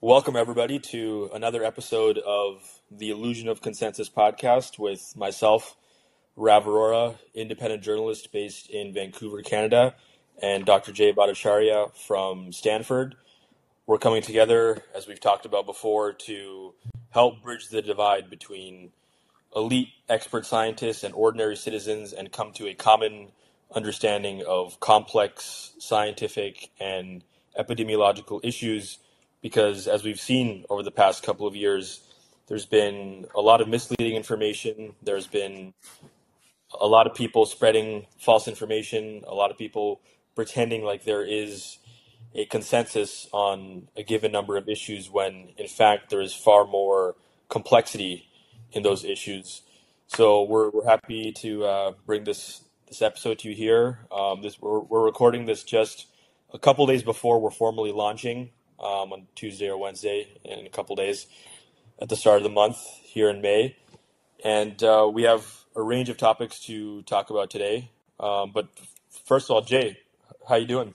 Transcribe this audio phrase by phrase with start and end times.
[0.00, 5.74] Welcome, everybody, to another episode of the Illusion of Consensus podcast with myself,
[6.36, 9.96] Rav Arora, independent journalist based in Vancouver, Canada,
[10.40, 10.92] and Dr.
[10.92, 13.16] Jay Bhattacharya from Stanford.
[13.88, 16.74] We're coming together, as we've talked about before, to
[17.10, 18.92] help bridge the divide between
[19.56, 23.32] elite expert scientists and ordinary citizens and come to a common
[23.74, 27.24] understanding of complex scientific and
[27.58, 28.98] epidemiological issues
[29.42, 32.00] because as we've seen over the past couple of years,
[32.48, 34.94] there's been a lot of misleading information.
[35.02, 35.74] There's been
[36.78, 40.00] a lot of people spreading false information, a lot of people
[40.34, 41.78] pretending like there is
[42.34, 47.16] a consensus on a given number of issues when in fact there is far more
[47.48, 48.28] complexity
[48.72, 49.62] in those issues.
[50.08, 54.06] So we're, we're happy to uh, bring this this episode to you here.
[54.10, 56.06] Um, this we're, we're recording this just
[56.52, 58.50] a couple days before we're formally launching
[58.80, 61.26] um, on Tuesday or Wednesday in a couple days
[62.00, 63.76] at the start of the month here in May.
[64.44, 65.44] And uh, we have
[65.74, 67.90] a range of topics to talk about today.
[68.20, 68.68] Um, but
[69.26, 69.98] first of all, Jay,
[70.48, 70.94] how you doing?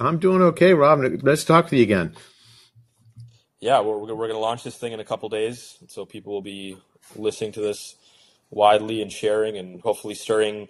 [0.00, 1.00] I'm doing okay, Rav.
[1.22, 2.14] Let's talk to you again.
[3.60, 5.78] Yeah, we're, we're going to launch this thing in a couple days.
[5.88, 6.76] So people will be
[7.14, 7.94] listening to this
[8.50, 10.68] widely and sharing and hopefully stirring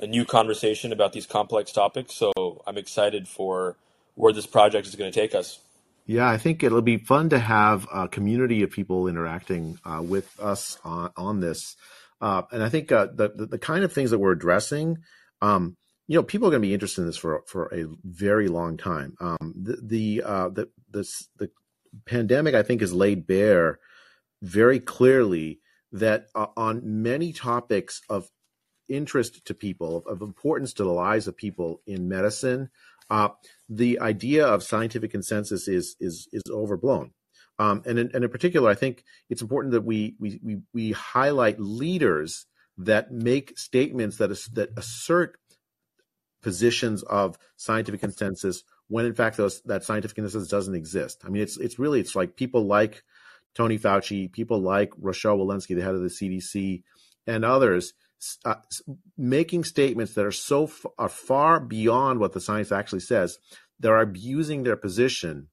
[0.00, 2.14] a new conversation about these complex topics.
[2.14, 3.76] So I'm excited for
[4.14, 5.58] where this project is going to take us.
[6.06, 10.38] Yeah, I think it'll be fun to have a community of people interacting uh, with
[10.38, 11.76] us on, on this.
[12.20, 14.98] Uh, and I think uh, the, the, the kind of things that we're addressing,
[15.40, 18.48] um, you know, people are going to be interested in this for for a very
[18.48, 19.14] long time.
[19.20, 21.50] Um, the the uh, the this, the
[22.04, 23.78] pandemic, I think, has laid bare
[24.42, 25.60] very clearly
[25.92, 28.28] that uh, on many topics of
[28.88, 32.68] interest to people, of, of importance to the lives of people in medicine,
[33.08, 33.30] uh,
[33.68, 37.12] the idea of scientific consensus is is is overblown.
[37.58, 40.92] Um, and, in, and in particular, I think it's important that we we we, we
[40.92, 42.46] highlight leaders
[42.78, 45.38] that make statements that is, that assert
[46.42, 51.22] positions of scientific consensus when in fact those, that scientific consensus doesn't exist.
[51.24, 53.02] I mean, it's it's really it's like people like
[53.54, 56.82] Tony Fauci, people like Rochelle Walensky, the head of the CDC,
[57.26, 57.94] and others
[58.44, 58.56] uh,
[59.16, 63.38] making statements that are so f- are far beyond what the science actually says.
[63.80, 65.48] They're abusing their position,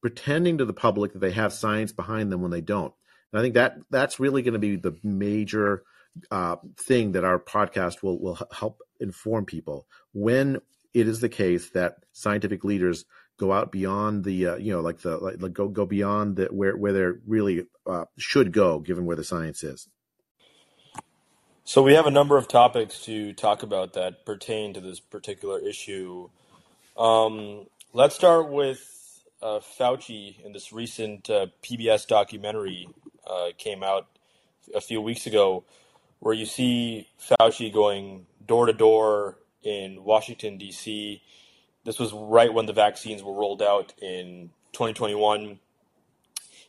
[0.00, 2.92] pretending to the public that they have science behind them when they don't.
[3.32, 5.84] And I think that that's really going to be the major
[6.30, 10.60] uh, thing that our podcast will will help inform people when
[10.92, 13.04] it is the case that scientific leaders
[13.38, 16.76] go out beyond the uh, you know like the like, go go beyond the where
[16.76, 19.88] where they really uh, should go given where the science is.
[21.64, 25.60] So we have a number of topics to talk about that pertain to this particular
[25.60, 26.28] issue.
[26.96, 32.88] Um, let's start with uh, Fauci in this recent uh, PBS documentary
[33.26, 34.08] uh, came out
[34.74, 35.64] a few weeks ago,
[36.18, 41.22] where you see Fauci going door to door in Washington D.C.
[41.84, 45.60] This was right when the vaccines were rolled out in 2021,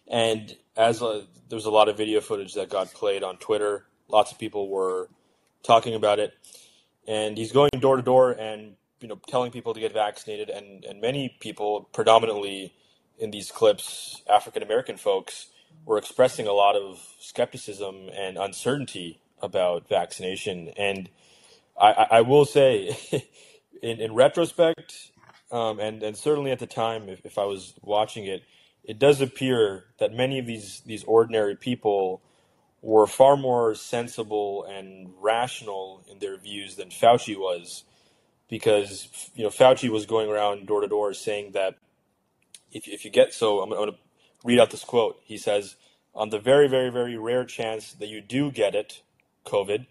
[0.08, 3.86] and as a, there was a lot of video footage that got played on Twitter
[4.12, 5.10] Lots of people were
[5.64, 6.34] talking about it,
[7.08, 10.84] and he's going door to door and you know telling people to get vaccinated, and
[10.86, 12.74] and many people, predominantly
[13.18, 15.48] in these clips, African American folks,
[15.86, 21.10] were expressing a lot of skepticism and uncertainty about vaccination, and
[21.80, 22.96] I, I will say,
[23.82, 25.12] in, in retrospect,
[25.52, 28.44] um, and and certainly at the time, if, if I was watching it,
[28.84, 32.22] it does appear that many of these these ordinary people
[32.82, 37.84] were far more sensible and rational in their views than Fauci was,
[38.50, 41.76] because you know Fauci was going around door to door saying that
[42.72, 43.98] if if you get so I'm, going to
[44.44, 45.20] read out this quote.
[45.24, 45.76] He says,
[46.16, 49.02] "On the very very very rare chance that you do get it,
[49.46, 49.86] COVID,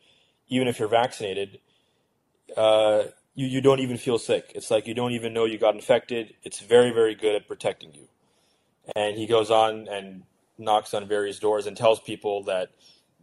[0.49, 1.61] even if you're vaccinated."
[2.57, 4.53] Uh, you, you don't even feel sick.
[4.55, 6.35] It's like you don't even know you got infected.
[6.43, 8.09] It's very, very good at protecting you.
[8.97, 10.25] And he goes on and
[10.61, 12.71] knocks on various doors and tells people that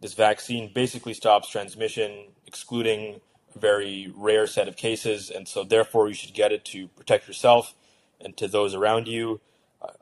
[0.01, 3.21] this vaccine basically stops transmission, excluding
[3.55, 7.27] a very rare set of cases, and so therefore you should get it to protect
[7.27, 7.73] yourself
[8.19, 9.39] and to those around you.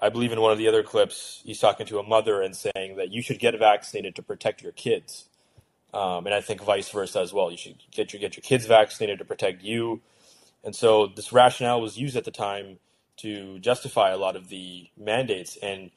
[0.02, 2.96] I believe in one of the other clips, he's talking to a mother and saying
[2.96, 5.26] that you should get vaccinated to protect your kids.
[5.94, 7.52] Um, and I think vice versa as well.
[7.52, 10.02] You should get your get your kids vaccinated to protect you.
[10.64, 12.80] And so this rationale was used at the time
[13.18, 15.58] to justify a lot of the mandates.
[15.62, 15.92] And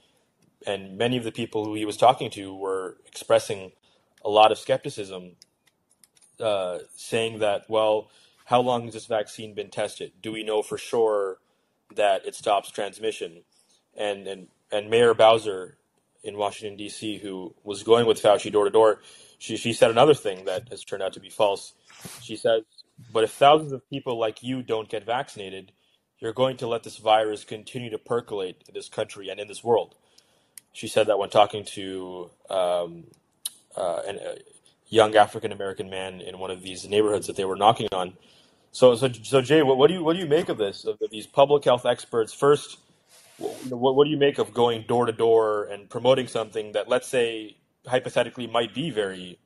[0.67, 3.73] and many of the people who he was talking to were expressing
[4.25, 5.37] a lot of skepticism,
[6.41, 8.11] uh, saying that, well,
[8.47, 10.13] how long has this vaccine been tested?
[10.23, 11.39] Do we know for sure
[11.97, 13.43] that it stops transmission?
[13.97, 15.79] and and and Mayor Bowser
[16.25, 19.03] in Washington D.C., who was going with Fauci door to door,
[19.39, 21.75] she she said another thing that has turned out to be false.
[22.23, 22.63] She says,
[23.13, 25.73] "But if thousands of people like you don't get vaccinated,
[26.21, 29.65] you're going to let this virus continue to percolate in this country and in this
[29.65, 29.97] world."
[30.73, 33.05] She said that when talking to um,
[33.77, 34.37] uh, an, a
[34.89, 38.15] young African American man in one of these neighborhoods that they were knocking on.
[38.71, 40.85] So, so, so Jay, what, what do you what do you make of this?
[40.85, 42.79] Of these public health experts first
[43.39, 47.07] what, what do you make of going door to door and promoting something that, let's
[47.07, 47.57] say,
[47.87, 49.39] hypothetically might be very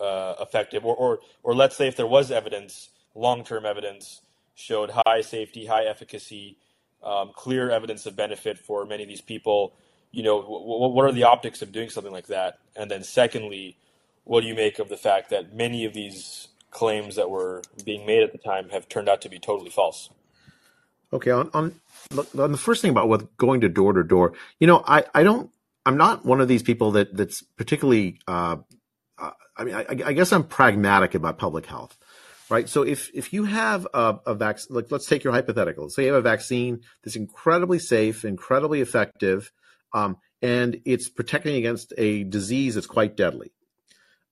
[0.00, 4.22] uh, effective, or, or or let's say if there was evidence, long term evidence
[4.54, 6.56] showed high safety, high efficacy,
[7.02, 9.74] um, clear evidence of benefit for many of these people.
[10.12, 12.58] You know, what, what are the optics of doing something like that?
[12.76, 13.76] And then, secondly,
[14.24, 18.06] what do you make of the fact that many of these claims that were being
[18.06, 20.10] made at the time have turned out to be totally false?
[21.12, 21.74] Okay, on, on
[22.38, 25.50] on the first thing about going to door to door, you know, I I don't
[25.84, 28.18] I'm not one of these people that that's particularly.
[28.28, 28.58] Uh,
[29.18, 31.98] uh, I mean, I, I, guess I'm pragmatic about public health,
[32.48, 32.68] right?
[32.68, 35.90] So if if you have a, a vaccine, like let's take your hypothetical.
[35.90, 39.50] Say you have a vaccine that's incredibly safe, incredibly effective,
[39.92, 43.52] um, and it's protecting against a disease that's quite deadly.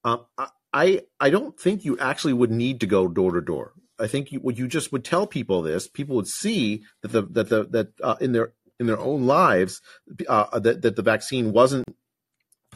[0.05, 0.25] Um,
[0.73, 3.73] I I don't think you actually would need to go door to door.
[3.99, 7.49] I think you, you just would tell people this, people would see that the that
[7.49, 9.81] the that uh, in their in their own lives
[10.29, 11.85] uh, that that the vaccine wasn't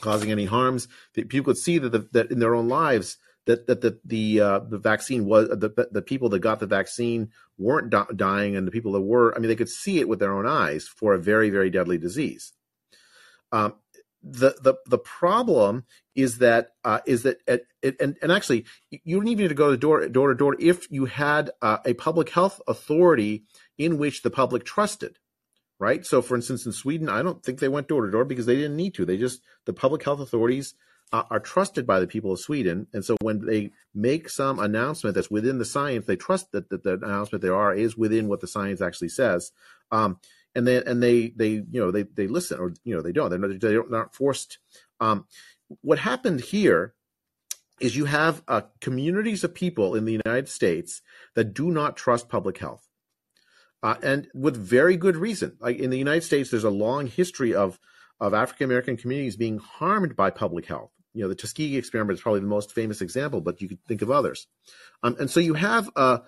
[0.01, 0.89] causing any harms.
[1.15, 4.41] That people could see that the, that in their own lives that that the the
[4.41, 8.73] uh, the vaccine was the the people that got the vaccine weren't dying, and the
[8.73, 11.19] people that were, I mean, they could see it with their own eyes for a
[11.19, 12.53] very very deadly disease.
[13.53, 13.75] Um,
[14.23, 15.85] the the the problem
[16.15, 17.63] is that uh, is that at,
[18.01, 20.91] and and actually you don't even need to go to door door to door if
[20.91, 23.45] you had uh, a public health authority
[23.79, 25.19] in which the public trusted
[25.79, 26.07] right?
[26.07, 28.55] So for instance in sweden i don't think they went door to door because they
[28.55, 29.05] didn't need to.
[29.05, 30.75] They just the public health authorities
[31.13, 32.87] uh, are trusted by the people of sweden.
[32.93, 36.85] And so when they make some announcement that's within the science they trust that, that
[36.85, 39.51] the announcement there are is within what the science actually says.
[39.91, 40.19] Um,
[40.55, 43.31] and then and they they you know they they listen or you know they don't.
[43.31, 44.59] They're not, they're not forced.
[45.01, 45.27] Um,
[45.81, 46.95] what happened here
[47.81, 51.03] is you have uh, communities of people in the united states
[51.35, 52.89] that do not trust public health
[53.83, 55.57] uh, and with very good reason.
[55.61, 57.79] Like in the united states there's a long history of
[58.21, 60.93] of african american communities being harmed by public health.
[61.15, 64.03] You know the tuskegee experiment is probably the most famous example but you could think
[64.03, 64.47] of others.
[65.03, 66.23] Um, and so you have a,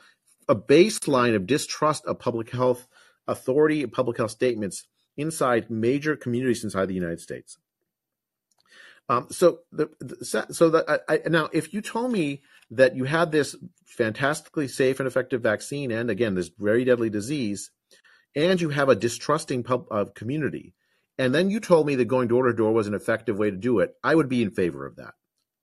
[0.48, 2.88] a baseline of distrust of public health
[3.26, 4.86] authority public health statements
[5.16, 7.58] inside major communities inside the United States.
[9.08, 13.04] Um, so the, the so that I, I, now, if you told me that you
[13.04, 13.54] had this
[13.84, 17.70] fantastically safe and effective vaccine, and again, this very deadly disease,
[18.34, 20.74] and you have a distrusting pub, uh, community,
[21.18, 23.56] and then you told me that going door to door was an effective way to
[23.56, 25.12] do it, I would be in favor of that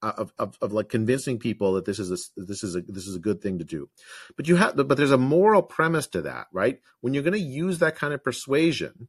[0.01, 3.15] of, of, of like convincing people that this is a this is a this is
[3.15, 3.89] a good thing to do.
[4.35, 6.79] But you have but there's a moral premise to that right?
[7.01, 9.07] When you're going to use that kind of persuasion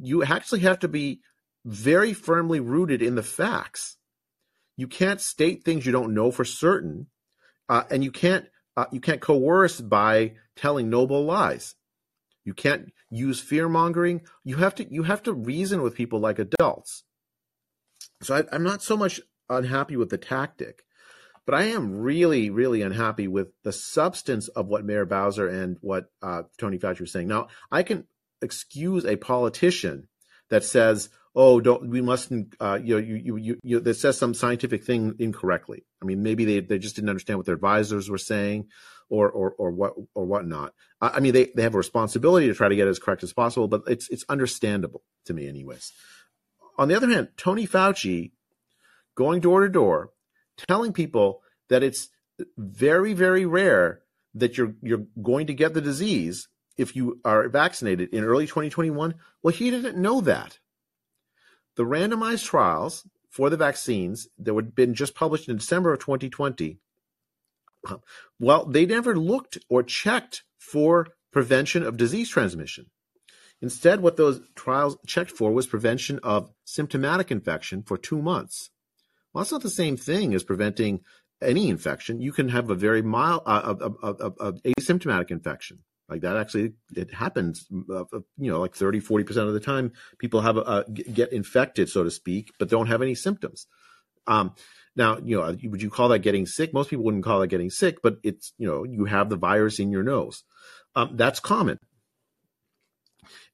[0.00, 1.20] you actually have to be
[1.64, 3.96] very firmly rooted in the facts.
[4.76, 7.08] You can't state things you don't know for certain
[7.68, 8.46] uh, and you can't
[8.76, 11.74] uh, you can't coerce by telling noble lies.
[12.44, 16.38] You can't use fear mongering you have to you have to reason with people like
[16.38, 17.04] adults.
[18.22, 19.20] So I, i'm not so much
[19.50, 20.84] unhappy with the tactic,
[21.46, 26.10] but I am really, really unhappy with the substance of what Mayor Bowser and what
[26.22, 27.28] uh, Tony Fauci was saying.
[27.28, 28.06] Now, I can
[28.40, 30.08] excuse a politician
[30.50, 34.18] that says, "Oh, don't we mustn't," uh, you know, you, you, you, you, that says
[34.18, 35.84] some scientific thing incorrectly.
[36.02, 38.68] I mean, maybe they, they just didn't understand what their advisors were saying,
[39.08, 40.72] or or or what or whatnot.
[41.00, 43.22] I, I mean, they they have a responsibility to try to get it as correct
[43.22, 45.92] as possible, but it's it's understandable to me, anyways.
[46.78, 48.30] On the other hand, Tony Fauci
[49.14, 50.10] going door to door,
[50.56, 52.08] telling people that it's
[52.56, 54.02] very, very rare
[54.34, 59.14] that you're you're going to get the disease if you are vaccinated in early 2021.
[59.42, 60.58] Well, he didn't know that.
[61.76, 66.78] The randomized trials for the vaccines that had been just published in December of 2020,
[68.38, 72.86] well, they never looked or checked for prevention of disease transmission.
[73.62, 78.70] Instead, what those trials checked for was prevention of symptomatic infection for two months.
[79.32, 81.00] Well, that's not the same thing as preventing
[81.42, 82.20] any infection.
[82.20, 85.78] You can have a very mild, uh, a, a, asymptomatic infection.
[86.08, 89.92] Like that actually, it happens, uh, uh you know, like 30, 40% of the time
[90.18, 93.66] people have a, get infected, so to speak, but don't have any symptoms.
[94.26, 94.54] Um,
[94.96, 96.74] now, you know, would you call that getting sick?
[96.74, 99.78] Most people wouldn't call that getting sick, but it's, you know, you have the virus
[99.78, 100.42] in your nose.
[100.96, 101.78] Um, that's common.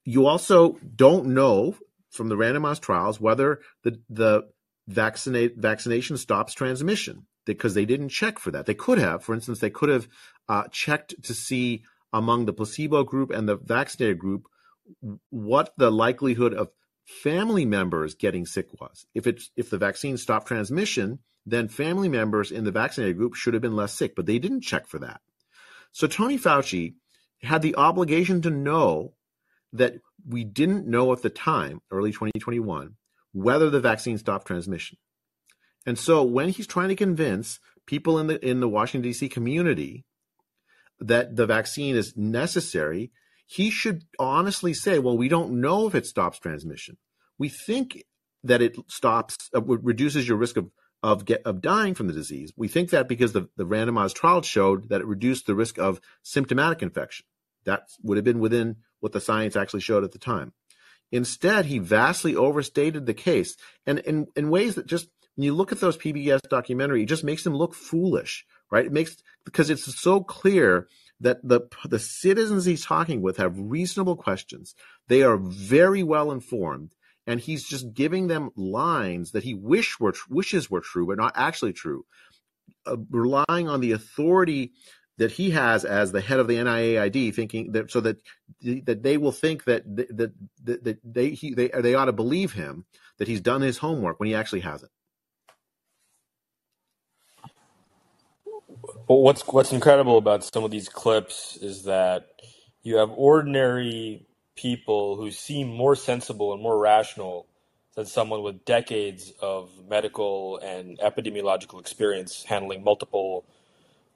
[0.05, 1.77] you also don't know
[2.11, 4.49] from the randomized trials whether the the
[4.89, 8.67] vaccinate vaccination stops transmission because they didn't check for that.
[8.67, 10.09] They could have, for instance, they could have
[10.49, 14.47] uh, checked to see among the placebo group and the vaccinated group
[15.31, 16.71] what the likelihood of
[17.05, 19.07] family members getting sick was.
[19.15, 23.55] If it's if the vaccine stopped transmission, then family members in the vaccinated group should
[23.55, 25.21] have been less sick, but they didn't check for that.
[25.93, 26.95] So Tony Fauci
[27.43, 29.15] had the obligation to know
[29.73, 29.95] that
[30.27, 32.97] we didn't know at the time, early 2021,
[33.37, 34.97] whether the vaccine stopped transmission.
[35.85, 39.29] And so when he's trying to convince people in the in the Washington D.C.
[39.29, 40.05] community
[40.99, 43.13] that the vaccine is necessary,
[43.47, 46.97] he should honestly say, "Well, we don't know if it stops transmission.
[47.39, 48.05] We think
[48.43, 50.71] that it stops, uh, reduces your risk of
[51.03, 52.53] of get of dying from the disease.
[52.57, 56.01] We think that because the, the randomized trial showed that it reduced the risk of
[56.23, 57.27] symptomatic infection.
[57.65, 60.55] That would have been within what the science actually showed at the time.
[61.13, 65.71] Instead, he vastly overstated the case, and in, in ways that just when you look
[65.71, 68.87] at those PBS documentary, it just makes him look foolish, right?
[68.87, 70.89] It makes because it's so clear
[71.21, 74.75] that the the citizens he's talking with have reasonable questions.
[75.09, 76.95] They are very well informed,
[77.27, 81.35] and he's just giving them lines that he wish were wishes were true, but not
[81.37, 82.05] actually true.
[82.87, 84.73] Uh, relying on the authority
[85.19, 88.19] that he has as the head of the NIAID, thinking that so that
[88.87, 90.33] that they will think that that
[90.65, 92.87] that, that they he, they they ought to believe him
[93.19, 94.93] that he's done his homework when he actually hasn't.
[99.09, 102.29] Well, what's what's incredible about some of these clips is that
[102.83, 107.47] you have ordinary people who seem more sensible and more rational
[107.97, 113.45] than someone with decades of medical and epidemiological experience handling multiple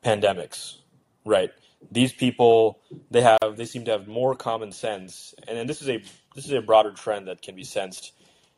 [0.04, 0.80] pandemics
[1.25, 1.50] Right.
[1.91, 5.89] These people, they have, they seem to have more common sense, and, and this is
[5.89, 6.03] a
[6.35, 8.12] this is a broader trend that can be sensed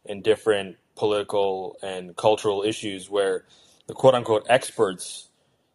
[0.04, 3.44] in different political and cultural issues where
[3.86, 5.28] the quote unquote experts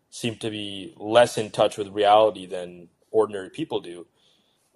[0.10, 4.06] seem to be less in touch with reality than ordinary people do.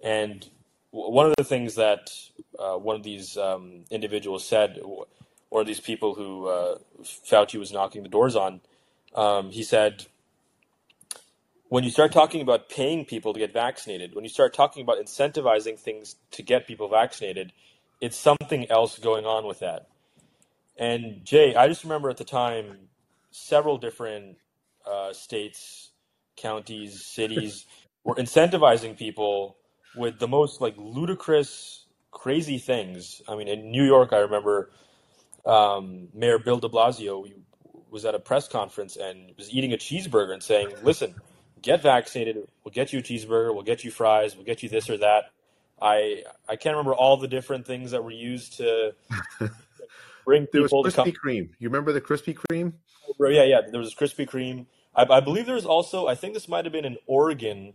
[0.02, 0.48] And
[0.90, 2.10] one of the things that
[2.58, 4.80] uh, one of these um, individuals said,
[5.50, 8.60] of these people who uh, Fauci was knocking the doors on,
[9.14, 10.06] um, he said,
[11.72, 14.98] when you start talking about paying people to get vaccinated, when you start talking about
[14.98, 17.50] incentivizing things to get people vaccinated,
[17.98, 19.88] it's something else going on with that.
[20.76, 22.76] And Jay, I just remember at the time,
[23.30, 24.36] several different
[24.86, 25.92] uh, states,
[26.36, 27.64] counties, cities
[28.04, 29.56] were incentivizing people
[29.96, 33.22] with the most like ludicrous, crazy things.
[33.26, 34.72] I mean, in New York, I remember
[35.46, 37.32] um, Mayor Bill De Blasio
[37.90, 41.14] was at a press conference and was eating a cheeseburger and saying, "Listen."
[41.62, 42.36] Get vaccinated.
[42.64, 43.54] We'll get you a cheeseburger.
[43.54, 44.36] We'll get you fries.
[44.36, 45.30] We'll get you this or that.
[45.80, 48.94] I I can't remember all the different things that were used to
[50.24, 51.14] bring people there was Krispy.
[51.14, 51.48] Kreme.
[51.58, 52.72] You remember the Krispy Kreme?
[53.20, 53.60] Oh, yeah, yeah.
[53.68, 54.66] There was Krispy Kreme.
[54.94, 56.06] I, I believe there was also.
[56.06, 57.74] I think this might have been in Oregon,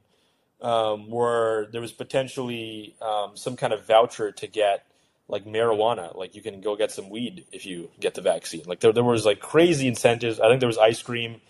[0.61, 4.85] um, where there was potentially um, some kind of voucher to get
[5.27, 6.15] like marijuana.
[6.15, 8.63] Like you can go get some weed if you get the vaccine.
[8.65, 10.39] Like there, there was like crazy incentives.
[10.39, 11.41] I think there was ice cream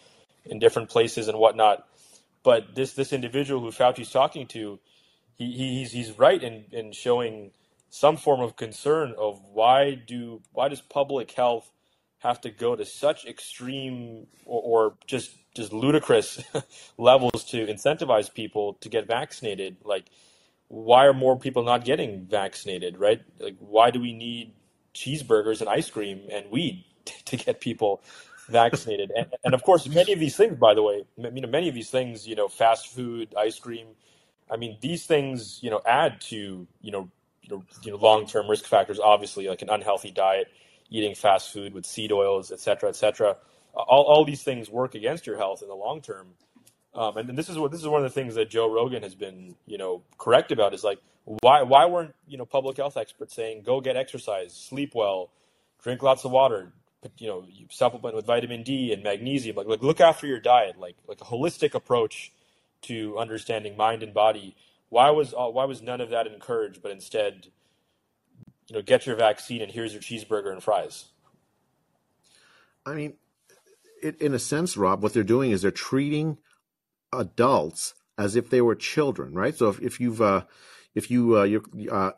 [0.46, 1.88] in different places and whatnot.
[2.48, 4.80] But this this individual who Fauci's talking to,
[5.36, 7.52] he, he's he's right in, in showing
[7.90, 11.70] some form of concern of why do why does public health
[12.20, 16.42] have to go to such extreme or, or just just ludicrous
[16.98, 19.76] levels to incentivize people to get vaccinated?
[19.84, 20.06] Like
[20.70, 23.20] why are more people not getting vaccinated right?
[23.40, 24.54] Like why do we need
[24.94, 26.86] cheeseburgers and ice cream and weed
[27.26, 28.02] to get people
[28.50, 29.12] vaccinated.
[29.16, 31.76] and, and, of course, many of these things, by the way, you know, many of
[31.76, 33.88] these things, you know, fast food, ice cream.
[34.50, 37.10] I mean, these things, you know, add to you know,
[37.44, 39.00] you know, long-term risk factors.
[39.00, 40.48] Obviously, like an unhealthy diet,
[40.90, 43.38] eating fast food with seed oils, et cetera, et cetera.
[43.74, 46.28] All, all these things work against your health in the long term.
[46.96, 49.04] Um, and, and this is what this is one of the things that Joe Rogan
[49.04, 52.98] has been, you know, correct about is like why why weren't you know public health
[52.98, 55.30] experts saying go get exercise, sleep well,
[55.84, 56.72] drink lots of water,
[57.18, 59.56] you know you supplement with vitamin D and magnesium.
[59.56, 62.32] Like, like look after your diet, like like a holistic approach
[62.84, 64.56] to understanding mind and body.
[64.90, 67.48] Why was uh, why was none of that encouraged, but instead,
[68.68, 71.06] you know, get your vaccine and here's your cheeseburger and fries.
[72.86, 73.14] I mean,
[74.02, 76.38] it, in a sense, Rav, what they're doing is they're treating
[77.12, 79.56] adults as if they were children, right?
[79.56, 80.44] So if, if you've uh,
[80.98, 81.62] if you uh, you
[81.92, 82.12] uh,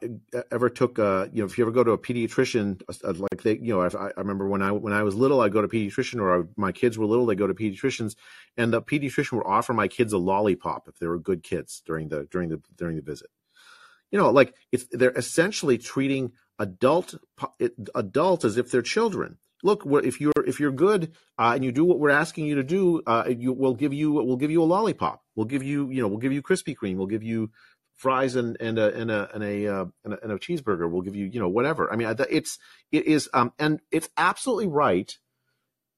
[0.51, 3.57] ever took uh, you know if you ever go to a pediatrician uh, like they
[3.57, 6.19] you know I, I, remember when I when I was little I'd go to pediatrician
[6.21, 8.15] or I, my kids were little they go to pediatricians
[8.57, 12.09] and the pediatrician would offer my kids a lollipop if they were good kids during
[12.09, 13.29] the during the during the visit
[14.11, 17.15] you know, like it's they're essentially treating adult
[17.95, 19.37] adults as if they're children.
[19.61, 22.63] Look, if you're if you're good uh, and you do what we're asking you to
[22.63, 25.21] do, uh, you, we'll give you we'll give you a lollipop.
[25.35, 26.95] We'll give you you know we'll give you Krispy Kreme.
[26.95, 27.51] We'll give you
[27.99, 30.89] fries and and a and a and a, uh, and a, and a cheeseburger.
[30.89, 31.91] We'll give you you know whatever.
[31.91, 32.57] I mean, it's
[32.91, 35.13] it is um and it's absolutely right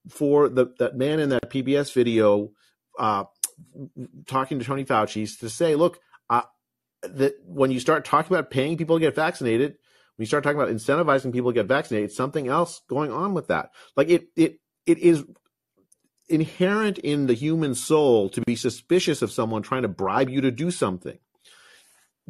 [0.10, 2.52] for the that man in that PBS video
[3.00, 3.26] uh,
[4.26, 6.42] talking to Tony Fauci to say, look, uh,
[7.04, 10.60] that when you start talking about paying people to get vaccinated, when you start talking
[10.60, 13.70] about incentivizing people to get vaccinated, something else going on with that.
[13.96, 15.24] Like it it it is
[16.28, 20.50] inherent in the human soul to be suspicious of someone trying to bribe you to
[20.50, 21.20] do something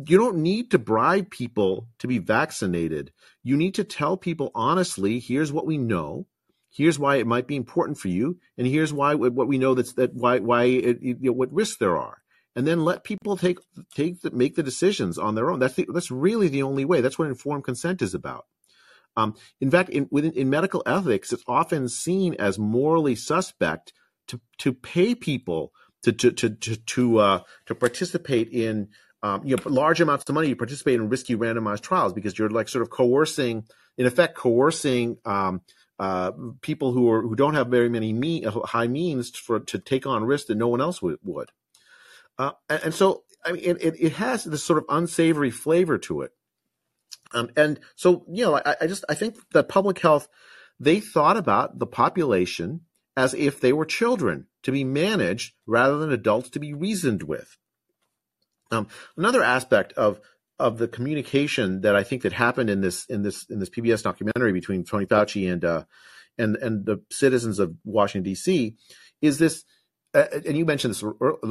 [0.07, 3.11] you don't need to bribe people to be vaccinated.
[3.43, 6.27] You need to tell people honestly, here's what we know.
[6.73, 9.93] Here's why it might be important for you, and here's why what we know that's
[9.93, 12.21] that why why it, you know, what risks there are,
[12.55, 13.59] and then let people take
[13.93, 15.59] take the, make the decisions on their own.
[15.59, 17.01] That's the, that's really the only way.
[17.01, 18.45] That's what informed consent is about.
[19.17, 23.91] Um, in fact, in, within, in medical ethics, it's often seen as morally suspect
[24.29, 28.89] to to pay people to to to to to, uh, to participate in
[29.23, 32.49] um, you know, large amounts of money to participate in risky randomized trials because you're
[32.49, 33.65] like sort of coercing,
[33.97, 35.61] in effect, coercing um,
[35.99, 40.07] uh, people who are who don't have very many mean, high means for to take
[40.07, 41.19] on risks that no one else would.
[41.23, 41.49] would.
[42.37, 46.21] Uh, and, and, so, I mean, it, it has this sort of unsavory flavor to
[46.21, 46.31] it.
[47.33, 50.27] Um, and so, you know, I, I just I think that public health
[50.79, 52.81] they thought about the population
[53.15, 57.57] as if they were children to be managed rather than adults to be reasoned with.
[58.71, 58.87] Um,
[59.17, 60.19] another aspect of
[60.61, 64.03] of the communication that I think that happened in this in this in this PBS
[64.03, 65.83] documentary between Tony Fauci and uh,
[66.37, 68.75] and and the citizens of Washington D.C.
[69.21, 69.63] is this.
[70.13, 71.03] Uh, and you mentioned this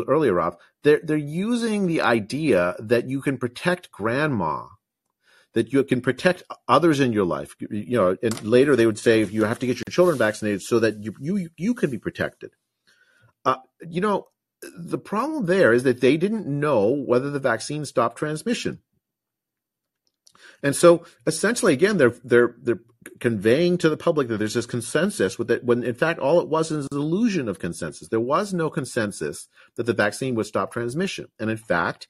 [0.06, 0.56] earlier, Rav.
[0.84, 4.66] They're they're using the idea that you can protect grandma,
[5.54, 7.56] that you can protect others in your life.
[7.58, 10.78] You know, and later they would say you have to get your children vaccinated so
[10.80, 12.50] that you you you can be protected.
[13.46, 13.56] Uh,
[13.88, 14.28] you know,
[14.62, 18.80] the problem there is that they didn't know whether the vaccine stopped transmission.
[20.62, 22.80] And so essentially, again, they're they're they're
[23.18, 26.48] conveying to the public that there's this consensus with that when in fact all it
[26.48, 28.08] was is an illusion of consensus.
[28.08, 31.28] There was no consensus that the vaccine would stop transmission.
[31.38, 32.08] And in fact,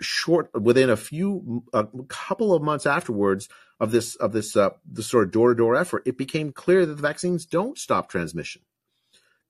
[0.00, 3.48] short within a few a couple of months afterwards
[3.80, 6.86] of this of this uh, this sort of door to door effort, it became clear
[6.86, 8.62] that the vaccines don't stop transmission.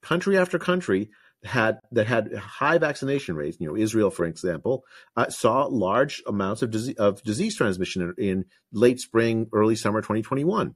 [0.00, 1.10] Country after country
[1.44, 4.84] had that had high vaccination rates, you know, Israel, for example,
[5.16, 10.00] uh, saw large amounts of disease, of disease transmission in, in late spring, early summer
[10.00, 10.74] 2021.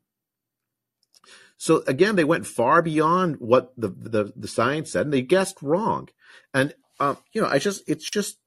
[1.56, 5.62] So again, they went far beyond what the, the, the science said, and they guessed
[5.62, 6.08] wrong.
[6.52, 8.38] And um, you know, I just it's just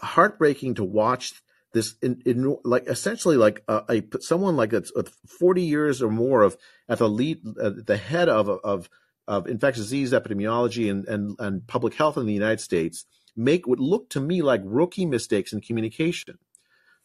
[0.00, 1.32] heartbreaking to watch
[1.72, 5.04] this in, in like essentially like a, a someone like a, a,
[5.38, 6.56] 40 years or more of
[6.88, 8.90] at the lead at the head of of
[9.28, 13.04] of infectious disease epidemiology and, and, and public health in the United States
[13.36, 16.38] make what look to me like rookie mistakes in communication.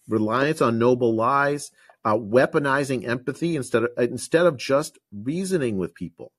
[0.08, 1.72] Reliance on noble lies,
[2.06, 6.32] uh, weaponizing empathy instead of instead of just reasoning with people,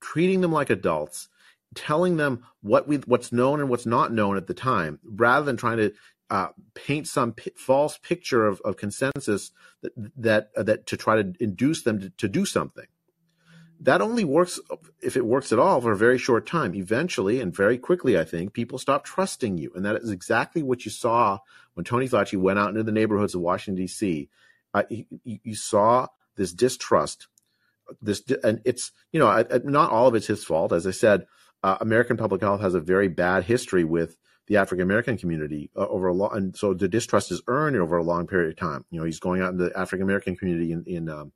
[0.00, 1.28] treating them like adults,
[1.74, 5.58] telling them what we what's known and what's not known at the time, rather than
[5.58, 5.92] trying to
[6.30, 11.20] uh, paint some p- false picture of, of consensus that that uh, that to try
[11.22, 12.86] to induce them to, to do something
[13.80, 14.58] that only works
[15.02, 16.74] if it works at all for a very short time.
[16.74, 20.84] Eventually and very quickly, I think people stop trusting you, and that is exactly what
[20.84, 21.38] you saw
[21.74, 24.28] when Tony Fauci went out into the neighborhoods of Washington D.C.
[24.72, 27.28] Uh, you, you, saw this distrust.
[28.00, 30.72] This and it's you know not all of it's his fault.
[30.72, 31.26] As I said,
[31.62, 35.86] uh, American public health has a very bad history with the African American community uh,
[35.86, 38.84] over a long, and so the distrust is earned over a long period of time.
[38.90, 41.32] You know, he's going out in the African American community in in um,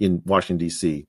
[0.00, 1.06] in Washington D.C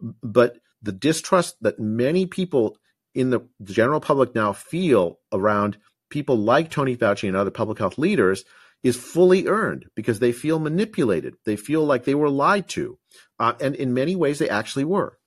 [0.00, 2.76] but the distrust that many people
[3.14, 5.78] in the general public now feel around
[6.10, 8.44] people like Tony Fauci and other public health leaders
[8.82, 11.34] is fully earned because they feel manipulated.
[11.44, 12.98] They feel like they were lied to.
[13.38, 15.18] Uh, and in many ways, they actually were.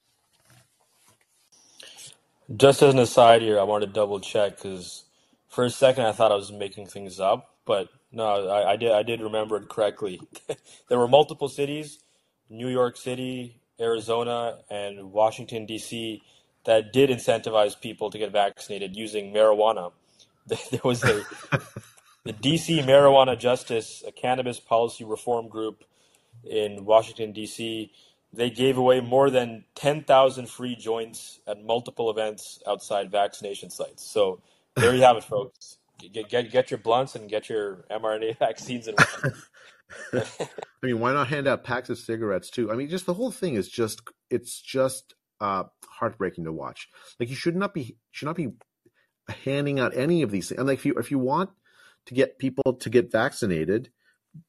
[2.57, 5.05] Just as an aside here, I want to double check because
[5.49, 8.91] for a second I thought I was making things up, but no, I, I did.
[8.91, 10.21] I did remember it correctly.
[10.89, 11.99] there were multiple cities:
[12.49, 16.21] New York City, Arizona, and Washington, D.C.,
[16.65, 19.91] that did incentivize people to get vaccinated using marijuana.
[20.71, 21.23] There was a
[22.25, 25.83] the DC Marijuana Justice, a cannabis policy reform group
[26.43, 27.91] in Washington D.C.
[28.33, 34.03] They gave away more than 10,000 free joints at multiple events outside vaccination sites.
[34.05, 34.41] So
[34.75, 35.77] there you have it, folks.
[35.99, 38.97] get get, get your blunts and get your mRNA vaccines and.
[40.13, 40.25] I
[40.83, 42.71] mean, why not hand out packs of cigarettes too?
[42.71, 46.87] I mean, just the whole thing is just it's just uh, heartbreaking to watch.
[47.19, 48.53] Like you should not be should not be
[49.43, 50.59] handing out any of these things.
[50.59, 51.49] And like if you if you want
[52.05, 53.89] to get people to get vaccinated,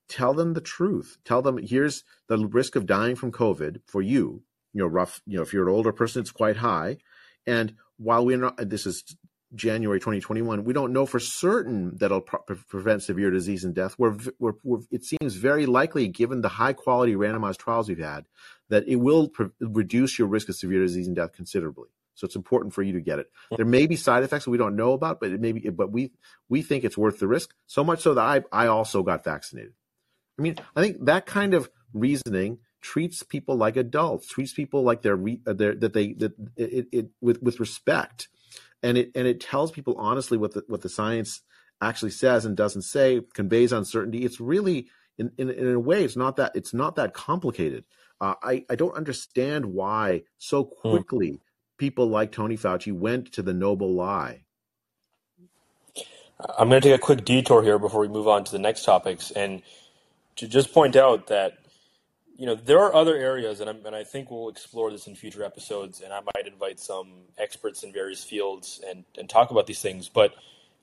[0.09, 1.19] tell them the truth.
[1.25, 4.43] Tell them here's the risk of dying from COVID for you.
[4.73, 5.21] You know, rough.
[5.27, 6.99] You know, if you're an older person, it's quite high.
[7.47, 9.05] And while we're not, this is
[9.55, 13.95] January 2021, we don't know for certain that it'll pre- prevent severe disease and death.
[13.99, 18.25] We're, we're, we're, it seems very likely, given the high quality randomized trials we've had,
[18.69, 21.89] that it will pre- reduce your risk of severe disease and death considerably.
[22.15, 23.31] So it's important for you to get it.
[23.57, 25.91] There may be side effects that we don't know about, but it may be, but
[25.91, 26.13] we
[26.49, 27.55] we think it's worth the risk.
[27.67, 29.73] So much so that I I also got vaccinated.
[30.39, 35.03] I mean, I think that kind of reasoning treats people like adults, treats people like
[35.03, 38.29] they're, re, they're that they that it, it with with respect,
[38.83, 41.41] and it and it tells people honestly what the what the science
[41.81, 44.25] actually says and doesn't say, conveys uncertainty.
[44.25, 47.85] It's really in in, in a way, it's not that it's not that complicated.
[48.21, 50.91] Uh, I I don't understand why so hmm.
[50.91, 51.41] quickly
[51.77, 54.45] people like Tony Fauci went to the noble lie.
[56.59, 58.85] I'm going to take a quick detour here before we move on to the next
[58.85, 59.63] topics, and
[60.37, 61.59] to just point out that
[62.37, 65.45] you know there are other areas, and, and, i think we'll explore this in future
[65.45, 69.81] episodes, and I might invite some experts in various fields and, and talk about these
[69.81, 70.09] things.
[70.09, 70.35] But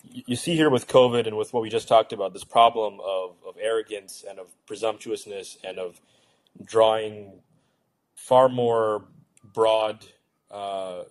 [0.03, 3.35] you see here with COVID and with what we just talked about, this problem of,
[3.45, 5.99] of arrogance and of presumptuousness and of
[6.63, 7.41] drawing
[8.15, 9.05] far more
[9.43, 10.05] broad
[10.51, 11.03] uh,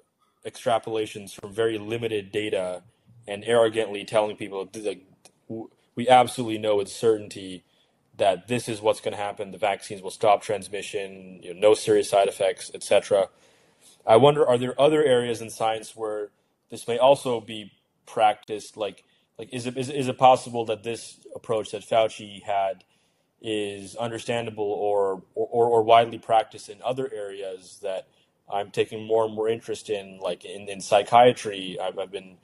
[0.47, 2.83] extrapolations from very limited data
[3.27, 5.05] and arrogantly telling people like
[5.95, 7.65] we absolutely know with certainty
[8.19, 9.51] that this is what's going to happen.
[9.51, 13.29] The vaccines will stop transmission, you know, no serious side effects, etc.
[14.07, 16.31] I wonder, are there other areas in science where
[16.71, 17.73] this may also be
[18.07, 18.77] practiced?
[18.77, 19.05] Like,
[19.39, 22.85] like is it is, is it possible that this approach that Fauci had
[23.41, 28.09] is understandable or or, or widely practiced in other areas that
[28.51, 31.79] I'm taking more and more interest in, like in, in psychiatry.
[31.81, 32.39] I've, I've been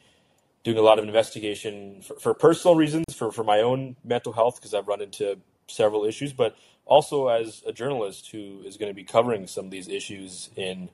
[0.62, 4.56] doing a lot of investigation for, for personal reasons, for, for my own mental health,
[4.56, 8.94] because I've run into several issues, but also as a journalist who is going to
[8.94, 10.90] be covering some of these issues in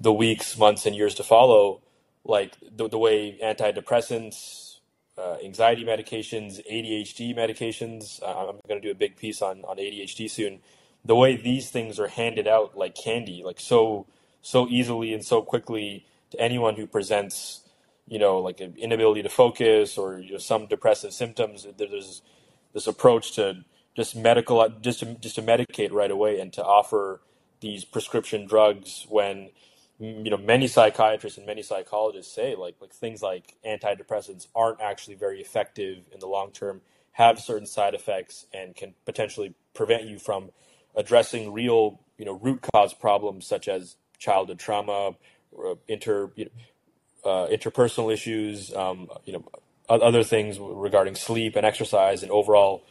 [0.00, 1.80] the weeks, months, and years to follow,
[2.24, 4.78] like the, the way antidepressants,
[5.18, 8.22] uh, anxiety medications, ADHD medications.
[8.22, 10.60] I'm going to do a big piece on, on ADHD soon.
[11.04, 14.06] The way these things are handed out like candy, like so
[14.42, 17.62] so easily and so quickly to anyone who presents,
[18.06, 21.66] you know, like an inability to focus or you know, some depressive symptoms.
[21.76, 22.22] There's
[22.72, 23.64] this approach to
[23.96, 27.20] just medical just to, just to medicate right away and to offer
[27.60, 29.48] these prescription drugs when
[29.98, 35.14] you know many psychiatrists and many psychologists say like like things like antidepressants aren't actually
[35.14, 36.82] very effective in the long term
[37.12, 40.50] have certain side effects and can potentially prevent you from
[40.94, 45.14] addressing real you know root cause problems such as childhood trauma
[45.64, 46.50] uh, inter you know,
[47.30, 49.42] uh, interpersonal issues um, you know
[49.88, 52.84] other things regarding sleep and exercise and overall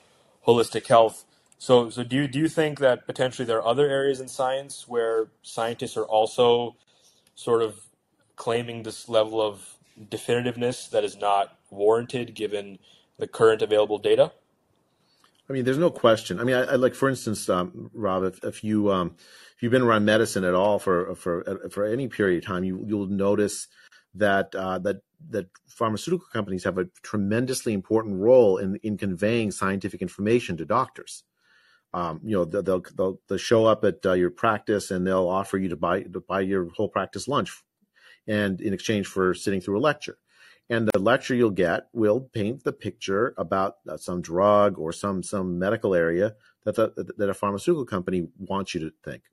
[0.47, 1.25] holistic health.
[1.58, 4.88] So, so do you, do you think that potentially there are other areas in science
[4.88, 6.75] where scientists are also
[7.36, 7.79] sort of
[8.36, 9.75] claiming this level of
[10.10, 12.79] definitiveness that is not warranted given
[13.17, 14.31] the current available data?
[15.49, 16.39] I mean, there's no question.
[16.39, 19.15] I mean, I, I like, for instance, um, Rav, if, if you um,
[19.55, 22.84] if you've been around medicine at all for for for any period of time, you
[22.88, 23.67] you'll notice
[24.15, 30.01] that uh, that that pharmaceutical companies have a tremendously important role in in conveying scientific
[30.01, 31.23] information to doctors.
[31.93, 35.58] Um, you know, they'll, they'll they'll show up at uh, your practice and they'll offer
[35.58, 37.51] you to buy to buy your whole practice lunch,
[38.28, 40.17] and in exchange for sitting through a lecture.
[40.69, 45.23] And the lecture you'll get will paint the picture about uh, some drug or some
[45.23, 49.23] some medical area that the, that a pharmaceutical company wants you to think.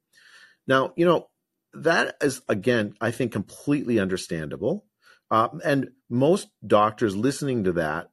[0.67, 1.31] Now, you know,
[1.75, 4.85] that is again, I think, completely understandable.
[5.31, 8.11] Uh, and most doctors listening to that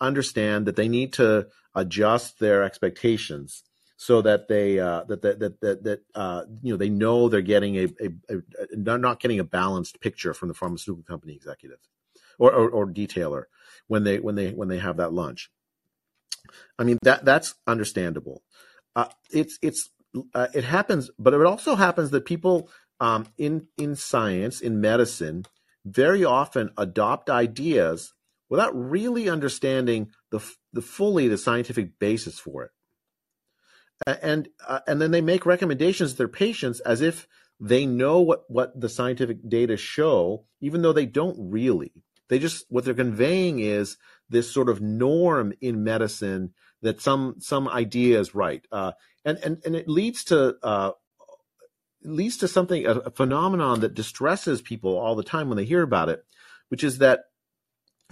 [0.00, 3.64] understand that they need to adjust their expectations
[3.96, 7.40] so that they uh, that that that that, that uh, you know they know they're
[7.40, 8.40] getting a, a, a,
[8.72, 11.78] they're not getting a balanced picture from the pharmaceutical company executive
[12.38, 13.44] or, or, or detailer
[13.86, 15.50] when they when they when they have that lunch.
[16.78, 18.42] I mean that that's understandable.
[18.96, 19.90] Uh, it's it's
[20.34, 22.70] uh, it happens, but it also happens that people
[23.04, 25.44] um, in in science, in medicine,
[25.84, 28.14] very often adopt ideas
[28.48, 30.40] without really understanding the
[30.72, 32.70] the fully the scientific basis for it,
[34.22, 37.28] and uh, and then they make recommendations to their patients as if
[37.60, 41.92] they know what what the scientific data show, even though they don't really.
[42.30, 43.98] They just what they're conveying is
[44.30, 48.92] this sort of norm in medicine that some some idea is right, uh,
[49.26, 50.92] and and and it leads to uh,
[52.04, 55.82] leads to something a, a, phenomenon that distresses people all the time when they hear
[55.82, 56.24] about it,
[56.68, 57.24] which is that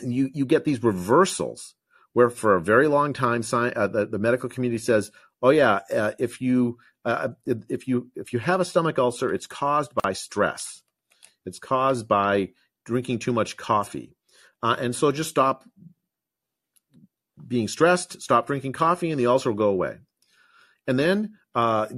[0.00, 1.74] you you get these reversals
[2.12, 5.10] where for a very long time sci- uh, the, the medical community says,
[5.42, 9.46] oh yeah, uh, if you uh, if you if you have a stomach ulcer, it's
[9.46, 10.82] caused by stress.
[11.44, 12.50] It's caused by
[12.84, 14.16] drinking too much coffee,
[14.62, 15.64] uh, and so just stop
[17.46, 19.98] being stressed, stop drinking coffee, and the ulcer will go away.
[20.86, 21.88] And then uh,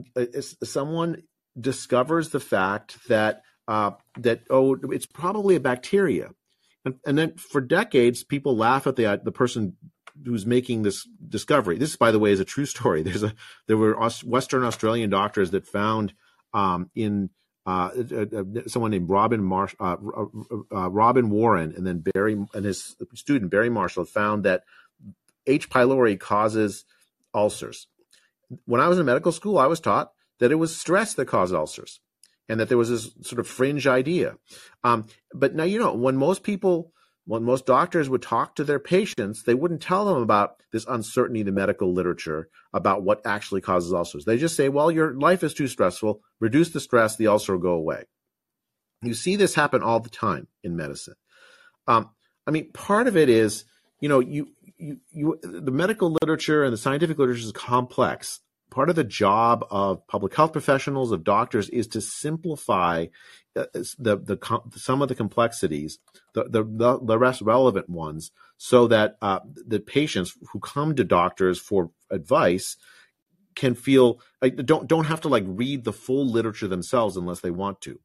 [0.63, 1.23] someone
[1.59, 6.31] discovers the fact that uh, that oh, it's probably a bacteria,
[6.85, 9.77] and, and then for decades people laugh at the the person
[10.25, 11.79] who's making this discovery.
[11.79, 13.03] This, by the way, is a true story.
[13.05, 13.35] There's a
[13.67, 16.15] there were Western Australian doctors that found
[16.53, 17.31] um, in
[17.67, 20.27] uh, uh, uh someone named Robin Marsh, uh, uh,
[20.75, 24.65] uh, Robin Warren, and then Barry and his student Barry Marshall found that
[25.47, 25.71] H.
[25.71, 26.85] pylori causes
[27.35, 27.87] ulcers.
[28.67, 31.55] When I was in medical school, I was taught that it was stress that caused
[31.55, 32.01] ulcers,
[32.49, 34.37] and that there was this sort of fringe idea.
[34.83, 36.93] Um, but now you know when most people
[37.27, 41.41] when most doctors would talk to their patients, they wouldn't tell them about this uncertainty
[41.41, 44.25] in the medical literature about what actually causes ulcers.
[44.25, 46.21] They just say, well, your life is too stressful.
[46.41, 48.05] Reduce the stress, the ulcer will go away.
[49.03, 51.15] You see this happen all the time in medicine.
[51.87, 52.11] Um,
[52.47, 53.65] I mean, part of it is,
[54.01, 58.41] you know, you, you, you, the medical literature and the scientific literature is complex
[58.75, 63.07] part of the job of public health professionals of doctors is to simplify
[63.55, 63.67] uh,
[63.99, 66.01] the the some of the complexities
[66.35, 71.61] the the the rest relevant ones so that uh, the patients who come to doctors
[71.61, 72.77] for advice
[73.55, 77.53] can feel like don't don't have to like read the full literature themselves unless they
[77.53, 78.01] want to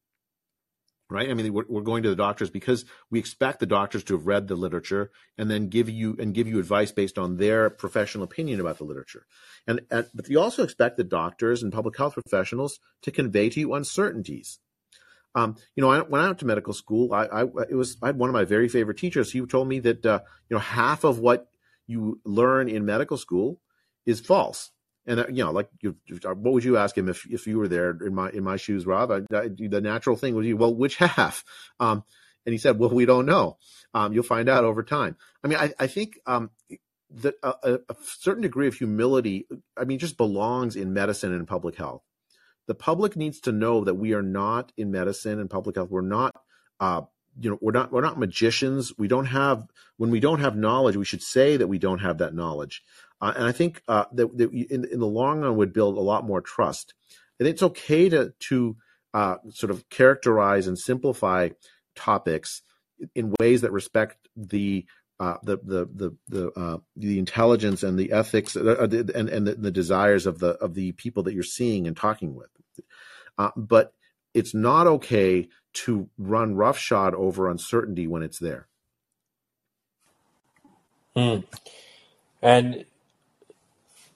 [1.10, 1.30] right?
[1.30, 4.28] I mean, we're, we're going to the doctors because we expect the doctors to have
[4.28, 8.24] read the literature and then give you and give you advice based on their professional
[8.24, 9.26] opinion about the literature.
[9.68, 13.60] And, and but you also expect the doctors and public health professionals to convey to
[13.60, 14.60] you uncertainties.
[15.36, 18.08] Um, you know, I, when I went to medical school, I, I, it was I
[18.08, 19.32] had one of my very favorite teachers.
[19.32, 20.20] He told me that uh,
[20.50, 21.48] you know half of what
[21.88, 23.60] you learn in medical school
[24.06, 24.72] is false.
[25.06, 27.58] And uh, you know, like, you, uh, what would you ask him if, if you
[27.58, 29.12] were there in my in my shoes, Rav?
[29.12, 31.44] I, I, the natural thing would be, well, which half?
[31.80, 32.04] Um,
[32.46, 33.58] and he said, well, we don't know.
[33.94, 35.16] Um, you'll find out over time.
[35.44, 36.50] I mean, I, I think um,
[37.12, 39.46] that a, a, certain degree of humility,
[39.78, 42.02] I mean, just belongs in medicine and public health.
[42.68, 45.90] The public needs to know that we are not in medicine and public health.
[45.90, 46.34] We're not
[46.80, 47.02] uh,
[47.40, 49.66] you know we're not we're not magicians we don't have
[49.98, 52.84] when we don't have knowledge we should say that we don't have that knowledge
[53.22, 56.02] uh, and i think uh, that, that in, in the long run would build a
[56.02, 56.94] lot more trust
[57.40, 58.76] and it's okay to to
[59.14, 61.50] uh, sort of characterize and simplify
[61.96, 62.62] topics
[63.16, 64.86] in ways that respect the
[65.20, 69.56] uh, the the the the, uh, the intelligence and the ethics uh, and and the,
[69.56, 72.50] the, desires of the of the people that you're seeing and talking with,
[73.58, 73.94] but
[74.34, 78.68] it's not okay to run roughshod over uncertainty when it's there.
[81.16, 81.40] Hmm.
[82.42, 82.86] And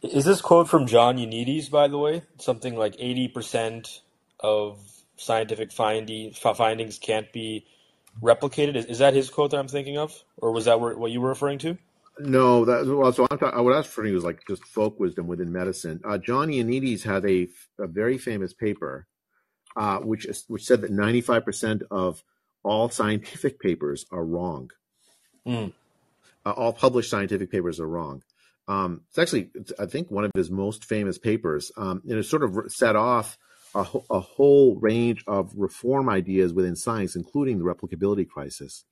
[0.04, 2.24] is this quote from John Ioannidis, by the way?
[2.38, 4.00] Something like 80%
[4.39, 4.80] of
[5.16, 7.66] scientific finding, findings can't be
[8.22, 8.76] replicated.
[8.76, 10.13] Is, is that his quote that I'm thinking of?
[10.38, 11.78] Or was that what you were referring to?
[12.20, 13.12] No, that well.
[13.12, 13.63] So I'm talking.
[13.63, 16.00] What I was referring to was like just folk wisdom within medicine.
[16.06, 17.48] Uh, John Ioannidis had a,
[17.80, 19.08] a very famous paper
[19.76, 22.24] uh, which which said that 95% of
[22.63, 24.72] all scientific papers are wrong.
[25.48, 25.74] Mm.
[26.46, 28.22] Uh, all published scientific papers are wrong.
[28.67, 32.43] Um, it's actually, I think, one of his most famous papers, um, and it sort
[32.43, 33.38] of set off
[33.76, 38.86] a, a, whole range of reform ideas within science, including the replicability crisis.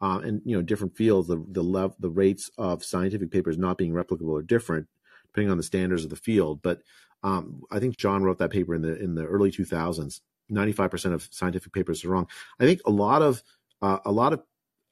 [0.00, 3.78] Uh, and you know, different fields, the the lev- the rates of scientific papers not
[3.78, 4.88] being replicable are different
[5.32, 6.60] depending on the standards of the field.
[6.62, 6.82] But
[7.22, 10.20] um, I think John wrote that paper in the in the early 2000s.
[10.50, 12.28] 95% of scientific papers are wrong.
[12.60, 13.42] I think a lot of
[13.80, 14.42] uh, a lot of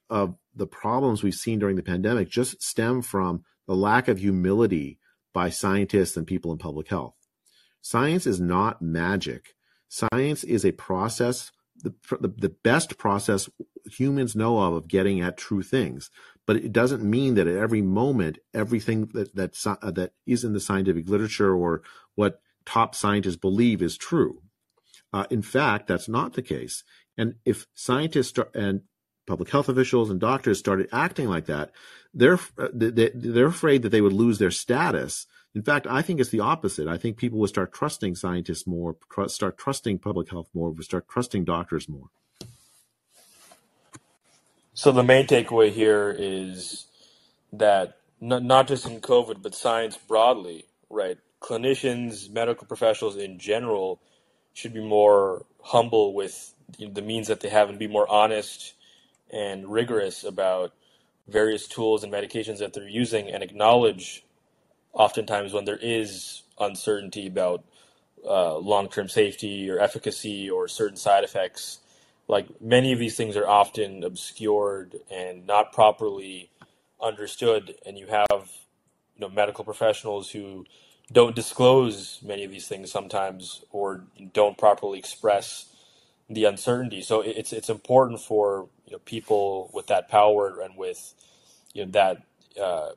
[0.09, 4.99] of the problems we've seen during the pandemic just stem from the lack of humility
[5.33, 7.15] by scientists and people in public health.
[7.79, 9.55] Science is not magic.
[9.87, 13.49] Science is a process, the, the, the best process
[13.85, 16.09] humans know of of getting at true things.
[16.45, 20.51] But it doesn't mean that at every moment, everything that that uh, that is in
[20.51, 21.81] the scientific literature or
[22.15, 24.41] what top scientists believe is true.
[25.13, 26.83] Uh, in fact, that's not the case.
[27.17, 28.81] And if scientists and
[29.31, 31.71] public health officials and doctors started acting like that,
[32.13, 32.37] they're
[32.73, 35.25] they're afraid that they would lose their status.
[35.55, 36.85] In fact, I think it's the opposite.
[36.85, 41.07] I think people would start trusting scientists more, start trusting public health more, would start
[41.07, 42.07] trusting doctors more.
[44.73, 46.87] So the main takeaway here is
[47.53, 51.17] that n- not just in COVID, but science broadly, right?
[51.41, 54.01] Clinicians, medical professionals in general
[54.53, 58.73] should be more humble with the means that they have and be more honest
[59.31, 60.73] and rigorous about
[61.27, 64.23] various tools and medications that they're using and acknowledge
[64.93, 67.63] oftentimes when there is uncertainty about
[68.25, 71.79] uh, long-term safety or efficacy or certain side effects.
[72.27, 76.49] Like many of these things are often obscured and not properly
[77.01, 78.51] understood and you have
[79.15, 80.65] you know medical professionals who
[81.11, 85.65] don't disclose many of these things sometimes or don't properly express
[86.29, 87.01] the uncertainty.
[87.01, 91.13] So it's it's important for you know people with that power and with
[91.73, 92.23] you know that
[92.61, 92.89] uh,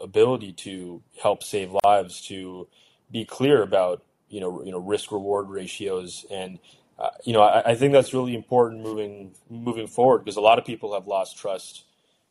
[0.00, 2.68] ability to help save lives to
[3.10, 6.24] be clear about you know you know risk reward ratios.
[6.30, 6.60] And
[6.96, 10.60] uh, you know I, I, think that's really important moving moving forward because a lot
[10.60, 11.86] of people have lost trust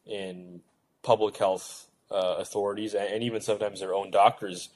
[0.06, 0.62] in
[1.04, 4.70] public health uh, authorities and, even sometimes their own doctors.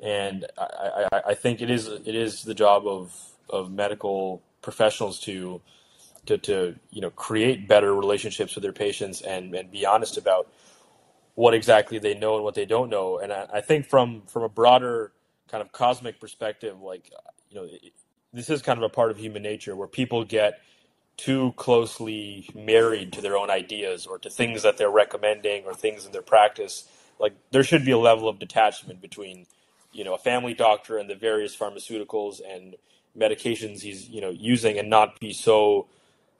[0.00, 3.12] And I, I, I, think it is it is the job of
[3.50, 5.60] of medical professionals to
[6.26, 10.48] to, to you know create better relationships with their patients and, and be honest about
[11.34, 13.18] what exactly they know and what they don't know.
[13.18, 15.12] And I, I think from from a broader
[15.48, 17.10] kind of cosmic perspective, like
[17.50, 17.92] you know, it,
[18.32, 20.60] this is kind of a part of human nature where people get
[21.16, 26.06] too closely married to their own ideas or to things that they're recommending or things
[26.06, 26.88] in their practice.
[27.18, 29.46] Like there should be a level of detachment between
[29.92, 32.76] you know a family doctor and the various pharmaceuticals and
[33.18, 35.88] medications he's you know using, and not be so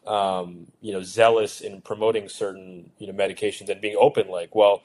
[0.06, 4.82] um, you know, zealous in promoting certain, you know, medications and being open, like, well,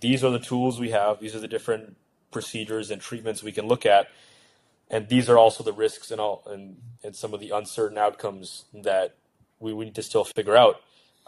[0.00, 1.20] these are the tools we have.
[1.20, 1.96] These are the different
[2.30, 4.08] procedures and treatments we can look at.
[4.90, 8.64] And these are also the risks and all, and, and some of the uncertain outcomes
[8.72, 9.16] that
[9.58, 10.80] we, we need to still figure out.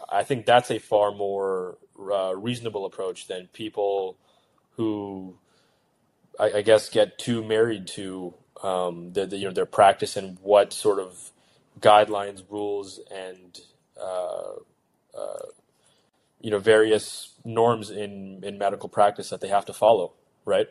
[0.09, 4.17] I think that's a far more uh, reasonable approach than people
[4.77, 5.35] who,
[6.39, 10.37] I, I guess, get too married to um, the, the, you know their practice and
[10.41, 11.31] what sort of
[11.79, 13.59] guidelines, rules, and
[13.99, 14.53] uh,
[15.17, 15.45] uh,
[16.39, 20.13] you know various norms in in medical practice that they have to follow,
[20.45, 20.67] right?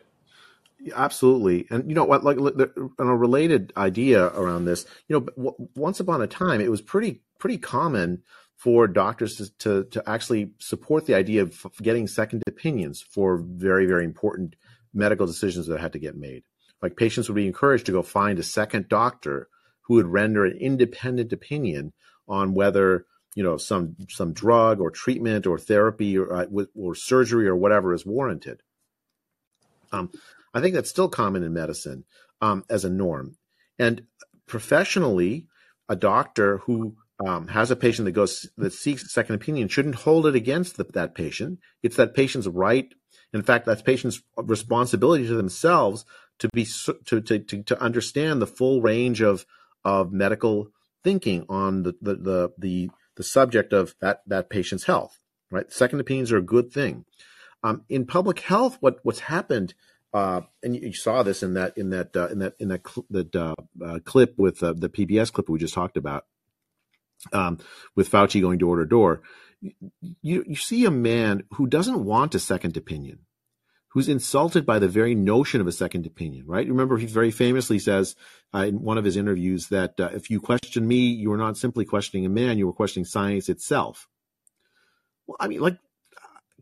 [0.94, 2.22] Absolutely, and you know what?
[2.22, 6.70] Like on a related idea around this, you know, w- once upon a time, it
[6.70, 8.22] was pretty pretty common
[8.56, 13.86] for doctors to, to, to actually support the idea of getting second opinions for very
[13.86, 14.56] very important
[14.94, 16.42] medical decisions that had to get made.
[16.80, 19.48] Like patients would be encouraged to go find a second doctor
[19.88, 21.92] who would render an independent opinion
[22.28, 27.48] on whether you know some some drug or treatment or therapy or, uh, or surgery
[27.48, 28.62] or whatever is warranted.
[29.90, 30.10] Um,
[30.52, 32.04] I think that's still common in medicine
[32.40, 33.36] um, as a norm,
[33.78, 34.02] and
[34.46, 35.46] professionally,
[35.88, 39.94] a doctor who um, has a patient that goes that seeks a second opinion shouldn't
[39.96, 41.58] hold it against the, that patient.
[41.82, 42.92] It's that patient's right.
[43.32, 46.04] In fact, that patient's responsibility to themselves
[46.38, 49.44] to be to to to, to understand the full range of
[49.88, 50.70] of medical
[51.02, 55.18] thinking on the the the the, the subject of that that patient's health.
[55.50, 57.06] Right, second opinions are a good thing.
[57.62, 59.72] Um, in public health, what what's happened,
[60.12, 63.06] uh, and you, saw this in that in that uh, in that in that cl-
[63.10, 66.26] that uh, uh clip with uh, the PBS clip we just talked about,
[67.32, 67.58] um,
[67.96, 69.22] with Fauci going door to door.
[70.20, 73.20] You you see a man who doesn't want a second opinion
[73.98, 76.68] who's insulted by the very notion of a second opinion, right?
[76.68, 78.14] Remember, he very famously says
[78.54, 81.56] uh, in one of his interviews that uh, if you question me, you are not
[81.56, 84.06] simply questioning a man, you were questioning science itself.
[85.26, 85.78] Well, I mean, like,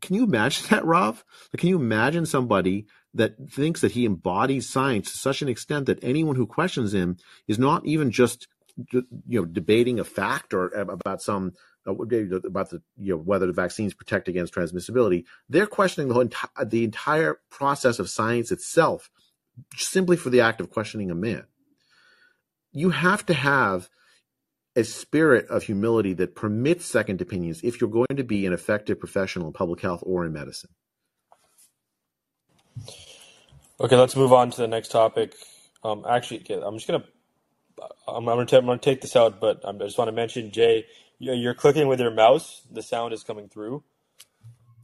[0.01, 1.23] can you imagine that, Rav?
[1.53, 5.85] Like, can you imagine somebody that thinks that he embodies science to such an extent
[5.85, 8.49] that anyone who questions him is not even just
[8.93, 11.51] you know debating a fact or about some uh,
[11.87, 15.25] about the you know whether the vaccines protect against transmissibility.
[15.49, 19.11] They're questioning the whole enti- the entire process of science itself,
[19.77, 21.45] simply for the act of questioning a man.
[22.73, 23.89] You have to have
[24.75, 29.01] a spirit of humility that permits second opinions if you're going to be an effective
[29.01, 30.71] professional in public health or in medicine.
[33.81, 35.35] Okay, let's move on to the next topic.
[35.83, 37.05] Um, actually, I'm just gonna
[38.09, 40.87] I'm, I'm, gonna, I'm gonna take this out, but I just want to mention Jay
[41.19, 43.83] you're clicking with your mouse, the sound is coming through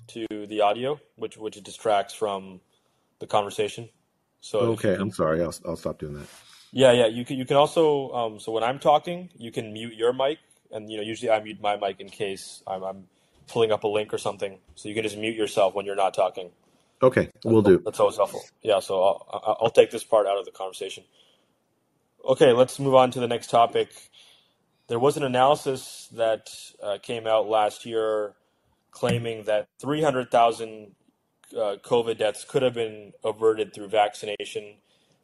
[0.08, 2.60] to the audio, which which distracts from
[3.18, 3.88] the conversation.
[4.40, 5.42] So okay, I'm sorry.
[5.42, 6.26] I'll I'll stop doing that.
[6.72, 7.06] Yeah, yeah.
[7.06, 10.38] You can you can also um, so when I'm talking, you can mute your mic,
[10.70, 13.04] and you know usually I mute my mic in case I'm, I'm
[13.48, 14.58] pulling up a link or something.
[14.74, 16.50] So you can just mute yourself when you're not talking.
[17.02, 17.80] Okay, we'll do.
[17.84, 18.42] That's always helpful.
[18.62, 21.04] Yeah, so I'll, I'll take this part out of the conversation.
[22.24, 23.90] Okay, let's move on to the next topic
[24.92, 26.50] there was an analysis that
[26.82, 28.34] uh, came out last year
[28.90, 30.94] claiming that 300,000
[31.56, 34.74] uh, COVID deaths could have been averted through vaccination.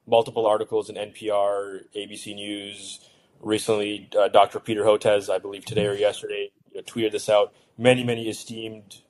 [0.07, 3.01] Multiple articles in NPR, ABC News,
[3.43, 4.59] recently uh, Dr.
[4.59, 7.53] Peter Hotez, I believe today or yesterday, you know, tweeted this out.
[7.77, 9.03] Many, many esteemed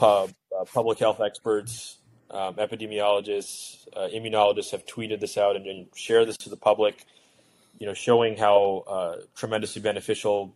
[0.00, 0.28] uh,
[0.72, 1.98] public health experts,
[2.30, 7.04] um, epidemiologists, uh, immunologists have tweeted this out and, and shared this to the public.
[7.80, 10.54] You know, showing how uh, tremendously beneficial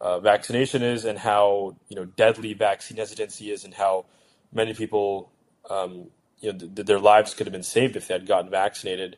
[0.00, 4.06] uh, vaccination is and how you know deadly vaccine hesitancy is and how
[4.52, 5.32] many people
[5.70, 6.08] um,
[6.40, 9.16] you know th- their lives could have been saved if they had gotten vaccinated.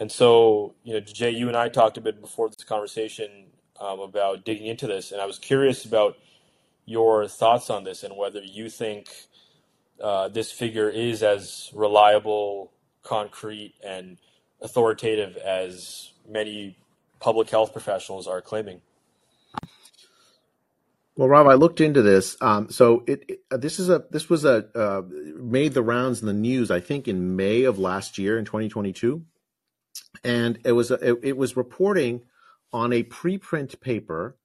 [0.00, 3.46] And so, you know, Jay, you and I talked a bit before this conversation
[3.80, 6.16] um, about digging into this, and I was curious about
[6.86, 9.08] your thoughts on this and whether you think
[10.02, 12.72] uh, this figure is as reliable,
[13.02, 14.18] concrete, and
[14.62, 16.76] authoritative as many
[17.24, 18.82] public health professionals are claiming.
[21.16, 22.36] Well, Rav, I looked into this.
[22.42, 25.02] Um, so it, it uh, this is a this was a uh,
[25.36, 26.70] made the rounds in the news.
[26.70, 29.24] I think in May of last year in 2022,
[30.22, 32.20] and it was a, it, it was reporting
[32.74, 34.36] on a preprint paper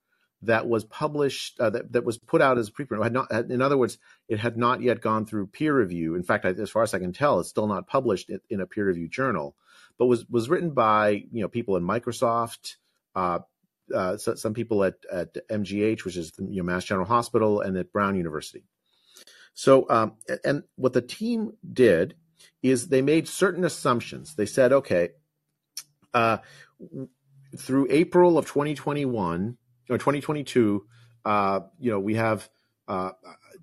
[0.44, 3.02] that was published uh, that, that was put out as a preprint.
[3.02, 3.98] It had not, in other words,
[4.30, 6.16] it had not yet gone through peer review.
[6.16, 8.66] In fact, as far as I can tell, it's still not published in, in a
[8.66, 9.56] peer reviewed journal,
[10.00, 12.78] but was was written by you know people in Microsoft,
[13.16, 13.40] uh,
[13.94, 17.62] uh, so, some people at at MGH, which is the you know, Mass General Hospital,
[17.62, 18.64] and at Brown University.
[19.54, 20.14] So, um,
[20.46, 22.16] and what the team did
[22.64, 24.36] is they made certain assumptions.
[24.36, 25.10] They said, okay,
[26.14, 26.38] uh,
[27.58, 29.58] through April of 2021
[29.90, 30.86] or 2022,
[31.26, 32.50] uh, you know, we have,
[32.88, 33.12] uh,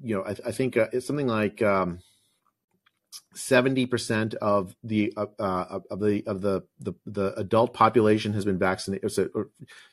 [0.03, 2.01] you know, I, I think uh, it's something like um,
[3.35, 8.59] 70% of the uh, uh, of the of the, the, the adult population has been
[8.59, 9.51] vaccinated or,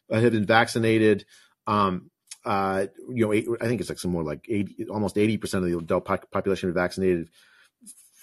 [0.09, 1.25] or have been vaccinated
[1.67, 2.09] um,
[2.45, 5.63] uh, you know eight, I think it's like some more like 80 almost 80% of
[5.65, 7.29] the adult population are vaccinated.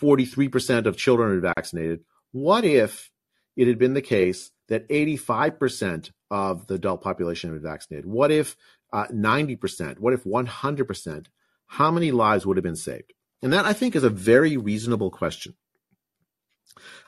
[0.00, 2.00] 43% of children are vaccinated.
[2.32, 3.10] What if
[3.56, 8.06] it had been the case that 85% of the adult population had been vaccinated?
[8.06, 8.56] What if
[8.92, 11.26] uh, 90% what if 100%
[11.66, 13.12] how many lives would have been saved
[13.42, 15.54] and that I think is a very reasonable question.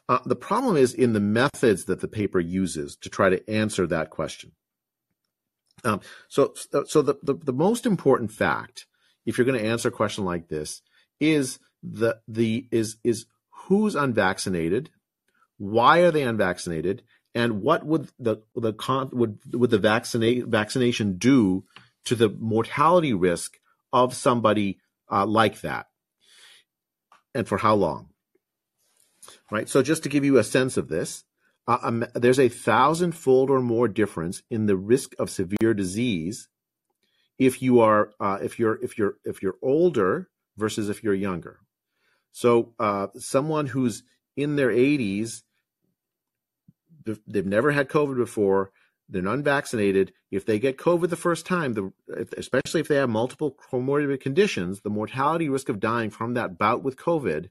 [0.08, 3.86] Uh, the problem is in the methods that the paper uses to try to answer
[3.86, 4.52] that question.
[5.84, 6.54] Um, so,
[6.86, 8.86] so the, the, the most important fact,
[9.26, 10.82] if you're going to answer a question like this,
[11.20, 14.90] is the the is is who's unvaccinated,
[15.58, 17.02] why are they unvaccinated,
[17.34, 21.64] and what would the the con, would would the vaccinate vaccination do
[22.04, 23.58] to the mortality risk
[23.92, 24.78] of somebody
[25.10, 25.86] uh, like that?
[27.34, 28.08] And for how long.
[29.50, 29.68] Right.
[29.68, 31.24] So just to give you a sense of this,
[31.68, 36.48] uh, um, there's a thousand-fold or more difference in the risk of severe disease
[37.38, 41.60] if you are uh, if you're if you're if you're older versus if you're younger.
[42.32, 44.02] So uh, someone who's
[44.36, 45.42] in their 80s,
[47.26, 48.70] they've never had COVID before,
[49.12, 50.12] they're unvaccinated.
[50.30, 51.92] If they get COVID the first time, the,
[52.36, 56.82] especially if they have multiple comorbid conditions, the mortality risk of dying from that bout
[56.82, 57.50] with COVID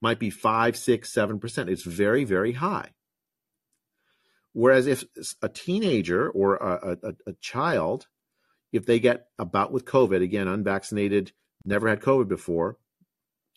[0.00, 1.70] might be five, six, seven percent.
[1.70, 2.90] It's very, very high.
[4.52, 5.04] Whereas if
[5.42, 8.06] a teenager or a, a, a child,
[8.72, 11.32] if they get a bout with COVID, again, unvaccinated,
[11.64, 12.76] never had COVID before,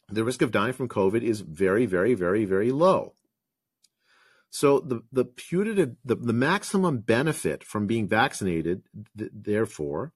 [0.09, 3.15] the risk of dying from COVID is very, very, very, very low.
[4.51, 8.83] So the the putative the, the maximum benefit from being vaccinated,
[9.17, 10.11] th- therefore,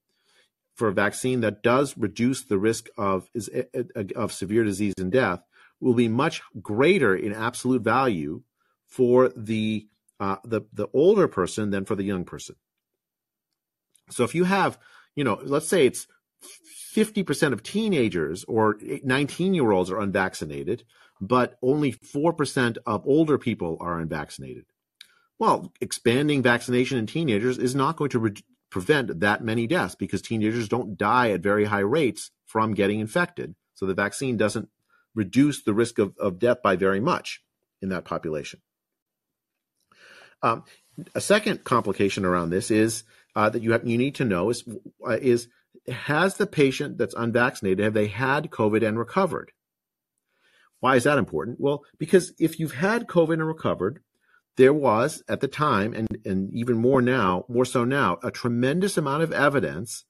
[0.76, 4.94] for a vaccine that does reduce the risk of is eh, eh, of severe disease
[4.98, 5.42] and death,
[5.80, 8.42] will be much greater in absolute value
[8.88, 9.88] for the
[10.20, 12.58] uh, the the older person than for the young person.
[14.10, 14.78] So if you have,
[15.16, 16.08] you know, let's say it's
[16.94, 20.84] 50% of teenagers or 19 year olds are unvaccinated,
[21.28, 24.66] but only 4% of older people are unvaccinated.
[25.38, 30.22] Well, expanding vaccination in teenagers is not going to re- prevent that many deaths because
[30.22, 33.56] teenagers don't die at very high rates from getting infected.
[33.74, 34.70] So the vaccine doesn't
[35.14, 37.42] reduce the risk of, of death by very much
[37.82, 38.62] in that population.
[40.42, 40.64] Um,
[41.14, 43.04] a second complication around this is
[43.36, 44.64] uh, that you have you need to know is
[45.06, 45.48] uh, is
[45.88, 49.52] has the patient that's unvaccinated have they had COVID and recovered?
[50.86, 51.60] Why is that important?
[51.60, 54.04] Well, because if you've had COVID and recovered,
[54.56, 58.96] there was at the time, and, and even more now, more so now, a tremendous
[58.96, 60.06] amount of evidence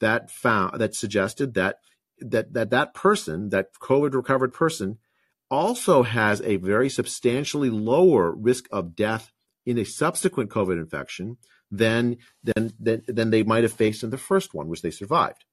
[0.00, 1.76] that found that suggested that
[2.20, 4.98] that that that person, that COVID recovered person,
[5.50, 9.32] also has a very substantially lower risk of death
[9.64, 11.38] in a subsequent COVID infection
[11.70, 15.46] than than than, than they might have faced in the first one, which they survived.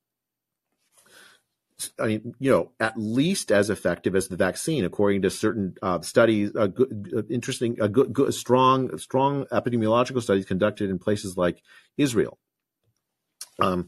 [1.99, 6.01] I mean, you know, at least as effective as the vaccine, according to certain uh,
[6.01, 11.61] studies, uh, good, interesting, uh, good, good, strong, strong epidemiological studies conducted in places like
[11.97, 12.37] Israel.
[13.59, 13.87] Um,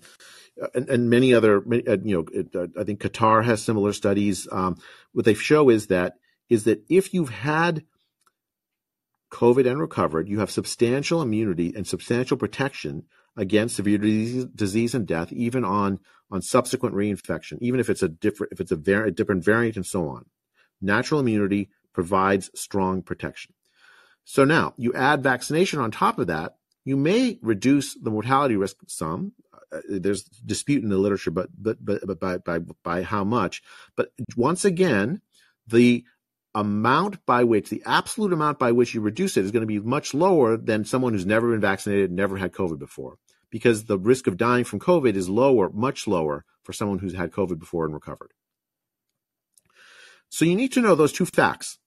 [0.73, 4.47] and, and, many other, uh, you know, uh, I think Qatar has similar studies.
[4.51, 4.77] Um,
[5.11, 6.13] what they show is that
[6.49, 7.83] is that if you've had
[9.31, 13.03] COVID and recovered, you have substantial immunity and substantial protection
[13.37, 18.09] against severe disease, disease and death, even on on subsequent reinfection, even if it's a
[18.09, 20.25] different if it's a, var- a different variant and so on.
[20.81, 23.53] Natural immunity provides strong protection.
[24.25, 28.77] So now you add vaccination on top of that, you may reduce the mortality risk
[28.87, 29.33] some.
[29.71, 33.61] Uh, there's dispute in the literature, but but but, but by, by by how much?
[33.95, 35.21] But once again,
[35.67, 36.05] the
[36.55, 39.79] amount by which the absolute amount by which you reduce it is going to be
[39.79, 43.17] much lower than someone who's never been vaccinated, never had COVID before,
[43.49, 47.31] because the risk of dying from COVID is lower, much lower for someone who's had
[47.31, 48.31] COVID before and recovered.
[50.29, 51.79] So you need to know those two facts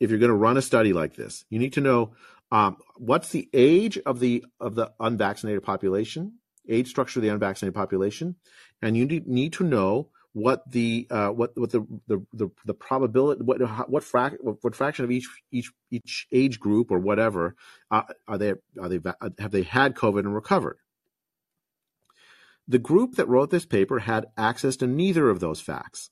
[0.00, 1.44] if you're going to run a study like this.
[1.48, 2.14] You need to know
[2.50, 6.38] um, what's the age of the of the unvaccinated population,
[6.68, 8.36] age structure of the unvaccinated population,
[8.82, 13.42] and you need, to know what the uh, what what the the the, the probability
[13.42, 17.54] what what, frac, what fraction of each each each age group or whatever
[17.90, 19.00] uh, are they are they
[19.38, 20.78] have they had COVID and recovered?
[22.66, 26.10] The group that wrote this paper had access to neither of those facts,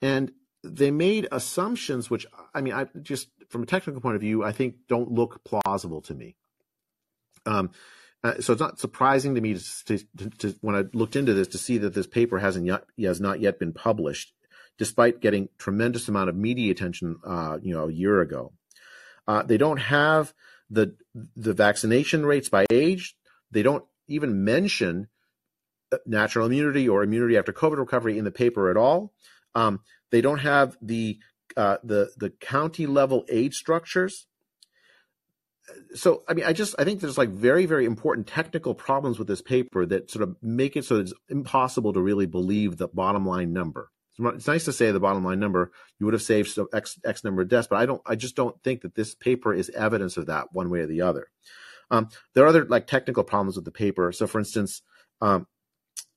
[0.00, 4.44] and they made assumptions which I mean I just from a technical point of view
[4.44, 6.36] I think don't look plausible to me.
[7.46, 7.70] Um,
[8.22, 11.48] uh, so it's not surprising to me to, to, to, when I looked into this
[11.48, 14.34] to see that this paper hasn't yet has not yet been published,
[14.76, 18.52] despite getting tremendous amount of media attention, uh, you know, a year ago.
[19.26, 20.34] Uh, they don't have
[20.68, 20.94] the
[21.34, 23.16] the vaccination rates by age.
[23.50, 25.08] They don't even mention
[25.92, 29.12] uh, natural immunity or immunity after COVID recovery in the paper at all.
[29.54, 29.80] Um,
[30.10, 31.18] they don't have the
[31.56, 34.26] uh, the the county level age structures
[35.94, 39.28] so I mean, I just I think there's like very very important technical problems with
[39.28, 43.26] this paper that sort of make it so it's impossible to really believe the bottom
[43.26, 43.90] line number.
[44.18, 47.24] It's nice to say the bottom line number you would have saved some x x
[47.24, 50.16] number of deaths, but I don't I just don't think that this paper is evidence
[50.16, 51.28] of that one way or the other.
[51.90, 54.12] Um, there are other like technical problems with the paper.
[54.12, 54.82] So, for instance,
[55.20, 55.46] um,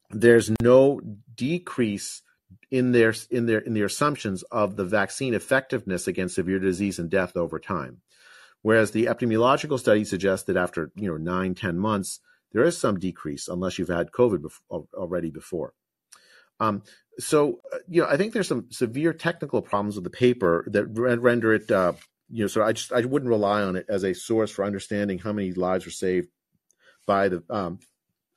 [0.10, 1.02] there's no
[1.36, 2.22] decrease
[2.72, 7.10] in their in their in their assumptions of the vaccine effectiveness against severe disease and
[7.10, 8.02] death over time.
[8.62, 12.20] Whereas the epidemiological study suggests that after you know nine, ten months,
[12.52, 14.46] there is some decrease unless you've had COVID
[14.94, 15.74] already before.
[16.60, 16.84] Um,
[17.20, 20.86] so uh, you know, I think there's some severe technical problems with the paper that
[20.86, 21.70] render it.
[21.70, 21.94] Uh,
[22.34, 25.20] you know, so I just I wouldn't rely on it as a source for understanding
[25.20, 26.30] how many lives were saved
[27.06, 27.78] by the um,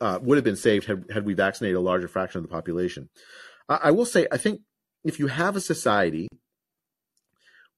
[0.03, 3.09] uh, would have been saved had, had we vaccinated a larger fraction of the population.
[3.71, 4.61] I, I will say, I think
[5.03, 6.29] if you have a society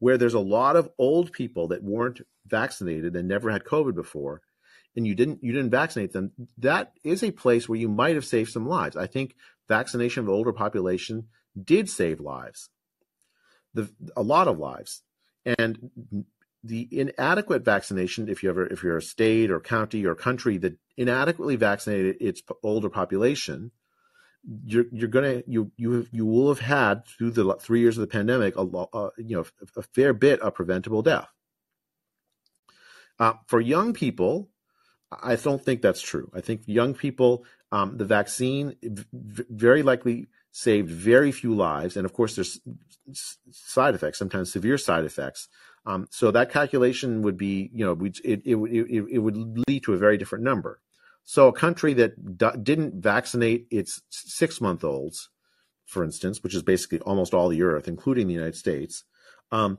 [0.00, 4.42] where there's a lot of old people that weren't vaccinated and never had COVID before,
[4.96, 8.24] and you didn't you didn't vaccinate them, that is a place where you might have
[8.24, 8.96] saved some lives.
[8.96, 9.36] I think
[9.68, 11.28] vaccination of the older population
[11.62, 12.70] did save lives,
[13.72, 15.02] the a lot of lives,
[15.58, 16.24] and
[16.64, 20.76] the inadequate vaccination, if you ever if you're a state or county or country that
[20.96, 23.70] inadequately vaccinated its older population,
[24.64, 28.06] you're you're gonna you you you will have had through the three years of the
[28.06, 29.44] pandemic a uh, you know
[29.76, 31.28] a fair bit of preventable death.
[33.18, 34.48] Uh, for young people,
[35.10, 36.30] I don't think that's true.
[36.34, 40.28] I think young people, um, the vaccine v- very likely
[40.58, 42.60] saved very few lives, and of course, there's
[43.52, 45.48] side effects, sometimes severe side effects.
[45.86, 49.38] Um, so that calculation would be, you know, it, it, it, it would
[49.68, 50.80] lead to a very different number.
[51.24, 55.30] So a country that d- didn't vaccinate its six month olds,
[55.86, 59.04] for instance, which is basically almost all the earth, including the United States,
[59.52, 59.78] um,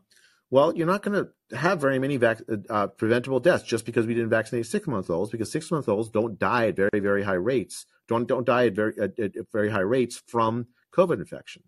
[0.52, 4.16] well, you're not going to have very many vac- uh, preventable deaths just because we
[4.16, 7.34] didn't vaccinate six month olds, because six month olds don't die at very, very high
[7.34, 11.64] rates, don't, don't die at very, at, at very high rates from COVID infection.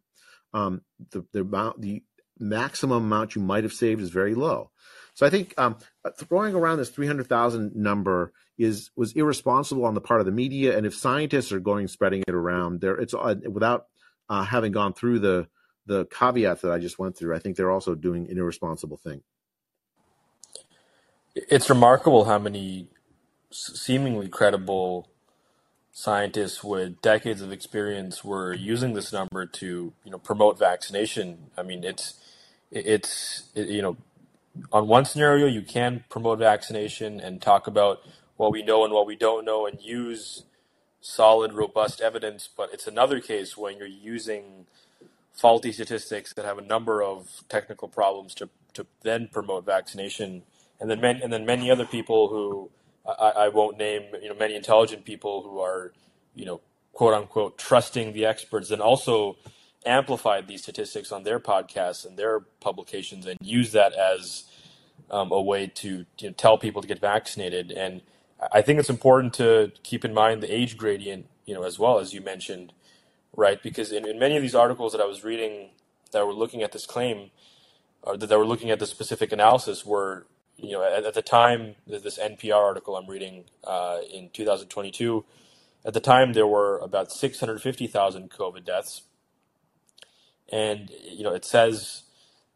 [0.54, 0.82] Um,
[1.12, 2.04] the, the amount, the
[2.40, 4.72] maximum amount you might have saved is very low.
[5.14, 5.78] So I think um,
[6.18, 10.76] throwing around this 300,000 number is was irresponsible on the part of the media.
[10.78, 13.86] And if scientists are going spreading it around, there it's uh, without
[14.30, 15.48] uh, having gone through the
[15.86, 17.36] the caveats that I just went through.
[17.36, 19.22] I think they're also doing an irresponsible thing.
[21.36, 22.90] It's remarkable how many
[23.52, 25.10] seemingly credible
[25.94, 31.52] scientists with decades of experience were using this number to you know promote vaccination.
[31.58, 32.16] I mean, it's
[32.72, 33.98] it's it, you know
[34.72, 38.02] on one scenario, you can promote vaccination and talk about
[38.38, 40.44] what we know and what we don't know and use
[41.00, 44.66] solid, robust evidence, but it's another case when you're using
[45.34, 50.44] faulty statistics that have a number of technical problems to, to then promote vaccination.
[50.80, 52.70] And then, many, and then many other people who
[53.06, 55.94] I, I won't name, you know, many intelligent people who are,
[56.36, 56.62] you know,
[56.94, 59.38] quote unquote, trusting the experts and also
[59.86, 64.44] amplified these statistics on their podcasts and their publications and use that as
[65.10, 67.72] um, a way to you know, tell people to get vaccinated.
[67.72, 68.02] And
[68.52, 72.00] I think it's important to keep in mind the age gradient, you know, as well
[72.00, 72.74] as you mentioned,
[73.36, 73.62] right?
[73.62, 75.70] Because in, in many of these articles that I was reading
[76.12, 77.32] that were looking at this claim,
[78.04, 80.26] or that were looking at the specific analysis, were
[80.62, 85.26] you know at, at the time this NPR article I'm reading uh, in 2022,
[85.86, 89.04] at the time there were about 650,000 COVID deaths,
[90.52, 92.04] and you know it says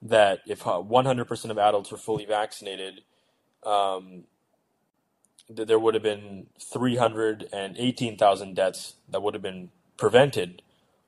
[0.02, 3.02] that if 100% of adults were fully vaccinated,
[3.66, 4.26] um,
[5.50, 10.62] there would have been 318,000 deaths that would have been prevented.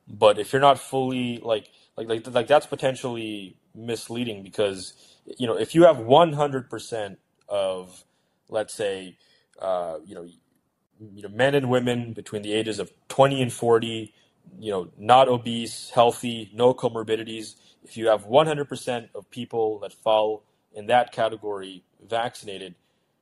[0.08, 4.94] But if you're not fully like like like like that's potentially misleading because
[5.38, 7.18] you know if you have 100%
[7.50, 8.06] of
[8.50, 9.18] let's say
[9.62, 10.28] uh, you know
[11.14, 14.14] you know men and women between the ages of 20 and 40
[14.60, 20.44] you know not obese healthy no comorbidities if you have 100% of people that fall
[20.74, 22.76] in that category vaccinated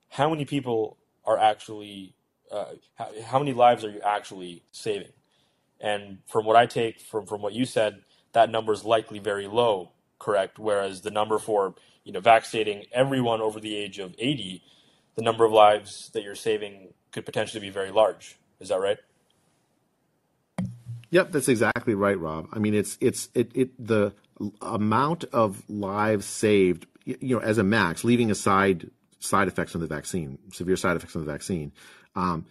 [0.09, 2.15] how many people are actually
[2.51, 5.11] uh, how, how many lives are you actually saving?
[5.81, 8.03] And from what I take from from what you said,
[8.33, 10.59] that number is likely very low, correct?
[10.59, 11.75] Whereas the number for
[12.05, 14.63] you know vaccinating everyone over the age of 80,
[15.15, 18.37] the number of lives that you're saving could potentially be very large.
[18.61, 18.97] Is that right?
[21.09, 22.47] Yep, that's exactly right, Rav.
[22.53, 24.13] I mean, it's it's it, it the
[24.61, 28.89] amount of lives saved, you know, as a max, leaving aside
[29.19, 31.71] side effects from the vaccine, severe side effects from the vaccine,
[32.15, 32.45] um,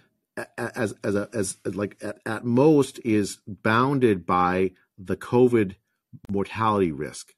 [0.58, 5.74] as as a, as like at, at most is bounded by the COVID
[6.30, 7.34] mortality risk.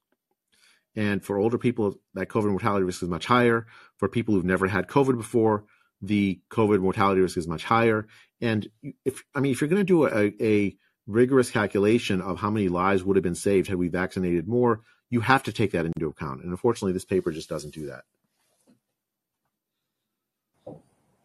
[0.97, 3.67] And for older people, that COVID mortality risk is much higher.
[3.97, 5.63] For people who've never had COVID before,
[6.01, 8.07] the COVID mortality risk is much higher.
[8.41, 8.67] And
[9.05, 10.75] if I mean, if you're going to do a, a
[11.05, 14.81] rigorous calculation of how many lives would have been saved had we vaccinated more,
[15.11, 16.41] you have to take that into account.
[16.41, 18.03] And unfortunately, this paper just doesn't do that.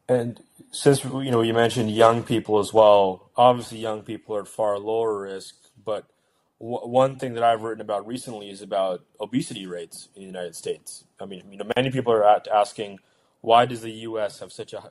[0.07, 0.39] And
[0.71, 4.79] since you know you mentioned young people as well, obviously young people are at far
[4.79, 5.55] lower risk.
[5.83, 6.12] But
[6.63, 10.57] w- one thing that I've written about recently is about obesity rates in the United
[10.57, 11.05] States.
[11.21, 13.01] I mean, you know, many people are asking
[13.43, 14.41] why does the U.S.
[14.41, 14.85] have such a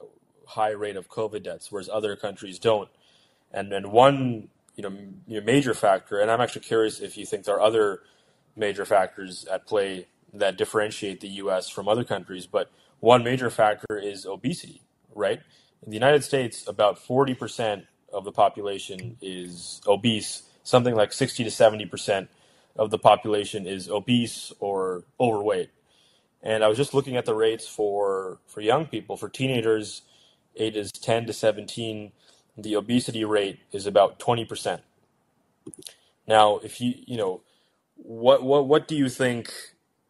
[0.47, 2.89] high rate of COVID deaths, whereas other countries don't.
[3.51, 7.55] And and one you know, major factor, and I'm actually curious if you think there
[7.55, 8.01] are other
[8.55, 11.69] major factors at play that differentiate the U.S.
[11.69, 12.47] from other countries.
[12.47, 14.84] But one major factor is obesity
[15.15, 15.41] right?
[15.84, 21.49] In the United States, about 40% of the population is obese, something like 60 to
[21.49, 22.28] 70%
[22.76, 25.70] of the population is obese or overweight.
[26.43, 30.03] And I was just looking at the rates for, for young people, for teenagers
[30.57, 32.12] ages 10 to 17,
[32.57, 34.82] the obesity rate is about 20%.
[36.28, 37.41] Now, if you, you know,
[37.95, 39.53] what, what, what do you think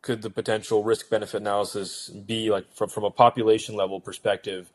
[0.01, 4.71] could the potential risk benefit analysis be like from, from a population level perspective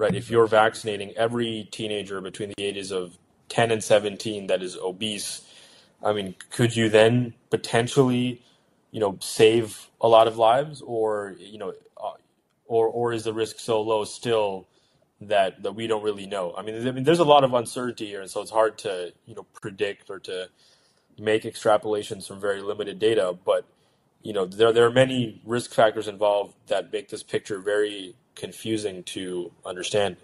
[0.00, 0.14] right?
[0.14, 3.18] If you're vaccinating every teenager between the ages of
[3.50, 5.42] 10 and 17 that is obese,
[6.04, 8.42] I mean, could you then potentially,
[8.92, 12.12] you know, save a lot of lives, or you know, uh,
[12.66, 14.68] or or is the risk so low still
[15.22, 16.54] that that we don't really know?
[16.56, 19.12] I mean, I mean, there's a lot of uncertainty here, and so it's hard to
[19.26, 20.48] you know predict or to
[21.18, 23.36] make extrapolations from very limited data.
[23.44, 23.66] But
[24.22, 29.02] you know, there there are many risk factors involved that make this picture very confusing
[29.04, 30.16] to understand.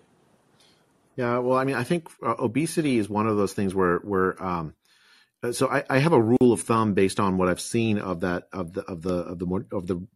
[1.16, 4.42] Yeah, well, I mean, I think uh, obesity is one of those things where where
[4.42, 4.74] um,
[5.42, 8.20] uh, so I, I, have a rule of thumb based on what I've seen of
[8.20, 10.06] that of the of the of the of the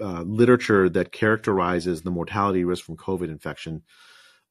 [0.00, 3.82] uh, literature that characterizes the mortality risk from COVID infection.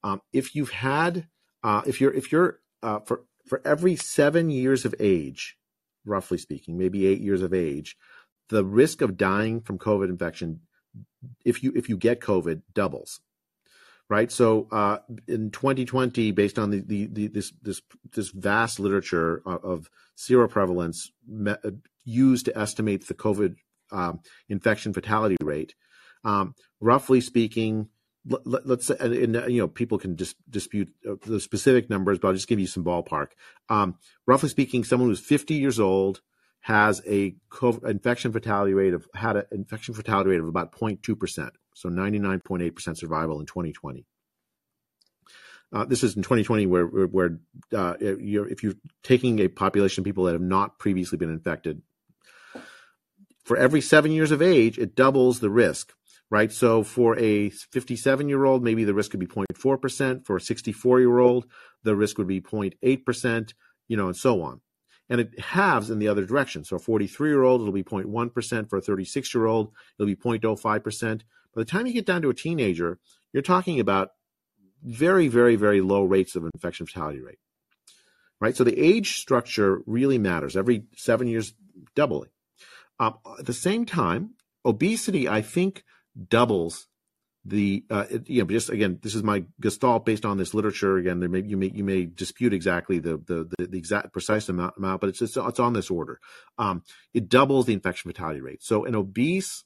[0.03, 1.27] Um, if you've had
[1.63, 5.57] uh, if you're if you're uh, for for every seven years of age,
[6.05, 7.97] roughly speaking, maybe eight years of age,
[8.49, 10.61] the risk of dying from COVID infection
[11.43, 13.19] if you if you get COVID doubles,
[14.09, 14.31] right?
[14.31, 17.81] So uh, in 2020, based on the, the, the, this this
[18.13, 21.71] this vast literature of, of seroprevalence me, uh,
[22.05, 23.55] used to estimate the COVID
[23.91, 25.75] um, infection fatality rate,
[26.23, 27.89] um, roughly speaking,
[28.25, 32.19] let, us say, and, and, you know, people can dis, dispute uh, the specific numbers,
[32.19, 33.27] but I'll just give you some ballpark.
[33.69, 33.95] Um,
[34.25, 36.21] roughly speaking, someone who's 50 years old
[36.61, 41.17] has a COVID infection fatality rate of had an infection fatality rate of about 0.2
[41.19, 44.05] percent, so 99.8 percent survival in 2020.
[45.73, 47.39] uh, this is in 2020 where where
[47.75, 51.81] uh, you're, if you're taking a population of people that have not previously been infected,
[53.43, 55.93] for every seven years of age, it doubles the risk,
[56.29, 56.51] right?
[56.51, 60.25] So for a 57 year old, maybe the risk could be 0.4%.
[60.25, 61.45] For a 64 year old,
[61.83, 63.53] the risk would be 0.8%,
[63.87, 64.61] you know, and so on.
[65.09, 66.63] And it halves in the other direction.
[66.63, 68.69] So a 43 year old, it'll be 0.1%.
[68.69, 71.21] For a 36 year old, it'll be 0.05%.
[71.55, 72.99] By the time you get down to a teenager,
[73.31, 74.11] you're talking about
[74.83, 77.39] very, very, very low rates of infection fatality rate.
[78.39, 78.55] Right?
[78.55, 80.55] So the age structure really matters.
[80.55, 81.53] Every seven years,
[81.95, 82.29] doubling.
[82.99, 84.31] Um, at the same time,
[84.65, 85.83] obesity, I think,
[86.29, 86.87] doubles
[87.47, 91.19] the uh, you know just again this is my gestalt based on this literature again
[91.19, 94.75] there may you may you may dispute exactly the the the, the exact precise amount,
[94.77, 96.19] amount but it's just, it's on this order
[96.57, 96.83] um,
[97.13, 99.63] it doubles the infection fatality rate so an obese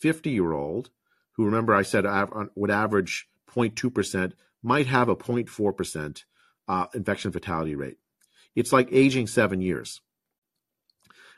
[0.00, 0.90] 50 year old
[1.32, 2.04] who remember I said
[2.54, 6.24] would average 0.2% might have a 0.4%
[6.68, 7.98] uh, infection fatality rate.
[8.54, 10.00] It's like aging seven years.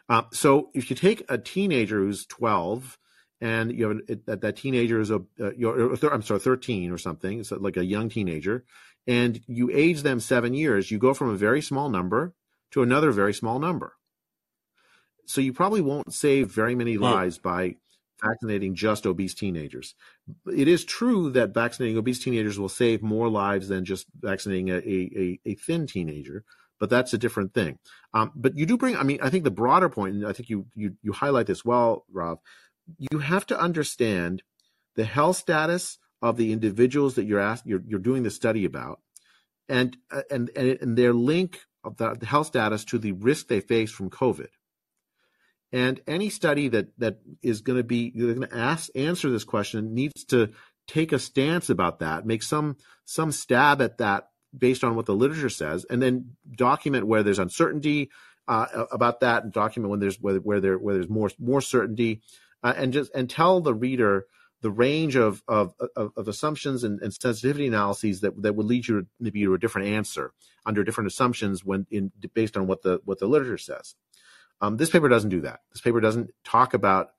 [0.08, 2.98] Uh, so if you take a teenager who's 12
[3.40, 7.44] and you have that, that teenager is a, uh, you're, I'm sorry, 13 or something,
[7.44, 8.64] so like a young teenager,
[9.06, 12.34] and you age them seven years, you go from a very small number
[12.72, 13.94] to another very small number.
[15.26, 17.02] So you probably won't save very many hmm.
[17.02, 17.76] lives by
[18.22, 19.94] vaccinating just obese teenagers.
[20.46, 24.78] It is true that vaccinating obese teenagers will save more lives than just vaccinating a,
[24.78, 26.44] a, a thin teenager,
[26.80, 27.78] but that's a different thing.
[28.12, 30.48] Um, but you do bring, I mean, I think the broader point, and I think
[30.48, 32.38] you, you, you highlight this well, Rav,
[32.98, 34.42] you have to understand
[34.96, 39.00] the health status of the individuals that you're asked, you're, you're doing the study about,
[39.68, 39.96] and,
[40.30, 44.10] and, and their link of the, the health status to the risk they face from
[44.10, 44.48] COVID.
[45.70, 49.94] And any study that that is going to be going to ask answer this question
[49.94, 50.50] needs to
[50.86, 55.14] take a stance about that, make some some stab at that based on what the
[55.14, 58.10] literature says, and then document where there's uncertainty
[58.48, 62.22] uh, about that, and document when there's where, where there where there's more more certainty,
[62.62, 64.26] uh, and just and tell the reader
[64.60, 68.88] the range of of, of, of assumptions and, and, sensitivity analyses that, that would lead
[68.88, 70.32] you to maybe to a different answer
[70.66, 73.94] under different assumptions when in based on what the what the literature says.
[74.60, 75.60] Um, this paper doesn't do that.
[75.72, 77.10] This paper doesn't talk about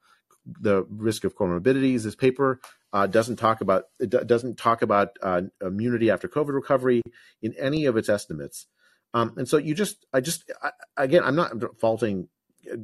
[0.45, 2.03] the risk of comorbidities.
[2.03, 2.59] This paper
[2.91, 7.01] uh, doesn't talk about it doesn't talk about uh, immunity after COVID recovery
[7.41, 8.67] in any of its estimates.
[9.13, 12.27] Um, and so you just, I just, I, again, I'm not faulting.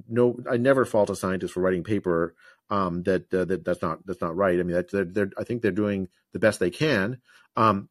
[0.08, 2.36] No, I never fault a scientist for writing paper
[2.70, 4.60] um, that, uh, that that's not that's not right.
[4.60, 7.22] I mean, they're, they're, I think they're doing the best they can.
[7.56, 7.90] Um,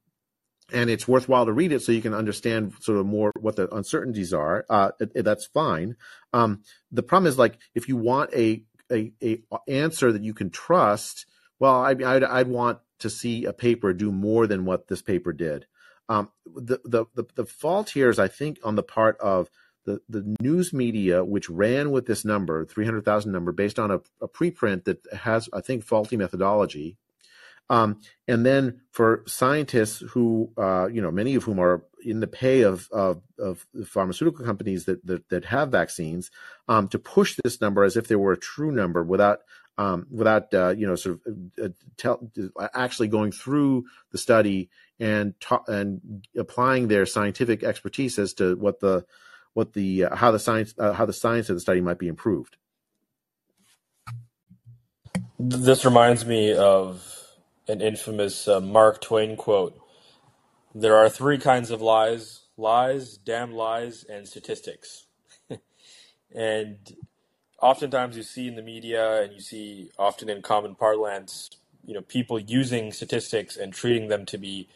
[0.73, 3.73] and it's worthwhile to read it so you can understand sort of more what the
[3.75, 4.65] uncertainties are.
[4.69, 5.97] Uh, it, it, that's fine.
[6.33, 10.51] Um, the problem is like if you want a, a, a answer that you can
[10.51, 11.27] trust,
[11.59, 15.33] well, I, I'd, I'd want to see a paper do more than what this paper
[15.33, 15.67] did.
[16.09, 19.49] Um, the, the, the the fault here is, I think, on the part of
[19.85, 24.29] the, the news media, which ran with this number, 300,000 number, based on a, a
[24.29, 26.97] preprint that has, I think, faulty methodology.
[27.71, 32.27] Um, and then for scientists who, uh, you know, many of whom are in the
[32.27, 36.31] pay of of, of pharmaceutical companies that that, that have vaccines,
[36.69, 39.41] um, to push this number as if there were a true number without
[39.79, 41.33] um, without uh, you know sort of
[41.63, 42.31] uh, tell,
[42.75, 44.69] actually going through the study
[45.01, 49.05] and ta- and applying their scientific expertise as to what the
[49.55, 52.09] what the uh, how the science uh, how the science of the study might be
[52.09, 52.57] improved.
[55.39, 57.07] This reminds me of
[57.69, 59.79] an infamous uh, Mark Twain quote.
[60.75, 65.07] There are three kinds of lies lies, damn lies, and statistics.
[66.35, 66.79] and
[67.61, 71.51] oftentimes you see in the media and you see often in common parlance,
[71.85, 74.69] you know, people using statistics and treating them to be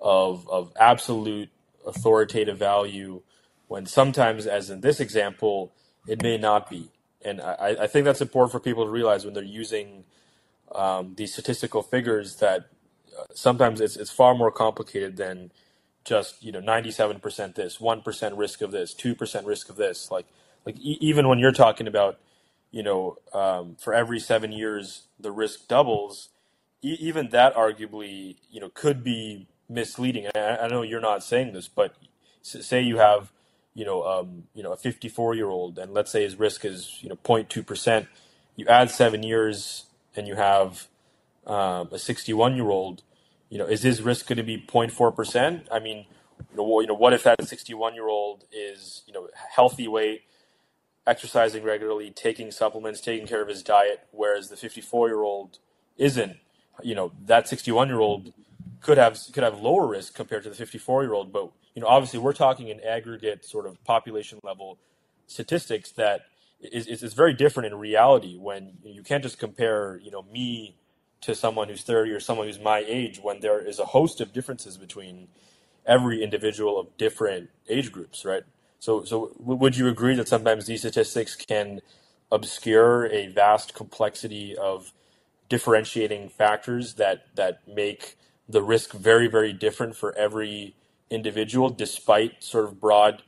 [0.00, 1.50] of, of absolute
[1.86, 3.22] authoritative value
[3.68, 5.72] when sometimes, as in this example,
[6.08, 6.90] it may not be.
[7.24, 10.04] And I, I think that's important for people to realize when they're using
[10.74, 12.68] um, these statistical figures that
[13.18, 15.52] uh, sometimes it's, it's far more complicated than
[16.04, 20.26] just you know 97% this 1% risk of this 2% risk of this like
[20.66, 22.18] like e- even when you're talking about
[22.72, 26.30] you know um, for every seven years the risk doubles
[26.82, 31.52] e- even that arguably you know could be misleading I, I know you're not saying
[31.54, 31.94] this but
[32.42, 33.32] say you have
[33.78, 36.98] you know um, you know a 54 year old and let's say his risk is
[37.00, 38.06] you know 0.2%
[38.56, 39.84] you add seven years
[40.16, 40.88] and you have
[41.46, 43.02] um, a 61 year old,
[43.48, 45.62] you know, is his risk going to be 0.4%?
[45.72, 46.04] I mean,
[46.50, 50.22] you know, you know, what if that 61 year old is, you know, healthy weight,
[51.06, 55.58] exercising regularly, taking supplements, taking care of his diet, whereas the 54 year old
[55.96, 56.36] isn't?
[56.82, 58.32] You know, that 61 year old
[58.80, 61.32] could have could have lower risk compared to the 54 year old.
[61.32, 64.80] But you know, obviously, we're talking in aggregate sort of population level
[65.28, 66.22] statistics that
[66.60, 68.36] is, is, is very different in reality.
[68.36, 70.74] When you can't just compare, you know, me
[71.20, 74.32] to someone who's 30 or someone who's my age, when there is a host of
[74.32, 75.28] differences between
[75.86, 78.42] every individual of different age groups, right?
[78.80, 81.80] So, so would you agree that sometimes these statistics can
[82.32, 84.92] obscure a vast complexity of
[85.48, 88.16] differentiating factors that that make
[88.48, 90.74] the risk very, very different for every
[91.10, 93.22] individual, despite sort of broad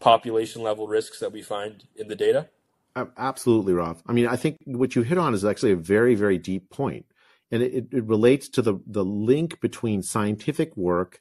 [0.00, 2.48] population level risks that we find in the data?
[3.16, 4.02] Absolutely, Rav.
[4.06, 7.04] I mean, I think what you hit on is actually a very, very deep point,
[7.50, 11.20] and it, it relates to the the link between scientific work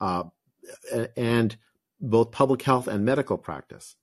[0.00, 0.24] uh,
[1.16, 1.56] and
[1.98, 3.96] both public health and medical practice,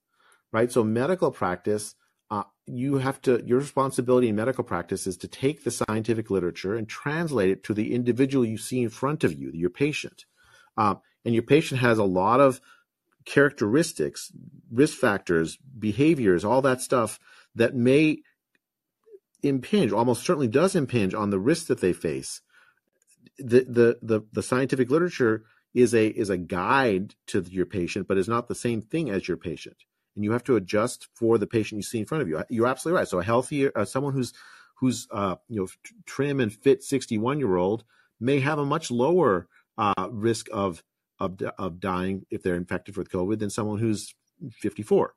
[0.52, 0.72] right?
[0.72, 1.94] So, medical practice
[2.32, 6.76] uh, you have to your responsibility in medical practice is to take the scientific literature
[6.76, 10.26] and translate it to the individual you see in front of you your patient
[10.78, 12.62] uh, and your patient has a lot of
[13.26, 14.32] characteristics
[14.72, 17.20] risk factors behaviors all that stuff
[17.54, 18.18] that may
[19.44, 22.42] impinge almost certainly does impinge on the risks that they face
[23.38, 25.44] the, the the the scientific literature
[25.74, 29.28] is a is a guide to your patient but is not the same thing as
[29.28, 29.78] your patient
[30.16, 32.44] and you have to adjust for the patient you see in front of you.
[32.50, 33.08] You're absolutely right.
[33.08, 34.34] So a healthier, uh, someone who's
[34.76, 35.68] who's uh, you know
[36.06, 37.84] trim and fit 61 year old
[38.20, 39.48] may have a much lower
[39.78, 40.84] uh, risk of,
[41.22, 44.14] of of dying if they're infected with COVID than someone who's
[44.52, 45.14] 54.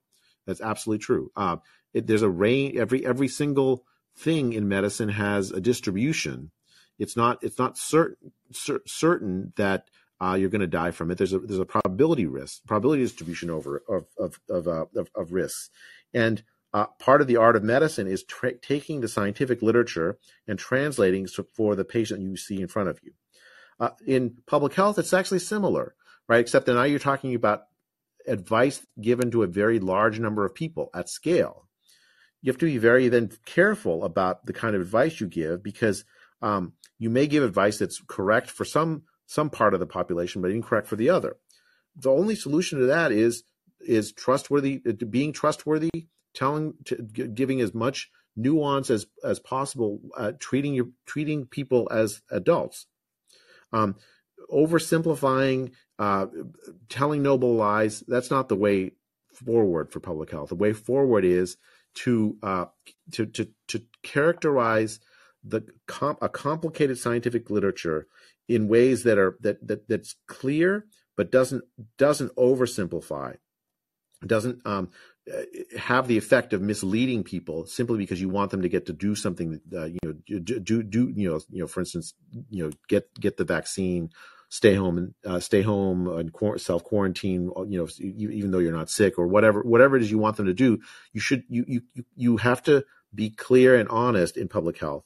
[0.46, 1.30] That's absolutely true.
[1.34, 1.56] Uh,
[1.94, 2.76] it, there's a range.
[2.76, 3.84] Every every single
[4.16, 6.50] thing in medicine has a distribution.
[6.98, 9.88] It's not it's not certain cer- certain that
[10.20, 11.18] uh, you're going to die from it.
[11.18, 15.32] There's a there's a probability risk, probability distribution over of of of, uh, of, of
[15.32, 15.70] risks,
[16.12, 16.42] and
[16.74, 21.26] uh, part of the art of medicine is tra- taking the scientific literature and translating
[21.56, 23.12] for the patient you see in front of you.
[23.80, 25.94] Uh, in public health, it's actually similar,
[26.28, 26.40] right?
[26.40, 27.64] Except that now you're talking about
[28.26, 31.68] advice given to a very large number of people at scale.
[32.42, 36.04] You have to be very then careful about the kind of advice you give because
[36.42, 40.50] um, you may give advice that's correct for some some part of the population, but
[40.50, 41.38] incorrect for the other.
[41.96, 43.44] The only solution to that is
[43.80, 45.90] is trustworthy, uh, being trustworthy,
[46.34, 46.74] telling,
[47.12, 52.86] giving as much nuance as as possible, uh, treating your treating people as adults.
[53.74, 53.96] Um,
[54.52, 56.26] oversimplifying, uh,
[56.88, 58.02] telling noble lies.
[58.06, 58.92] That's not the way
[59.32, 60.50] forward for public health.
[60.50, 61.56] The way forward is
[61.94, 62.66] to uh,
[63.12, 65.00] to to to characterize
[65.42, 68.06] the com- a complicated scientific literature
[68.48, 71.64] in ways that are that, that that's clear but doesn't
[71.98, 73.36] doesn't oversimplify
[74.26, 74.90] doesn't um,
[75.78, 79.14] have the effect of misleading people simply because you want them to get to do
[79.14, 82.14] something uh, you know do do you know you know for instance
[82.50, 84.10] you know get get the vaccine
[84.50, 88.90] stay home and uh, stay home and self quarantine you know even though you're not
[88.90, 90.78] sick or whatever whatever it is you want them to do
[91.12, 91.80] you should you you
[92.14, 95.04] you have to be clear and honest in public health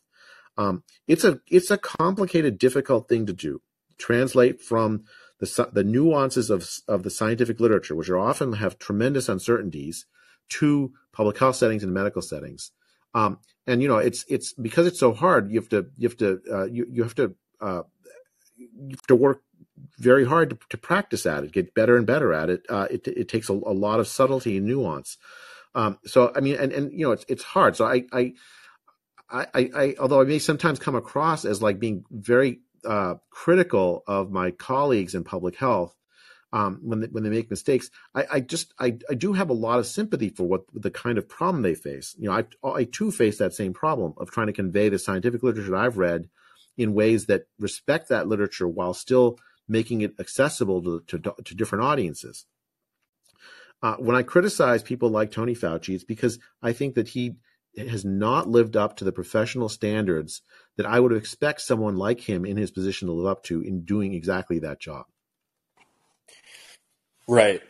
[0.58, 3.62] um, it's a it's a complicated, difficult thing to do.
[3.96, 5.04] Translate from
[5.40, 10.06] the the nuances of of the scientific literature, which are often have tremendous uncertainties,
[10.48, 12.72] to public health settings and medical settings.
[13.14, 15.50] Um, and you know, it's it's because it's so hard.
[15.50, 17.82] You have to you have to uh, you you have to uh,
[18.56, 19.42] you have to work
[19.98, 22.66] very hard to, to, practice at it, get better and better at it.
[22.68, 25.16] Uh, it, it takes a, a, lot of subtlety and nuance.
[25.74, 27.76] Um, so I mean, and and you know, it's it's hard.
[27.76, 28.34] So I I
[29.30, 34.30] I, I, although I may sometimes come across as like being very uh, critical of
[34.30, 35.94] my colleagues in public health
[36.52, 39.54] um, when they, when they make mistakes, I, I just I, I do have a
[39.54, 42.16] lot of sympathy for what the kind of problem they face.
[42.18, 45.42] You know, I I too face that same problem of trying to convey the scientific
[45.42, 46.30] literature that I've read
[46.78, 51.84] in ways that respect that literature while still making it accessible to to, to different
[51.84, 52.46] audiences.
[53.82, 57.36] Uh, when I criticize people like Tony Fauci, it's because I think that he
[57.76, 60.42] has not lived up to the professional standards
[60.76, 63.82] that I would expect someone like him in his position to live up to in
[63.82, 65.06] doing exactly that job.
[67.26, 67.62] Right.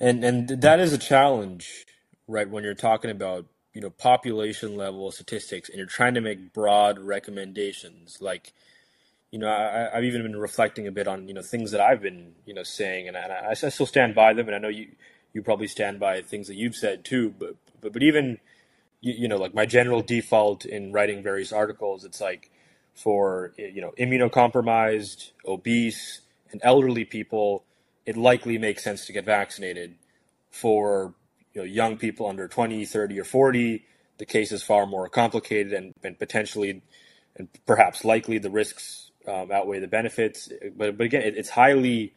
[0.00, 1.86] And and that is a challenge,
[2.26, 6.52] right, when you're talking about, you know, population level statistics and you're trying to make
[6.52, 8.52] broad recommendations like
[9.30, 12.00] you know, I, have even been reflecting a bit on you know things that I've
[12.00, 14.88] been you know saying, and, I, I still stand by them, and I know you
[15.32, 17.34] you probably stand by things that you've said too.
[17.38, 18.38] But but but even
[19.00, 22.50] you, you know, like my general default in writing various articles, it's like
[22.94, 26.20] for you know immunocompromised, obese,
[26.52, 27.64] and elderly people,
[28.06, 29.96] it likely makes sense to get vaccinated.
[30.50, 31.14] For
[31.52, 33.84] you know young people under 20, 30, or 40,
[34.18, 36.82] the case is far more complicated and, and potentially
[37.36, 40.48] and perhaps likely the risks um, outweigh the benefits.
[40.76, 42.14] But but again, it, it's highly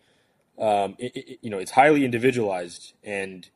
[0.59, 3.47] um, it, it, you know it's highly individualized, and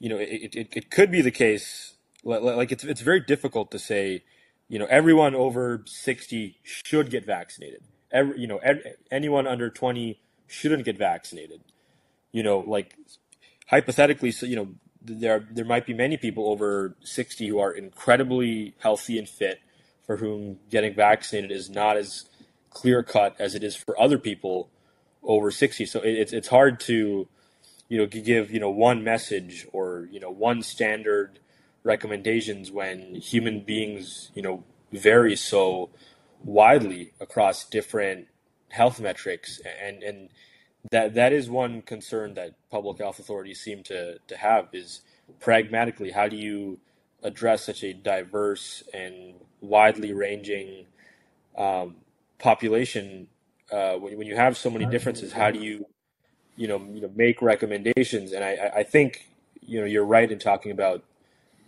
[0.00, 1.91] you know it, it, it could be the case
[2.24, 4.22] like it's it's very difficult to say
[4.68, 7.82] you know everyone over 60 should get vaccinated.
[8.10, 8.60] Every, you know
[9.10, 11.60] anyone under 20 shouldn't get vaccinated.
[12.32, 12.96] You know like
[13.68, 14.68] hypothetically so you know
[15.04, 19.60] there there might be many people over 60 who are incredibly healthy and fit
[20.06, 22.26] for whom getting vaccinated is not as
[22.70, 24.70] clear cut as it is for other people
[25.22, 27.28] over 60 so it, it's it's hard to
[27.88, 31.38] you know give you know one message or you know one standard
[31.84, 35.90] recommendations when human beings you know vary so
[36.44, 38.28] widely across different
[38.70, 39.60] health metrics.
[39.82, 40.28] And and
[40.90, 45.02] that that is one concern that public health authorities seem to to have is
[45.40, 46.78] pragmatically how do you
[47.22, 50.86] address such a diverse and widely ranging
[51.56, 51.94] um,
[52.40, 53.28] population
[53.70, 55.86] uh, when, when you have so many differences how do you
[56.56, 58.32] you know you know make recommendations?
[58.32, 59.28] And I, I think
[59.60, 61.04] you know you're right in talking about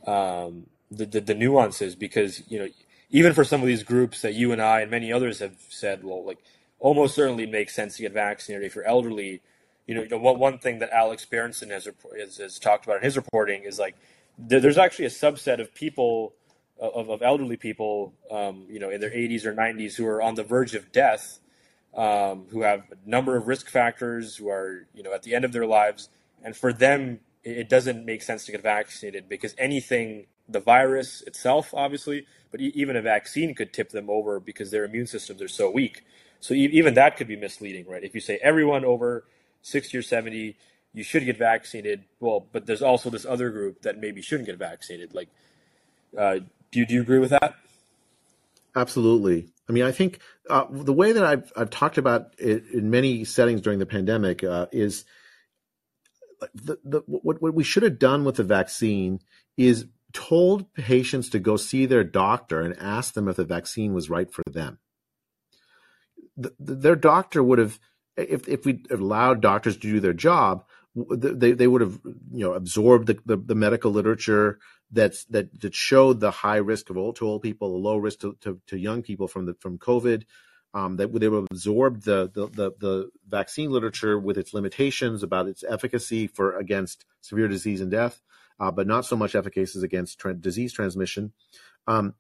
[0.07, 2.69] um, the, the, the nuances because you know
[3.11, 6.05] even for some of these groups that you and I and many others have said
[6.05, 6.39] well like
[6.79, 9.41] almost certainly makes sense to get vaccinated if you're elderly
[9.87, 11.89] you know, you know one, one thing that Alex Berenson has,
[12.19, 13.97] has, has talked about in his reporting is like
[14.39, 16.35] there, there's actually a subset of people
[16.79, 20.35] of, of elderly people, um, you know, in their 80s or 90s who are on
[20.35, 21.39] the verge of death,
[21.95, 25.45] um, who have a number of risk factors, who are, you know, at the end
[25.45, 26.09] of their lives.
[26.43, 31.73] And for them, it doesn't make sense to get vaccinated because anything, the virus itself,
[31.75, 35.71] obviously, but even a vaccine could tip them over because their immune systems are so
[35.71, 36.05] weak.
[36.41, 38.03] So even that could be misleading, right?
[38.03, 39.25] If you say everyone over
[39.63, 40.57] 60 or 70,
[40.93, 42.05] you should get vaccinated.
[42.21, 45.15] Well, but there's also this other group that maybe shouldn't get vaccinated.
[45.15, 45.29] Like,
[46.19, 46.41] uh,
[46.71, 47.55] do you, do you agree with that?
[48.77, 49.49] Absolutely.
[49.69, 50.21] I mean, I think
[50.51, 54.45] uh, the way that I've, I've talked about it in many settings during the pandemic
[54.45, 55.05] uh, is
[56.55, 59.21] the, the, what, what we should have done with the vaccine
[59.57, 64.11] is told patients to go see their doctor and ask them if the vaccine was
[64.11, 64.79] right for them.
[66.37, 67.79] The, the, their doctor would have
[68.17, 70.65] if if we allowed doctors to do their job,
[70.95, 74.59] they they would have you know absorbed the, the, the, medical literature
[74.91, 78.21] that's that that showed the high risk of old to old people, the low risk
[78.21, 80.25] to, to, to young people from the from COVID.
[80.75, 85.23] Um, that they would have absorbed the, the, the the vaccine literature with its limitations
[85.23, 88.21] about its efficacy for against severe disease and death,
[88.59, 91.33] uh, but not so much efficacious against tra- disease transmission.
[91.87, 92.15] Um,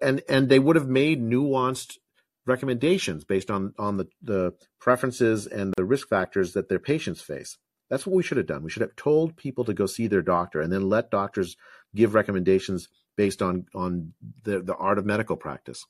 [0.00, 1.98] and and they would have made nuanced
[2.46, 7.58] recommendations based on on the, the preferences and the risk factors that their patients face.
[7.90, 8.62] That's what we should have done.
[8.62, 11.56] We should have told people to go see their doctor and then let doctors
[11.94, 14.12] give recommendations based on on
[14.44, 15.84] the, the art of medical practice.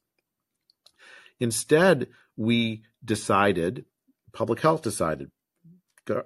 [1.40, 3.84] Instead, we decided,
[4.32, 5.30] public health decided,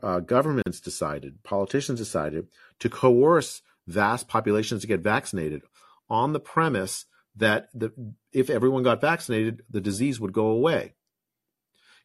[0.02, 2.48] uh, governments decided, politicians decided
[2.78, 5.62] to coerce vast populations to get vaccinated
[6.08, 7.06] on the premise
[7.36, 7.92] that the,
[8.32, 10.94] if everyone got vaccinated, the disease would go away.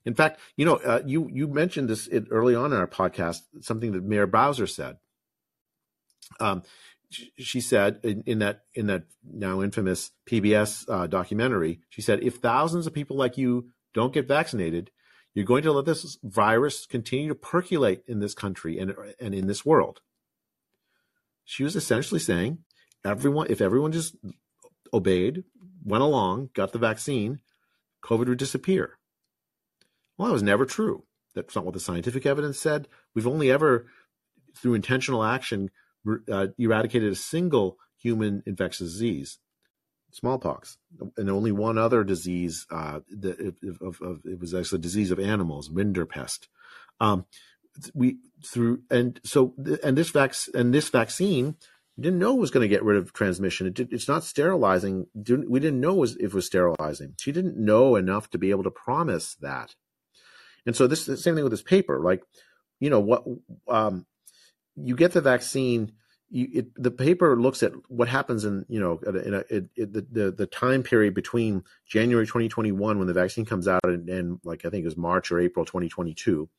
[0.06, 3.92] In fact, you know, uh, you you mentioned this early on in our podcast, something
[3.92, 4.98] that Mayor Bowser said.
[6.40, 6.64] Um,
[7.10, 12.36] she said in, in, that in that now infamous PBS uh, documentary, she said, if
[12.36, 14.92] thousands of people like you don't get vaccinated,
[15.34, 19.48] you're going to let this virus continue to percolate in this country and and in
[19.48, 20.02] this world.
[21.46, 22.60] She was essentially saying,
[23.06, 24.16] everyone, if everyone just
[24.94, 25.44] obeyed,
[25.84, 27.40] went along, got the vaccine,
[28.04, 28.98] COVID would disappear.
[30.18, 31.04] Well, that was never true.
[31.36, 32.88] That's not what the scientific evidence said.
[33.14, 33.86] We've only ever,
[34.56, 35.70] through intentional action,
[36.32, 39.40] uh, eradicated a single human infectious disease,
[40.12, 40.78] smallpox,
[41.18, 42.66] and only one other disease.
[42.72, 43.40] Uh, that
[43.82, 46.48] of, of, it was actually a disease of animals, rinderpest.
[47.00, 47.26] Um,
[47.94, 49.54] we through and so
[49.84, 51.56] and this vac and this vaccine
[52.00, 53.68] didn't know it was going to get rid of transmission.
[53.68, 55.08] It did, it's not sterilizing.
[55.16, 57.16] We didn't know was, it was sterilizing.
[57.20, 59.74] She didn't know enough to be able to promise that.
[60.66, 62.00] And so this the same thing with this paper.
[62.00, 62.22] Like,
[62.80, 63.24] you know what?
[63.68, 64.06] Um,
[64.78, 65.92] you get the vaccine.
[66.30, 69.94] You, it, the paper looks at what happens in you know in a, it, it,
[69.94, 74.40] the, the the time period between January 2021 when the vaccine comes out and, and
[74.44, 76.50] like I think it was March or April 2022.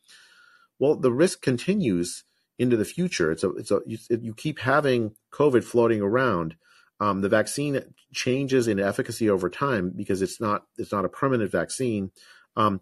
[0.78, 2.24] Well, the risk continues
[2.58, 3.30] into the future.
[3.30, 6.56] It's a, it's a, you, you keep having COVID floating around.
[7.00, 7.80] Um, the vaccine
[8.12, 12.10] changes in efficacy over time because it's not, it's not a permanent vaccine.
[12.56, 12.80] Um,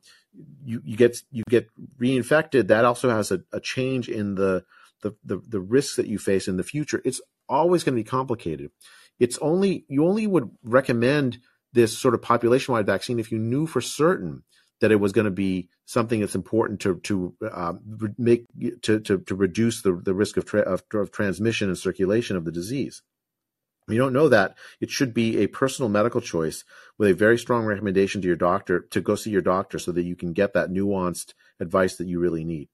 [0.65, 1.69] you, you get, you get
[2.01, 2.69] reinfected.
[2.69, 4.65] That also has a, a change in the,
[5.11, 7.01] the, the, the risks that you face in the future.
[7.05, 8.71] It's always going to be complicated.
[9.19, 11.39] It's only, you only would recommend
[11.73, 14.43] this sort of population wide vaccine if you knew for certain
[14.81, 17.75] that it was going to be something that's important to to uh,
[18.19, 18.45] make
[18.83, 22.45] to, to to reduce the the risk of, tra- of, of transmission and circulation of
[22.45, 23.03] the disease.
[23.89, 26.65] You don't know that it should be a personal medical choice
[26.99, 30.03] with a very strong recommendation to your doctor to go see your doctor so that
[30.03, 32.69] you can get that nuanced advice that you really need.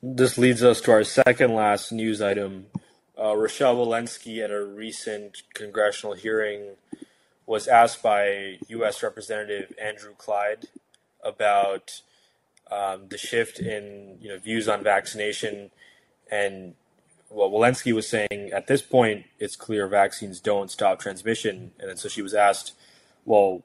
[0.00, 2.66] This leads us to our second last news item.
[3.18, 6.76] Uh, Rochelle Walensky at a recent congressional hearing
[7.46, 9.02] was asked by U.S.
[9.02, 10.66] Representative Andrew Clyde
[11.24, 12.02] about
[12.70, 15.72] um, the shift in you know views on vaccination,
[16.30, 16.74] and
[17.28, 22.08] well, Walensky was saying at this point it's clear vaccines don't stop transmission, and so
[22.08, 22.72] she was asked,
[23.24, 23.64] well,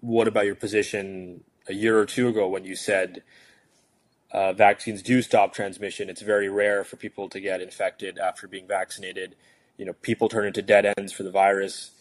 [0.00, 3.22] what about your position a year or two ago when you said
[4.32, 6.08] uh, vaccines do stop transmission.
[6.08, 9.36] It's very rare for people to get infected after being vaccinated.
[9.76, 11.92] You know, people turn into dead ends for the virus.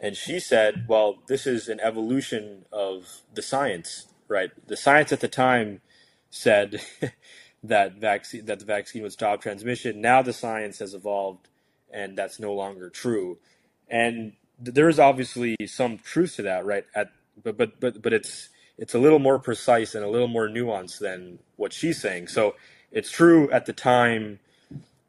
[0.00, 4.50] And she said, well, this is an evolution of the science, right?
[4.66, 5.80] The science at the time
[6.30, 6.80] said
[7.62, 10.00] that vaccine that the vaccine would stop transmission.
[10.00, 11.48] Now the science has evolved,
[11.90, 13.38] and that's no longer true.
[13.88, 16.84] And there is obviously some truth to that, right?
[16.94, 17.10] At
[17.42, 21.00] but but but but it's it's a little more precise and a little more nuanced
[21.00, 22.28] than what she's saying.
[22.28, 22.54] So
[22.92, 24.38] it's true at the time,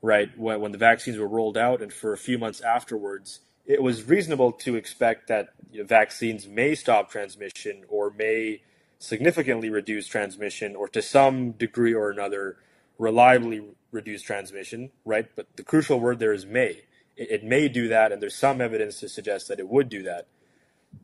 [0.02, 3.84] right, when, when the vaccines were rolled out, and for a few months afterwards, it
[3.84, 8.62] was reasonable to expect that you know, vaccines may stop transmission or may
[8.98, 12.58] significantly reduce transmission or to some degree or another
[12.98, 13.62] reliably
[13.92, 15.28] reduce transmission, right?
[15.36, 16.82] But the crucial word there is may.
[17.16, 20.02] It, it may do that, and there's some evidence to suggest that it would do
[20.04, 20.28] that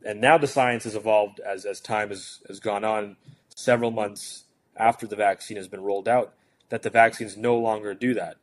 [0.04, 3.16] and now the science has evolved as, as time has, has gone on
[3.54, 4.44] several months
[4.76, 6.34] after the vaccine has been rolled out
[6.68, 8.36] that the vaccines no longer do that.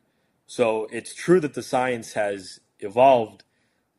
[0.46, 3.44] So it's true that the science has evolved,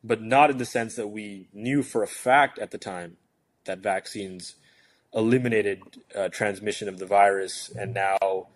[0.02, 3.16] but not in the sense that we knew for a fact at the time
[3.64, 4.56] that vaccines
[5.14, 5.82] eliminated
[6.14, 8.48] uh, transmission of the virus, and now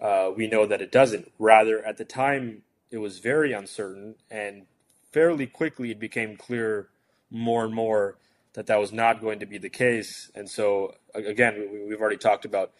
[0.00, 1.30] uh, we know that it doesn't.
[1.38, 4.66] Rather, at the time, it was very uncertain, and
[5.10, 6.88] fairly quickly it became clear
[7.30, 8.16] more and more
[8.54, 10.30] that that was not going to be the case.
[10.34, 12.72] And so again, we, we've already talked about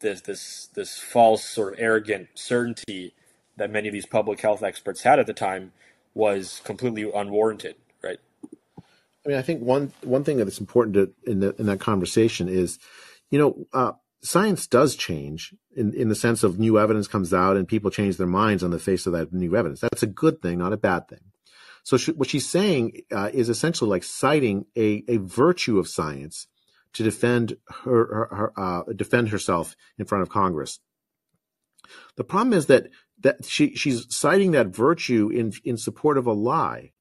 [0.00, 3.14] this this this false sort of arrogant certainty
[3.56, 5.72] that many of these public health experts had at the time
[6.14, 8.18] was completely unwarranted, right?
[9.24, 12.48] I mean, I think one one thing that's important to, in the, in that conversation
[12.48, 12.78] is,
[13.30, 13.92] you know, uh,
[14.22, 18.16] science does change in in the sense of new evidence comes out and people change
[18.16, 19.80] their minds on the face of that new evidence.
[19.80, 21.29] That's a good thing, not a bad thing.
[21.82, 26.46] So she, what she's saying uh, is essentially like citing a, a virtue of science
[26.92, 30.80] to defend her, her, her uh, defend herself in front of Congress.
[32.16, 32.88] The problem is that
[33.20, 36.92] that she she's citing that virtue in in support of a lie,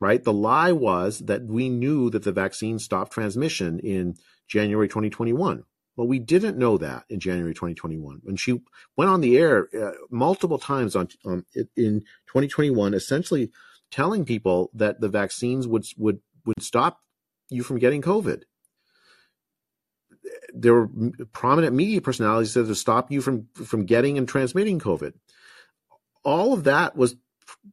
[0.00, 0.22] right?
[0.22, 4.14] The lie was that we knew that the vaccine stopped transmission in
[4.48, 5.64] January 2021.
[5.96, 8.20] Well, we didn't know that in January 2021.
[8.26, 8.60] And she
[8.96, 13.50] went on the air uh, multiple times on, on in 2021, essentially
[13.90, 17.00] telling people that the vaccines would would would stop
[17.48, 18.42] you from getting COVID.
[20.52, 20.88] There were
[21.32, 25.12] prominent media personalities that to stop you from from getting and transmitting COVID.
[26.24, 27.16] All of that was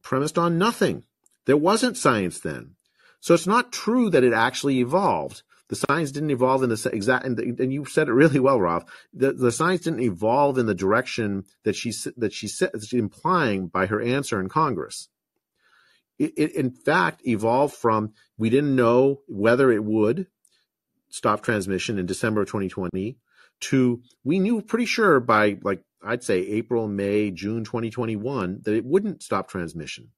[0.02, 1.04] premised on nothing.
[1.46, 2.76] There wasn't science then,
[3.20, 5.44] so it's not true that it actually evolved.
[5.70, 8.86] The science didn't evolve in the exact, and, and you said it really well, Rav.
[9.14, 13.88] The, the science didn't evolve in the direction that she that she said, implying by
[13.88, 15.10] her answer in Congress
[16.20, 20.28] it, it in fact evolved from we didn't know whether it would
[21.10, 23.18] stop transmission in December of 2020
[23.62, 28.86] to we knew pretty sure by like I'd say April, May, June 2021 that it
[28.86, 30.10] wouldn't stop transmission.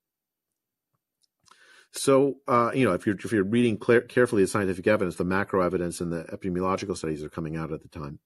[1.91, 5.23] So uh, you know if you're if you're reading clear, carefully the scientific evidence, the
[5.23, 8.19] macro evidence and the epidemiological studies are coming out at the time.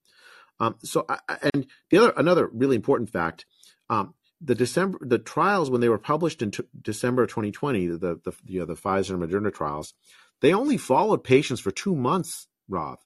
[0.59, 1.05] Um, so
[1.53, 3.45] and the other another really important fact.
[3.89, 8.33] Um, the December the trials when they were published in t- December 2020, the the
[8.45, 9.93] you know, the Pfizer and Moderna trials,
[10.41, 12.47] they only followed patients for two months.
[12.67, 12.99] Rav,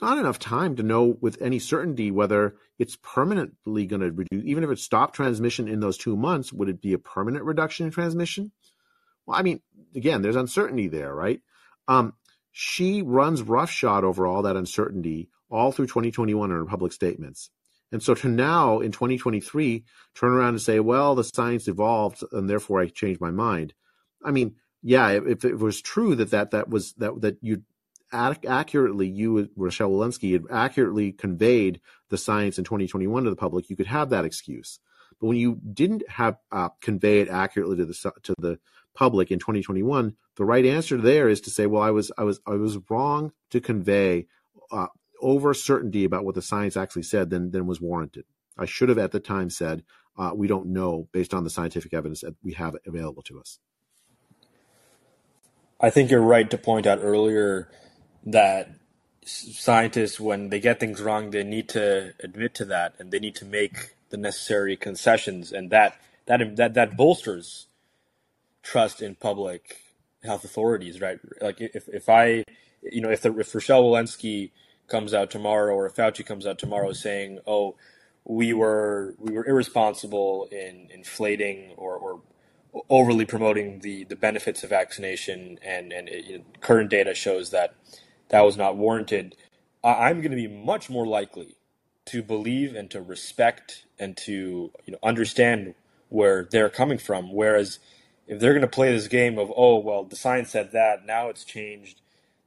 [0.00, 4.44] not enough time to know with any certainty whether it's permanently going to reduce.
[4.44, 7.86] Even if it stopped transmission in those two months, would it be a permanent reduction
[7.86, 8.50] in transmission?
[9.24, 9.60] Well, I mean,
[9.94, 11.40] again, there's uncertainty there, right?
[11.86, 12.14] Um,
[12.50, 17.50] she runs roughshod over all that uncertainty all through 2021 in her public statements.
[17.92, 22.48] And so to now in 2023 turn around and say, well, the science evolved and
[22.48, 23.74] therefore I changed my mind.
[24.24, 27.62] I mean, yeah, if it was true that that, that was that, that you
[28.12, 33.76] accurately, you, Rochelle Walensky, had accurately conveyed the science in 2021 to the public, you
[33.76, 34.78] could have that excuse.
[35.20, 38.58] But when you didn't have uh, convey it accurately to the to the
[38.94, 42.40] public in 2021, the right answer there is to say, well, I was I was
[42.46, 44.26] I was wrong to convey
[44.70, 44.88] uh,
[45.22, 48.24] over certainty about what the science actually said than than was warranted.
[48.58, 49.84] I should have at the time said
[50.18, 53.58] uh, we don't know based on the scientific evidence that we have available to us.
[55.80, 57.68] I think you're right to point out earlier
[58.24, 58.70] that
[59.24, 63.34] scientists, when they get things wrong, they need to admit to that and they need
[63.36, 65.96] to make the necessary concessions, and that
[66.26, 67.66] that that that bolsters
[68.62, 69.78] trust in public
[70.22, 71.18] health authorities, right?
[71.40, 72.44] Like if if I,
[72.82, 74.50] you know, if the if Rochelle Walensky
[74.92, 77.76] comes out tomorrow or if Fauci comes out tomorrow saying, "Oh,
[78.26, 82.22] we were we were irresponsible in inflating or, or
[82.90, 87.50] overly promoting the, the benefits of vaccination, and and it, you know, current data shows
[87.52, 87.74] that
[88.30, 89.36] that was not warranted.
[89.84, 91.56] I'm going to be much more likely
[92.06, 95.74] to believe and to respect and to you know understand
[96.10, 97.32] where they're coming from.
[97.34, 97.80] Whereas
[98.28, 101.30] if they're going to play this game of oh well the science said that now
[101.30, 102.01] it's changed,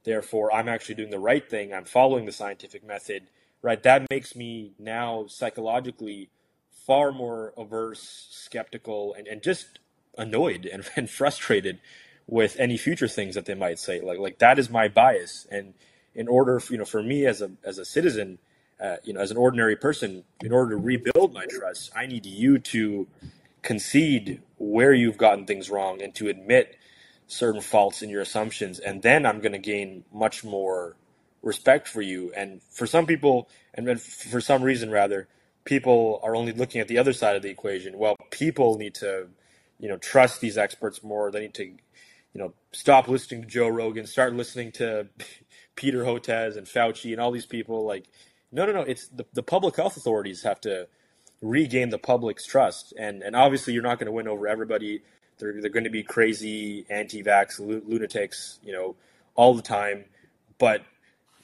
[0.06, 1.74] therefore I'm actually doing the right thing.
[1.74, 3.24] I'm following the scientific method
[3.66, 3.82] right?
[3.82, 6.30] That makes me now psychologically
[6.70, 9.80] far more averse, skeptical, and, and just
[10.16, 11.80] annoyed and, and frustrated
[12.28, 14.00] with any future things that they might say.
[14.00, 15.74] Like like that is my bias, and
[16.14, 18.38] in order, you know, for me as a as a citizen,
[18.80, 22.24] uh, you know, as an ordinary person, in order to rebuild my trust, I need
[22.24, 23.06] you to
[23.62, 26.76] concede where you've gotten things wrong and to admit
[27.26, 30.96] certain faults in your assumptions, and then I'm going to gain much more
[31.42, 32.32] respect for you.
[32.36, 35.28] And for some people, and for some reason rather,
[35.64, 37.98] people are only looking at the other side of the equation.
[37.98, 39.28] Well, people need to,
[39.78, 41.30] you know, trust these experts more.
[41.30, 45.08] They need to, you know, stop listening to Joe Rogan, start listening to
[45.76, 47.84] Peter Hotez and Fauci and all these people.
[47.84, 48.06] Like,
[48.50, 48.80] no, no, no.
[48.80, 50.88] It's the, the public health authorities have to
[51.42, 52.94] regain the public's trust.
[52.98, 55.02] And and obviously, you're not going to win over everybody.
[55.38, 58.96] They're they're going to be crazy anti-vax lunatics, you know,
[59.34, 60.04] all the time.
[60.58, 60.82] But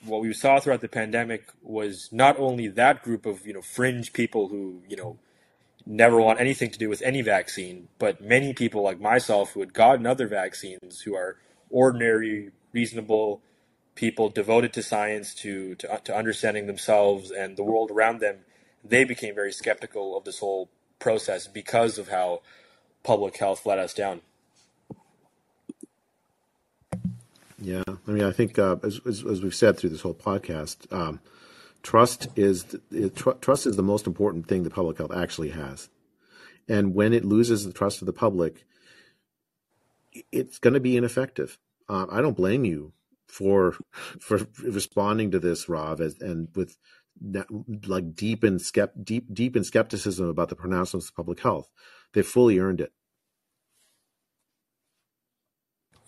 [0.05, 4.13] what we saw throughout the pandemic was not only that group of you know fringe
[4.13, 5.19] people who you know
[5.87, 9.75] never want anything to do with any vaccine, but many people like myself who had
[9.75, 11.37] gotten other vaccines, who are
[11.71, 13.41] ordinary, reasonable
[13.95, 18.37] people devoted to science, to, to, to understanding themselves and the world around them,
[18.85, 22.41] they became very skeptical of this whole process because of how
[23.03, 24.21] public health let us down.
[27.59, 30.93] Yeah, I mean, I think uh, as, as, as we've said through this whole podcast,
[30.93, 31.21] um,
[31.83, 32.77] trust is
[33.15, 35.89] tr- trust is the most important thing the public health actually has,
[36.69, 38.65] and when it loses the trust of the public,
[40.33, 41.59] it's going to be ineffective.
[41.89, 42.93] Uh, I don't blame you
[43.29, 43.77] for
[44.19, 46.77] for responding to this, Rav, as, and with
[47.87, 48.59] like deep in
[49.05, 51.69] deep deep in skepticism about the pronouncements of public health.
[52.13, 52.93] They fully earned it.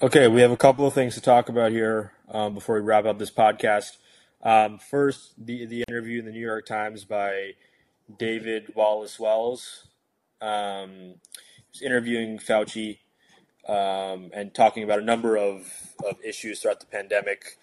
[0.03, 3.05] Okay, we have a couple of things to talk about here um, before we wrap
[3.07, 3.97] up this podcast.
[4.43, 7.53] Um, first, the the interview in the New York Times by
[8.19, 9.87] David Wallace Wells.
[10.41, 11.15] Um,
[11.73, 12.99] he's interviewing Fauci
[13.69, 17.59] um, and talking about a number of, of issues throughout the pandemic.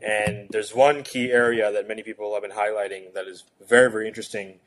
[0.00, 4.08] And there's one key area that many people have been highlighting that is very, very
[4.08, 4.60] interesting.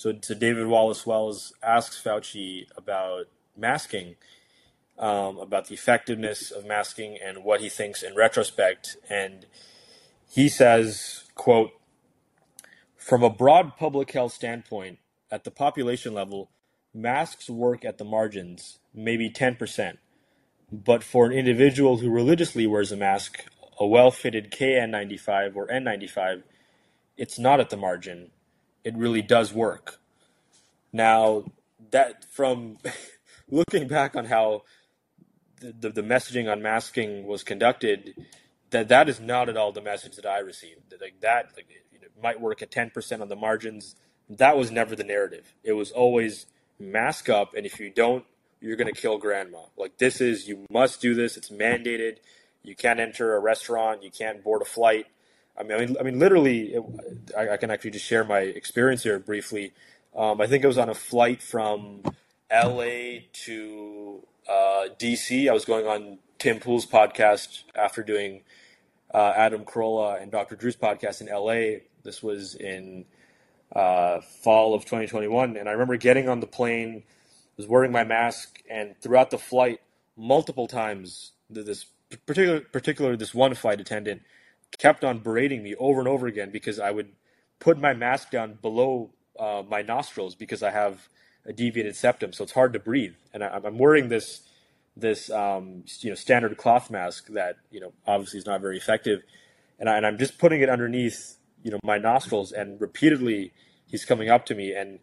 [0.00, 4.16] So, David Wallace Wells asks Fauci about masking
[4.98, 8.96] um, about the effectiveness of masking and what he thinks in retrospect.
[9.10, 9.44] And
[10.26, 11.72] he says, quote,
[12.96, 15.00] from a broad public health standpoint,
[15.30, 16.50] at the population level,
[16.94, 19.98] masks work at the margins, maybe 10%.
[20.72, 23.44] But for an individual who religiously wears a mask,
[23.78, 26.42] a well fitted KN95 or N95,
[27.18, 28.30] it's not at the margin.
[28.84, 29.98] It really does work.
[30.92, 31.44] Now,
[31.90, 32.78] that from
[33.50, 34.62] looking back on how
[35.60, 38.14] the, the messaging on masking was conducted,
[38.70, 40.94] that that is not at all the message that I received.
[41.00, 43.96] Like that, like, it might work at ten percent on the margins.
[44.28, 45.54] That was never the narrative.
[45.64, 46.46] It was always
[46.78, 48.24] mask up, and if you don't,
[48.60, 49.60] you're to kill grandma.
[49.76, 51.36] Like this is, you must do this.
[51.36, 52.18] It's mandated.
[52.62, 54.02] You can't enter a restaurant.
[54.02, 55.06] You can't board a flight.
[55.60, 56.82] I mean, I mean, I literally, it,
[57.36, 59.72] I, I, can actually just share my experience here briefly.
[60.16, 62.02] Um, I think it was on a flight from
[62.50, 63.28] L.A.
[63.44, 65.50] to uh, DC.
[65.50, 68.40] I was going on Tim Pool's podcast after doing
[69.12, 70.56] uh, Adam Carolla and Dr.
[70.56, 71.80] Drew's podcast in LA.
[72.02, 73.04] This was in
[73.74, 75.58] uh, fall of 2021.
[75.58, 77.02] And I remember getting on the plane,
[77.58, 79.80] was wearing my mask, and throughout the flight,
[80.16, 81.84] multiple times, this
[82.24, 84.22] particular, particular this one flight attendant
[84.78, 87.12] kept on berating me over and over again because I would
[87.58, 91.08] put my mask down below uh, my nostrils because I have
[91.46, 93.14] a deviated septum, so it's hard to breathe.
[93.32, 94.42] And I, am wearing this
[94.96, 99.22] this um, you know standard cloth mask that you know obviously is not very effective.
[99.78, 103.52] and, I, and I'm just putting it underneath you know my nostrils, and repeatedly
[103.86, 104.98] he's coming up to me, and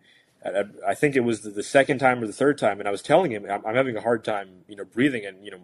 [0.87, 3.31] I, think it was the second time or the third time, and I was telling
[3.31, 5.61] him I'm, I'm having a hard time you know breathing, and you know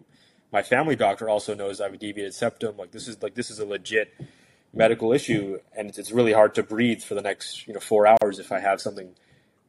[0.53, 2.77] my family doctor also knows I have a deviated septum.
[2.77, 4.13] Like this is like this is a legit
[4.71, 8.05] medical issue, and it's, it's really hard to breathe for the next you know four
[8.07, 9.15] hours if I have something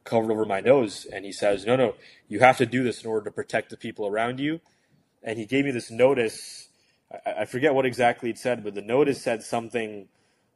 [0.03, 1.07] covered over my nose.
[1.11, 1.95] And he says, no, no,
[2.29, 4.61] you have to do this in order to protect the people around you.
[5.23, 6.69] And he gave me this notice.
[7.11, 10.07] I, I forget what exactly it said, but the notice said something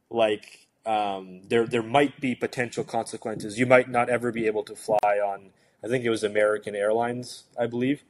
[0.08, 3.58] like um, there there might be potential consequences.
[3.58, 5.50] You might not ever be able to fly on.
[5.82, 8.04] I think it was American Airlines, I believe.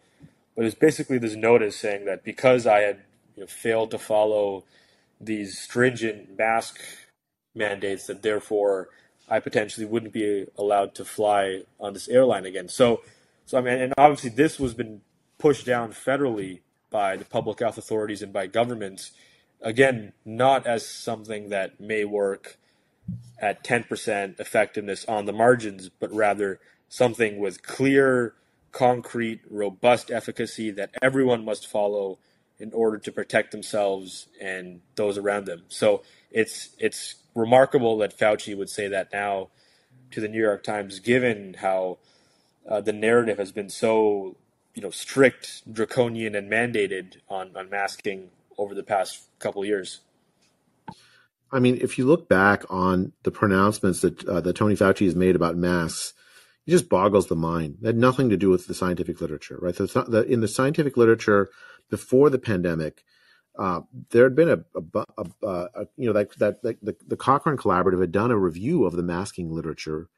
[0.56, 3.00] But it's basically this notice saying that because I had
[3.36, 4.64] you know, failed to follow
[5.20, 6.80] these stringent mask
[7.54, 8.88] mandates, that therefore
[9.28, 12.68] I potentially wouldn't be allowed to fly on this airline again.
[12.68, 13.02] So,
[13.46, 15.02] so I mean, and obviously this was been
[15.38, 16.60] pushed down federally
[16.90, 19.12] by the public health authorities and by governments.
[19.62, 22.58] Again, not as something that may work
[23.40, 28.34] at 10% effectiveness on the margins, but rather something with clear,
[28.72, 32.18] concrete, robust efficacy that everyone must follow
[32.58, 35.62] in order to protect themselves and those around them.
[35.68, 39.48] So it's it's remarkable that Fauci would say that now
[40.10, 41.98] to the New York Times, given how
[42.68, 44.36] uh, the narrative has been so
[44.74, 50.00] you know strict, draconian, and mandated on on masking over the past couple years.
[51.52, 55.16] I mean, if you look back on the pronouncements that uh, that Tony Fauci has
[55.16, 56.12] made about masks,
[56.70, 57.78] it just boggles the mind.
[57.82, 59.74] It had nothing to do with the scientific literature, right?
[59.74, 61.50] The, the, in the scientific literature
[61.90, 63.02] before the pandemic,
[63.58, 63.80] uh,
[64.10, 64.58] there had been a,
[64.94, 68.38] a, a, a, you know that that, that the, the, Cochrane Collaborative had done a
[68.38, 70.08] review of the masking literature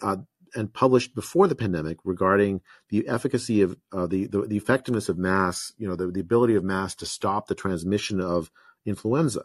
[0.00, 0.16] uh,
[0.56, 5.16] and published before the pandemic regarding the efficacy of uh, the, the, the effectiveness of
[5.16, 8.50] masks, you know, the, the ability of masks to stop the transmission of
[8.84, 9.44] influenza.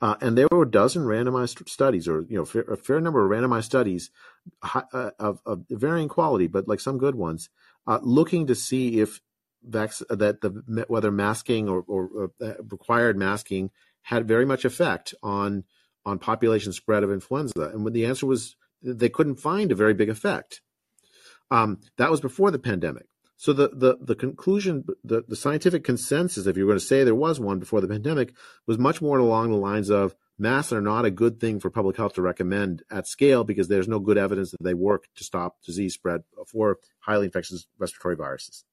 [0.00, 3.30] Uh, and there were a dozen randomized studies, or you know, a fair number of
[3.30, 4.10] randomized studies
[4.62, 7.48] uh, of, of, varying quality, but like some good ones,
[7.86, 9.20] uh, looking to see if
[9.62, 13.70] vac- that the whether masking or, or uh, required masking
[14.02, 15.64] had very much effect on
[16.04, 19.94] on population spread of influenza, and when the answer was they couldn't find a very
[19.94, 20.60] big effect.
[21.50, 23.06] Um, that was before the pandemic.
[23.38, 27.14] So the the the conclusion, the, the scientific consensus, if you're going to say there
[27.14, 28.34] was one before the pandemic,
[28.66, 31.96] was much more along the lines of masks are not a good thing for public
[31.96, 35.62] health to recommend at scale because there's no good evidence that they work to stop
[35.64, 38.64] disease spread for highly infectious respiratory viruses.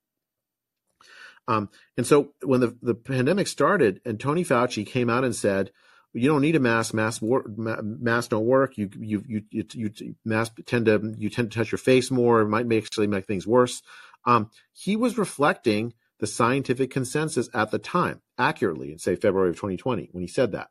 [1.47, 5.69] Um, and so when the, the pandemic started and Tony Fauci came out and said,
[6.11, 6.93] you don't need a mask.
[6.93, 7.45] Masks work.
[7.57, 8.77] Masks don't work.
[8.77, 12.39] You you you you, you masks tend to you tend to touch your face more.
[12.39, 13.81] It might actually make things worse.
[14.25, 19.55] Um, he was reflecting the scientific consensus at the time accurately in say February of
[19.55, 20.69] 2020 when he said that.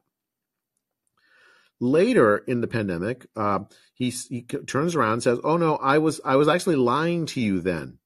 [1.80, 3.60] Later in the pandemic, uh,
[3.94, 7.40] he, he turns around and says, "Oh no, I was I was actually lying to
[7.40, 7.98] you then.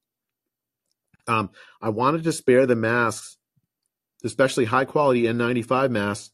[1.28, 1.50] Um,
[1.80, 3.36] I wanted to spare the masks,
[4.24, 6.30] especially high quality N95 masks,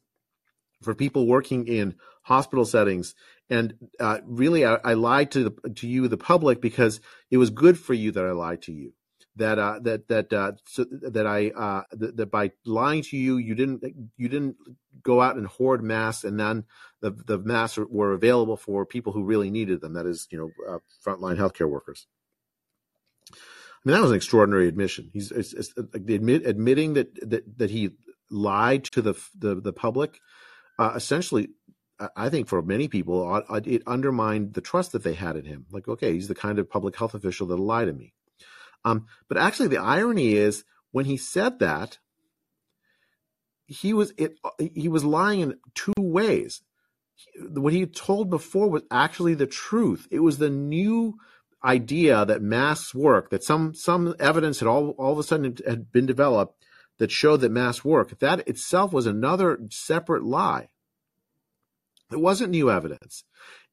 [0.83, 3.15] for people working in hospital settings.
[3.51, 7.01] And uh, really, I, I lied to the, to you, the public, because
[7.31, 8.93] it was good for you that I lied to you.
[9.37, 13.37] That uh, that that uh, so that I uh, that, that, by lying to you,
[13.37, 13.83] you didn't
[14.17, 14.57] you didn't
[15.03, 16.65] go out and hoard masks, and then
[17.01, 19.95] the the masks were available for people who really needed them.
[19.95, 22.07] That is, you know, uh, frontline healthcare workers.
[23.33, 23.37] I
[23.85, 25.11] mean, that was an extraordinary admission.
[25.13, 27.91] He's it's, it's, admit, admitting that, that that he
[28.31, 30.21] lied to the the, the public.
[30.79, 31.49] Uh, essentially,
[32.17, 35.67] I think for many people, it undermined the trust that they had in him.
[35.71, 38.13] Like, okay, he's the kind of public health official that'll lie to me.
[38.85, 41.99] Um, but actually, the irony is when he said that,
[43.67, 44.39] he was it.
[44.75, 46.63] He was lying in two ways.
[47.39, 50.07] What he told before was actually the truth.
[50.11, 51.15] It was the new
[51.65, 55.91] idea that masks work, that some some evidence had all all of a sudden had
[55.91, 56.63] been developed
[56.99, 60.69] that showed that masks work, that itself was another separate lie.
[62.13, 63.25] It wasn't new evidence.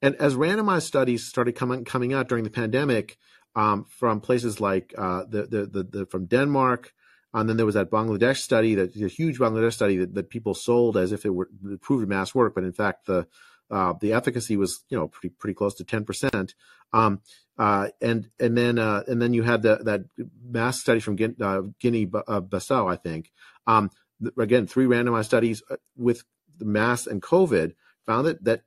[0.01, 3.17] And as randomized studies started coming coming out during the pandemic
[3.55, 6.93] um, from places like uh, the, the, the, the, from Denmark,
[7.33, 10.53] and then there was that Bangladesh study, that a huge Bangladesh study that, that people
[10.53, 11.49] sold as if it were
[11.81, 13.27] proved mass work, but in fact the
[13.69, 16.55] uh, the efficacy was you know pretty pretty close to ten percent.
[16.93, 17.21] Um,
[17.57, 20.01] uh, and and then uh, and then you had the, that
[20.43, 23.31] mass study from uh, Guinea uh, Bissau, I think.
[23.65, 23.89] Um,
[24.37, 26.23] again, three randomized studies uh, with
[26.57, 27.75] the mass and COVID
[28.05, 28.63] found that that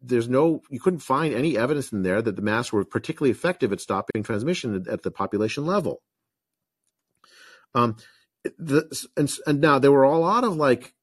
[0.00, 3.72] there's no you couldn't find any evidence in there that the masks were particularly effective
[3.72, 6.02] at stopping transmission at the population level.
[7.74, 7.96] Um,
[8.58, 10.94] the, and, and now there were a lot of like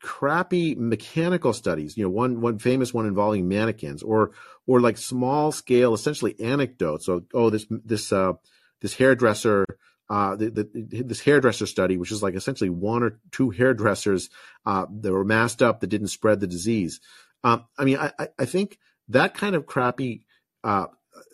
[0.00, 1.96] crappy mechanical studies.
[1.96, 4.32] You know, one one famous one involving mannequins, or
[4.66, 7.06] or like small scale, essentially anecdotes.
[7.06, 8.34] So, oh, this this uh,
[8.80, 9.64] this hairdresser.
[10.10, 14.30] Uh, the, the, this hairdresser study, which is like essentially one or two hairdressers
[14.64, 16.98] uh, that were masked up that didn't spread the disease.
[17.44, 18.78] Um, I mean, I, I think
[19.08, 20.26] that kind of crappy,
[20.64, 20.86] uh,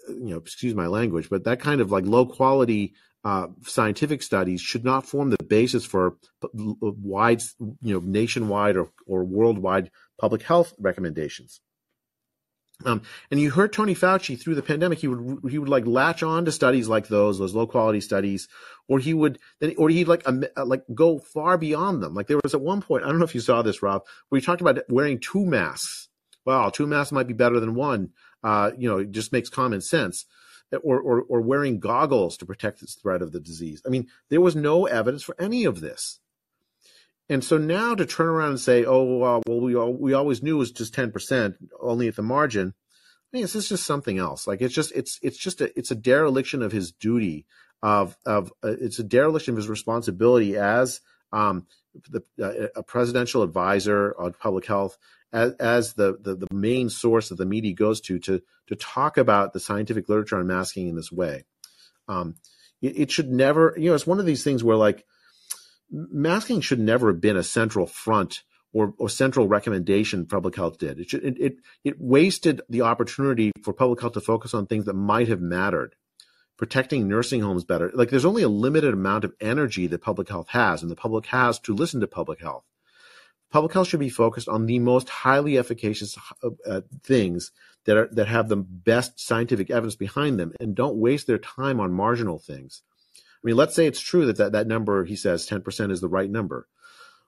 [0.08, 2.94] you know, excuse my language, but that kind of like low quality
[3.24, 6.16] uh, scientific studies should not form the basis for
[6.52, 7.42] wide,
[7.80, 11.60] you know, nationwide or, or worldwide public health recommendations.
[12.84, 16.22] Um, and you heard Tony Fauci through the pandemic, he would he would like latch
[16.22, 18.48] on to studies like those, those low quality studies,
[18.88, 22.14] or he would then, or he'd like um, like go far beyond them.
[22.14, 24.40] Like there was at one point, I don't know if you saw this, Rav, where
[24.40, 26.08] he talked about wearing two masks.
[26.44, 28.10] Well, two masks might be better than one.
[28.42, 30.26] Uh, you know, it just makes common sense
[30.82, 33.82] or, or, or wearing goggles to protect the spread of the disease.
[33.86, 36.20] I mean, there was no evidence for any of this.
[37.28, 40.56] And so now to turn around and say, oh, uh, well, we, we always knew
[40.56, 42.74] it was just 10%, only at the margin.
[42.76, 44.46] I mean, it's just something else.
[44.46, 47.46] Like it's just, it's, it's just a, it's a dereliction of his duty
[47.82, 51.00] of, of, uh, it's a dereliction of his responsibility as,
[51.32, 51.66] um,
[52.10, 54.98] the, uh, a presidential advisor on public health
[55.32, 59.18] as, as the, the, the main source that the media goes to to to talk
[59.18, 61.44] about the scientific literature on masking in this way.
[62.08, 62.36] Um,
[62.80, 65.04] it, it, should never, you know, it's one of these things where like
[65.94, 68.42] masking should never have been a central front
[68.72, 70.98] or, or central recommendation public health did.
[70.98, 74.86] It, should, it, it, it wasted the opportunity for public health to focus on things
[74.86, 75.94] that might have mattered.
[76.56, 77.90] Protecting nursing homes better.
[77.94, 81.26] Like there's only a limited amount of energy that public health has, and the public
[81.26, 82.64] has to listen to public health
[83.54, 86.18] public health should be focused on the most highly efficacious
[86.66, 87.52] uh, things
[87.84, 91.78] that are that have the best scientific evidence behind them and don't waste their time
[91.78, 92.82] on marginal things.
[93.44, 96.08] I mean, let's say it's true that that, that number he says 10% is the
[96.08, 96.66] right number.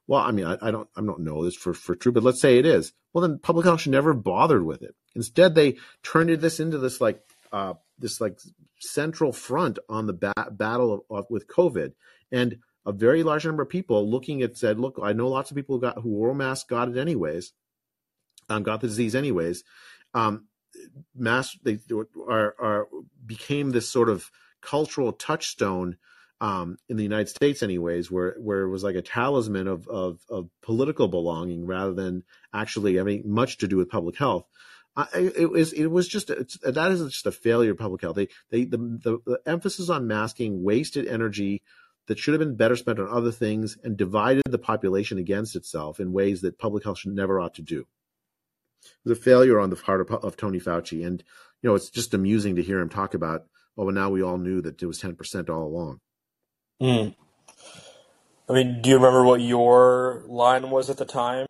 [0.07, 2.41] Well, I mean, I, I don't I don't know this for, for true, but let's
[2.41, 2.93] say it is.
[3.13, 4.95] Well, then public health should never bothered with it.
[5.15, 7.21] Instead, they turned this into this like
[7.53, 8.39] uh, this like
[8.81, 11.93] central front on the ba- battle of, of, with COVID.
[12.31, 15.57] And a very large number of people looking at said, look, I know lots of
[15.57, 17.53] people who got who wore masks got it anyways,
[18.49, 19.65] um, got the disease anyways.
[20.15, 20.47] Um,
[21.17, 21.79] they
[22.29, 22.87] are, are
[23.25, 24.31] became this sort of
[24.71, 25.97] cultural touchstone
[26.41, 30.21] um, in the United States, anyways, where where it was like a talisman of, of
[30.29, 34.47] of political belonging rather than actually having much to do with public health.
[34.97, 35.07] I,
[35.45, 38.17] it was it was just that is just a failure of public health.
[38.17, 41.63] They they the, the, the emphasis on masking wasted energy
[42.07, 46.01] that should have been better spent on other things and divided the population against itself
[46.01, 47.81] in ways that public health should never ought to do.
[48.83, 51.05] It was a failure on the part of, of Tony Fauci.
[51.05, 51.23] And,
[51.61, 54.39] you know, it's just amusing to hear him talk about, oh, well, now we all
[54.39, 55.99] knew that it was 10% all along.
[56.81, 57.15] Mm.
[58.49, 61.47] I mean, do you remember what your line was at the time?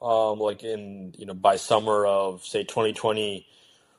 [0.00, 3.46] Um, like in, you know, by summer of, say, 2020,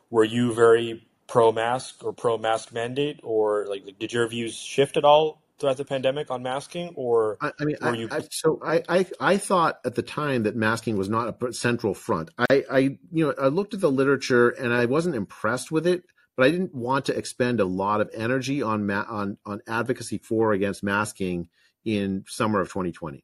[0.10, 4.98] were you very pro mask or pro mask mandate, or like, did your views shift
[4.98, 8.08] at all throughout the pandemic on masking, or I, I mean, I, you...
[8.12, 11.94] I, so I, I I thought at the time that masking was not a central
[11.94, 12.32] front.
[12.38, 12.80] I, I
[13.12, 16.04] you know I looked at the literature and I wasn't impressed with it,
[16.36, 20.18] but I didn't want to expend a lot of energy on ma- on on advocacy
[20.18, 21.50] for or against masking
[21.86, 23.24] in summer of 2020.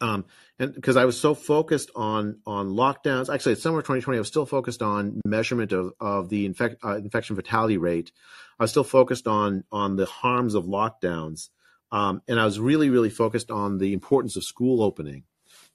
[0.00, 0.24] Um,
[0.58, 4.20] and because I was so focused on on lockdowns, actually, it's summer of 2020, I
[4.20, 8.12] was still focused on measurement of of the infect, uh, infection fatality rate.
[8.58, 11.48] I was still focused on on the harms of lockdowns,
[11.90, 15.24] um, and I was really really focused on the importance of school opening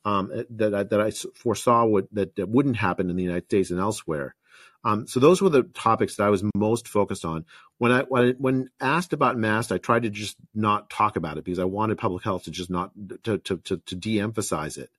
[0.06, 3.72] um, that I, that I foresaw would that, that wouldn't happen in the United States
[3.72, 4.36] and elsewhere.
[4.84, 7.46] Um, so those were the topics that I was most focused on.
[7.78, 11.44] When I when, when asked about masks, I tried to just not talk about it
[11.44, 12.92] because I wanted public health to just not
[13.24, 14.90] to to to, to de-emphasize it.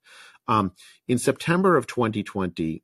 [0.47, 0.73] Um,
[1.07, 2.83] in September of 2020,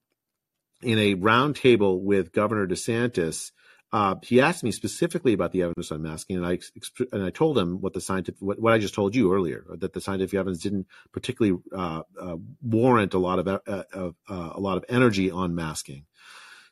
[0.81, 3.51] in a roundtable with Governor DeSantis,
[3.93, 6.59] uh, he asked me specifically about the evidence on masking, and I
[7.11, 9.93] and I told him what the scientific what, what I just told you earlier that
[9.93, 13.59] the scientific evidence didn't particularly uh, uh, warrant a lot of uh,
[13.93, 16.05] uh, a lot of energy on masking.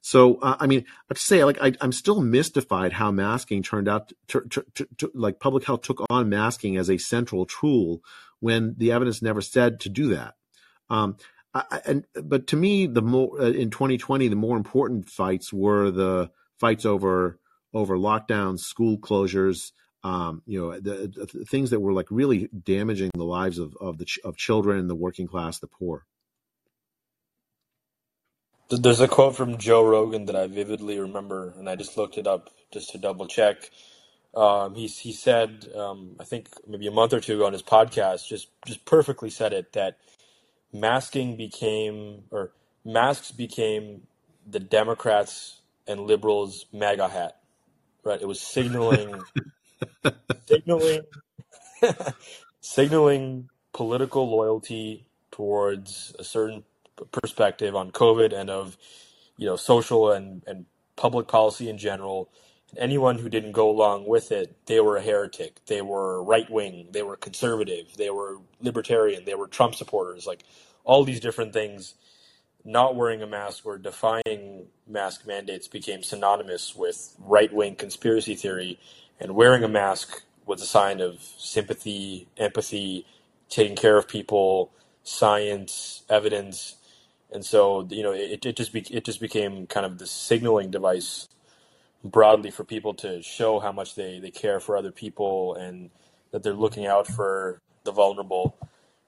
[0.06, 3.64] So, uh, I mean, I have to say, like, I, am still mystified how masking
[3.64, 7.48] turned out, to, to, to, to, like, public health took on masking as a central
[7.48, 8.04] tool
[8.40, 10.36] when the evidence never said to do that.
[10.92, 11.18] Um,
[11.56, 15.90] I, and but to me, the more uh, in 2020, the more important fights were
[15.90, 16.30] the
[16.60, 17.40] fights over
[17.74, 19.72] over lockdowns, school closures,
[20.04, 23.98] um, you know, the, the, things that were like really damaging the lives of of
[23.98, 26.06] the of children, the working class, the poor.
[28.70, 32.28] There's a quote from Joe Rogan that I vividly remember, and I just looked it
[32.28, 33.72] up just to double check.
[34.36, 37.64] Um, he he said, um, I think maybe a month or two ago on his
[37.64, 39.98] podcast, just just perfectly said it that
[40.74, 42.52] masking became or
[42.86, 44.04] masks became
[44.48, 47.38] the Democrats and liberals MAGA hat,
[48.04, 48.22] right?
[48.22, 49.26] It was signaling,
[50.50, 51.02] signaling,
[52.62, 56.64] signaling political loyalty towards a certain
[57.12, 58.78] perspective on COVID and of,
[59.38, 60.66] you know, social and, and
[60.96, 62.30] public policy in general.
[62.78, 65.64] Anyone who didn't go along with it, they were a heretic.
[65.68, 66.90] They were right wing.
[66.92, 67.96] They were conservative.
[67.98, 69.24] They were libertarian.
[69.26, 70.26] They were Trump supporters.
[70.26, 70.44] Like
[70.84, 71.96] all these different things
[72.66, 78.80] not wearing a mask or defying mask mandates became synonymous with right wing conspiracy theory,
[79.20, 83.06] and wearing a mask was a sign of sympathy, empathy,
[83.50, 84.72] taking care of people,
[85.04, 86.76] science, evidence.
[87.36, 90.72] And so, you know, it, it just be, it just became kind of the signaling
[90.72, 91.28] device
[92.02, 95.90] broadly for people to show how much they, they care for other people and
[96.32, 98.56] that they're looking out for the vulnerable.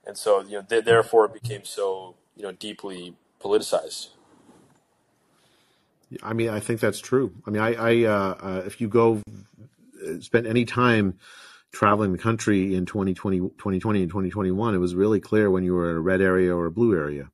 [0.06, 4.10] And so, you know, th- therefore it became so, you know, deeply politicized.
[6.22, 7.34] I mean, I think that's true.
[7.46, 9.22] I mean, I, I uh, uh, if you go
[10.06, 11.18] uh, spend any time
[11.72, 15.92] traveling the country in 2020, 2020 and 2021, it was really clear when you were
[15.92, 17.30] in a red area or a blue area,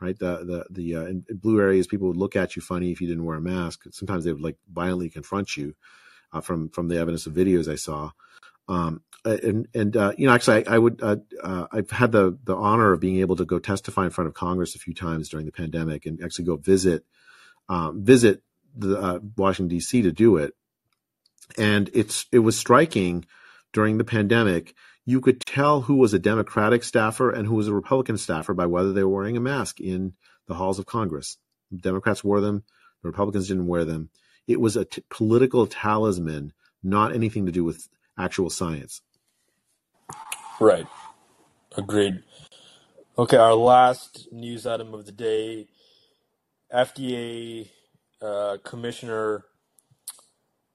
[0.00, 0.18] right?
[0.18, 3.08] The the the uh, in blue areas, people would look at you funny if you
[3.08, 3.82] didn't wear a mask.
[3.90, 5.74] Sometimes they would like violently confront you.
[6.30, 8.10] Uh, from from the evidence of videos I saw,
[8.68, 12.38] um, and and uh, you know, actually, I, I would uh, uh, I've had the
[12.44, 15.28] the honor of being able to go testify in front of Congress a few times
[15.28, 17.04] during the pandemic, and actually go visit
[17.68, 18.42] um, visit
[18.76, 20.02] the uh, Washington D.C.
[20.02, 20.54] to do it.
[21.56, 23.24] And it's it was striking
[23.72, 24.74] during the pandemic.
[25.08, 28.66] You could tell who was a Democratic staffer and who was a Republican staffer by
[28.66, 30.12] whether they were wearing a mask in
[30.46, 31.38] the halls of Congress.
[31.74, 32.62] Democrats wore them,
[33.02, 34.10] the Republicans didn't wear them.
[34.46, 36.52] It was a t- political talisman,
[36.82, 39.00] not anything to do with actual science.
[40.60, 40.86] Right.
[41.74, 42.22] Agreed.
[43.16, 45.68] Okay, our last news item of the day
[46.70, 47.70] FDA
[48.20, 49.46] uh, Commissioner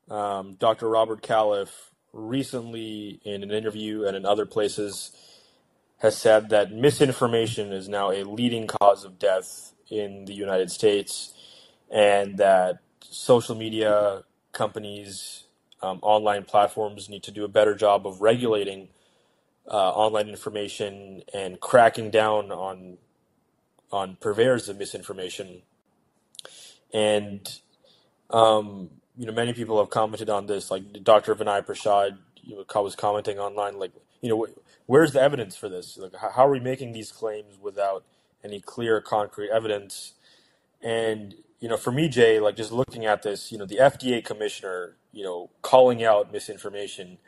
[0.10, 0.90] um, Dr.
[0.90, 1.70] Robert Califf
[2.14, 5.11] recently, in an interview and in other places,
[5.98, 11.34] has said that misinformation is now a leading cause of death in the United States
[11.90, 15.44] and that social media companies,
[15.81, 18.90] um, online platforms need to do a better job of regulating
[19.69, 22.98] uh, online information and cracking down on
[23.91, 25.61] on purveyors of misinformation.
[26.91, 27.60] And
[28.31, 30.72] um, you know, many people have commented on this.
[30.72, 31.35] Like Dr.
[31.35, 33.91] Vinay Prasad you know, was commenting online, like,
[34.22, 34.48] you know,
[34.88, 35.98] where's the evidence for this?
[35.98, 38.06] Like, how are we making these claims without
[38.44, 40.14] any clear, concrete evidence?
[40.84, 44.23] And you know, for me, Jay, like just looking at this, you know, the FDA
[44.23, 47.19] commissioner, you know, calling out misinformation.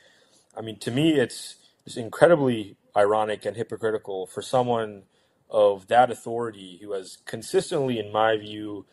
[0.57, 1.55] I mean, to me, it's
[1.85, 5.03] it's incredibly ironic and hypocritical for someone
[5.49, 8.85] of that authority who has consistently, in my view,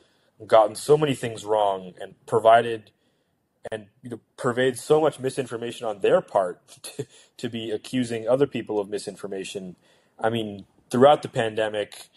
[0.46, 2.90] gotten so many things wrong and provided
[3.70, 7.06] and you know pervades so much misinformation on their part to,
[7.36, 9.76] to be accusing other people of misinformation.
[10.18, 12.08] I mean, throughout the pandemic,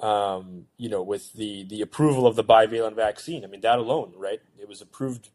[0.00, 4.12] um, you know, with the the approval of the bivalent vaccine, I mean that alone,
[4.16, 4.40] right?
[4.60, 5.30] It was approved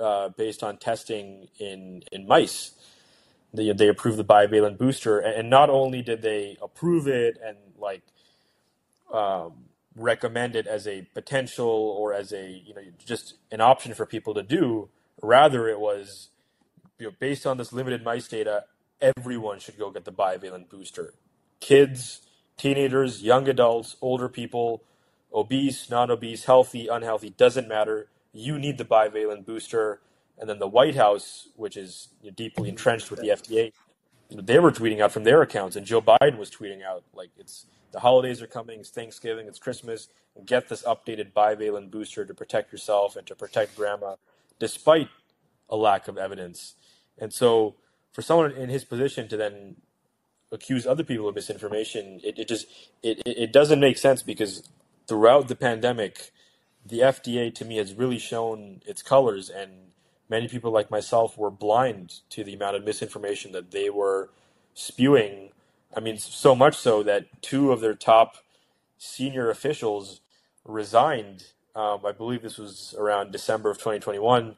[0.00, 2.72] uh, based on testing in in mice
[3.54, 8.02] they, they approved the bivalent booster, and, not only did they approve it and like
[9.12, 9.54] um,
[9.98, 14.34] recommend it as a potential or as a you know just an option for people
[14.34, 14.88] to do,
[15.22, 16.28] rather it was
[16.98, 18.64] you know based on this limited mice data,
[19.00, 21.14] everyone should go get the bivalent booster.
[21.60, 22.20] Kids,
[22.56, 24.82] teenagers, young adults, older people,
[25.32, 28.08] obese, non-obese, healthy, unhealthy, doesn't matter.
[28.32, 30.00] You need the bivalent booster
[30.38, 33.72] and then the White House, which is deeply entrenched with the FDA,
[34.30, 37.66] they were tweeting out from their accounts, and Joe Biden was tweeting out like it's
[37.92, 40.08] the holidays are coming, it's Thanksgiving, it's Christmas,
[40.44, 44.16] get this updated bivalent booster to protect yourself and to protect grandma,
[44.58, 45.08] despite
[45.68, 46.74] a lack of evidence.
[47.18, 47.74] And so,
[48.12, 49.76] for someone in his position to then
[50.50, 52.66] accuse other people of misinformation, it, it just
[53.02, 54.68] it, it doesn't make sense because
[55.06, 56.30] throughout the pandemic,
[56.84, 59.88] the FDA to me has really shown its colors and
[60.28, 64.30] many people like myself were blind to the amount of misinformation that they were
[64.74, 65.50] spewing.
[65.96, 68.36] I mean, so much so that two of their top
[68.98, 70.20] senior officials
[70.64, 71.44] resigned.
[71.74, 74.56] Um, I believe this was around December of 2021.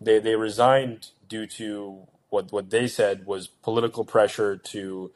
[0.00, 5.12] They they resigned due to what what they said was political pressure to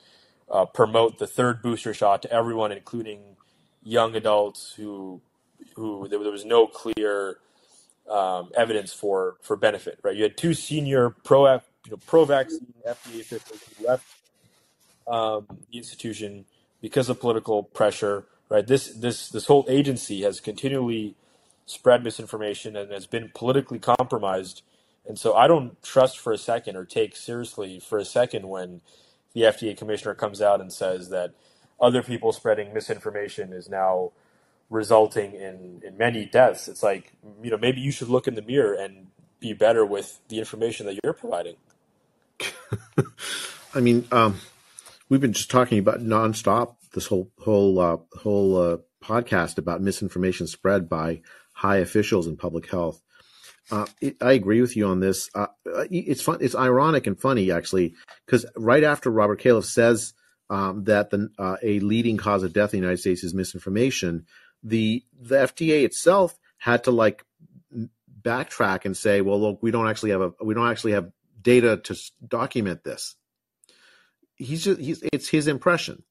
[0.50, 3.36] uh, promote the third booster shot to everyone, including
[3.82, 5.20] young adults who
[5.76, 7.38] who there, was no clear
[8.08, 9.98] um, evidence for for benefit.
[10.02, 11.60] Right, you had two senior pro you
[11.90, 14.06] know pro vaccine FDA officials who left
[15.06, 16.44] um, the institution
[16.80, 18.66] because of political pressure, right?
[18.66, 21.16] This this this whole agency has continually
[21.66, 24.62] spread misinformation and has been politically compromised.
[25.06, 28.80] And so I don't trust for a second or take seriously for a second when
[29.34, 31.32] the FDA commissioner comes out and says that
[31.80, 34.10] other people spreading misinformation is now
[34.68, 36.68] resulting in, in many deaths.
[36.68, 37.12] It's like,
[37.42, 39.06] you know, maybe you should look in the mirror and
[39.38, 41.56] be better with the information that you're providing.
[43.74, 44.40] I mean, um,
[45.10, 50.46] we've been just talking about nonstop this whole whole uh, whole uh, podcast about misinformation
[50.46, 51.20] spread by
[51.52, 53.02] high officials in public health.
[53.70, 55.28] Uh, it, I agree with you on this.
[55.34, 55.46] Uh,
[55.90, 56.38] it's fun.
[56.40, 60.14] It's ironic and funny actually, because right after Robert Califf says
[60.48, 64.26] um, that the, uh, a leading cause of death in the United States is misinformation,
[64.62, 67.24] the the FDA itself had to like
[68.22, 71.10] backtrack and say, well, look, we don't actually have a we don't actually have
[71.40, 71.96] data to
[72.26, 73.16] document this.
[74.40, 76.02] He's just he's it's his impression.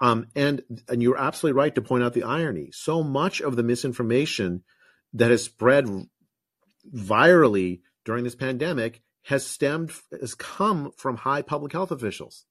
[0.00, 2.70] Um, and and you're absolutely right to point out the irony.
[2.72, 4.64] So much of the misinformation
[5.12, 5.86] that has spread
[6.92, 12.44] virally during this pandemic has stemmed has come from high public health officials,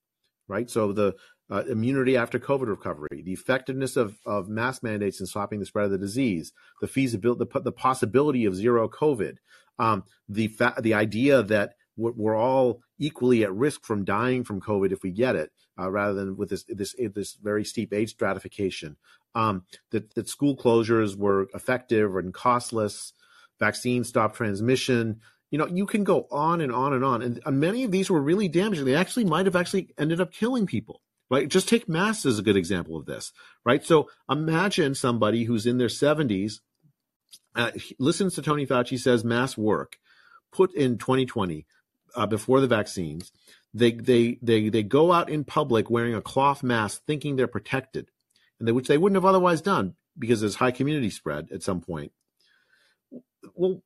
[0.48, 0.70] right?
[0.70, 1.14] So the
[1.50, 5.86] uh, immunity after COVID recovery, the effectiveness of, of mask mandates in stopping the spread
[5.86, 9.36] of the disease, the feasibility, the, the possibility of zero COVID,
[9.78, 14.92] um, the fa- the idea that we're all equally at risk from dying from COVID
[14.92, 18.96] if we get it, uh, rather than with this this this very steep age stratification.
[19.34, 23.12] Um, that that school closures were effective and costless,
[23.58, 25.20] vaccines stopped transmission.
[25.50, 28.20] You know, you can go on and on and on, and many of these were
[28.20, 28.84] really damaging.
[28.84, 31.00] They actually might have actually ended up killing people
[31.30, 31.48] right?
[31.48, 33.32] Just take masks as a good example of this,
[33.64, 33.84] right?
[33.84, 36.60] So imagine somebody who's in their 70s,
[37.54, 39.96] uh, listens to Tony Fauci says masks work,
[40.52, 41.66] put in 2020
[42.14, 43.32] uh, before the vaccines.
[43.72, 48.10] They, they, they, they go out in public wearing a cloth mask thinking they're protected,
[48.58, 51.80] and they, which they wouldn't have otherwise done because there's high community spread at some
[51.80, 52.12] point.
[53.54, 53.82] Well,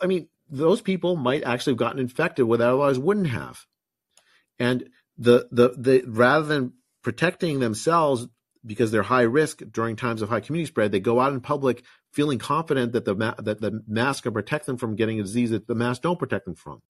[0.00, 3.66] I mean, those people might actually have gotten infected where they otherwise wouldn't have.
[4.58, 4.88] And
[5.18, 6.72] the, the, the, rather than
[7.02, 8.26] protecting themselves
[8.64, 11.84] because they're high risk during times of high community spread, they go out in public
[12.12, 15.66] feeling confident that the that the mask can protect them from getting a disease that
[15.66, 16.80] the mask don't protect them from.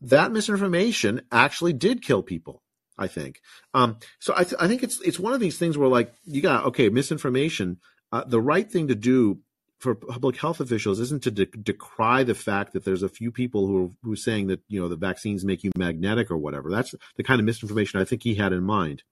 [0.00, 2.62] That misinformation actually did kill people.
[3.00, 3.40] I think.
[3.74, 6.42] Um, so I, th- I think it's it's one of these things where like you
[6.42, 7.78] got okay misinformation.
[8.10, 9.38] Uh, the right thing to do
[9.78, 13.66] for public health officials isn't to de- decry the fact that there's a few people
[13.66, 16.70] who are who are saying that you know the vaccines make you magnetic or whatever.
[16.70, 19.04] That's the kind of misinformation I think he had in mind.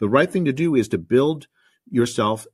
[0.00, 1.48] The right thing to do is to build
[1.90, 2.46] yourself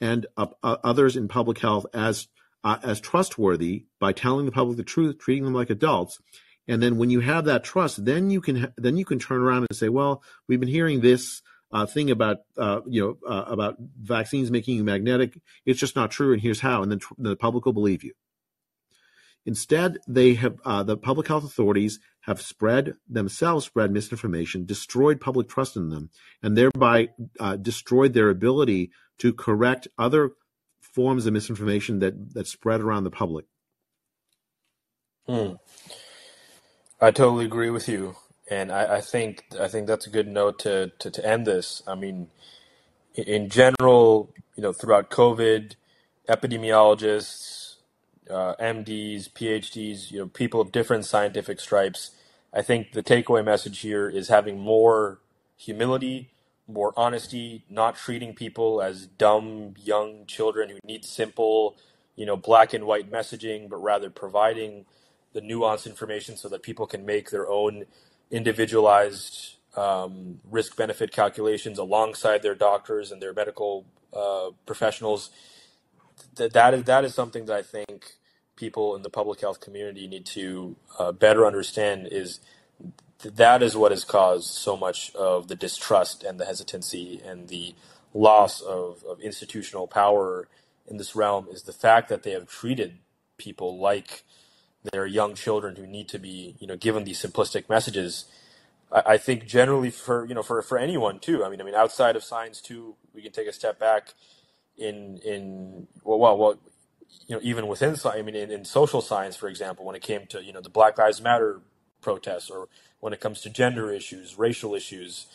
[0.00, 2.28] and uh, uh, others in public health as
[2.62, 6.20] uh, as trustworthy by telling the public the truth, treating them like adults.
[6.68, 9.66] And then when you have that trust, then you can then you can turn around
[9.68, 11.42] and say, well, we've been hearing this
[11.72, 15.38] uh, thing about uh, you know uh, about vaccines making you magnetic.
[15.64, 16.82] It's just not true, and here's how.
[16.82, 18.12] And then tr- the public will believe you.
[19.46, 25.48] Instead, they have uh, the public health authorities have spread themselves spread misinformation, destroyed public
[25.48, 26.10] trust in them,
[26.42, 27.08] and thereby
[27.40, 30.32] uh, destroyed their ability to correct other
[30.80, 33.46] forms of misinformation that that spread around the public.
[35.26, 35.52] Hmm.
[37.00, 38.16] I totally agree with you
[38.50, 41.82] and I, I think I think that's a good note to, to, to end this.
[41.86, 42.28] I mean,
[43.14, 45.74] in general, you know, throughout COVID,
[46.28, 47.76] epidemiologists,
[48.30, 52.12] uh, MDs, PhDs, you know, people of different scientific stripes.
[52.52, 55.20] I think the takeaway message here is having more
[55.56, 56.30] humility,
[56.66, 61.76] more honesty, not treating people as dumb young children who need simple,
[62.16, 64.86] you know, black and white messaging, but rather providing
[65.38, 67.84] the nuanced information so that people can make their own
[68.30, 75.30] individualized um, risk benefit calculations alongside their doctors and their medical uh, professionals.
[76.36, 78.12] That that is that is something that I think
[78.56, 82.08] people in the public health community need to uh, better understand.
[82.10, 82.40] Is
[83.22, 87.74] that is what has caused so much of the distrust and the hesitancy and the
[88.14, 90.48] loss of, of institutional power
[90.88, 92.98] in this realm is the fact that they have treated
[93.36, 94.24] people like
[94.92, 98.26] they're young children who need to be, you know, given these simplistic messages.
[98.92, 101.44] I, I think generally for you know for for anyone too.
[101.44, 104.14] I mean, I mean outside of science too, we can take a step back
[104.76, 106.58] in in well well, well
[107.26, 108.18] you know even within science.
[108.18, 110.70] I mean in, in social science, for example, when it came to you know the
[110.70, 111.60] Black Lives Matter
[112.00, 112.68] protests, or
[113.00, 115.26] when it comes to gender issues, racial issues,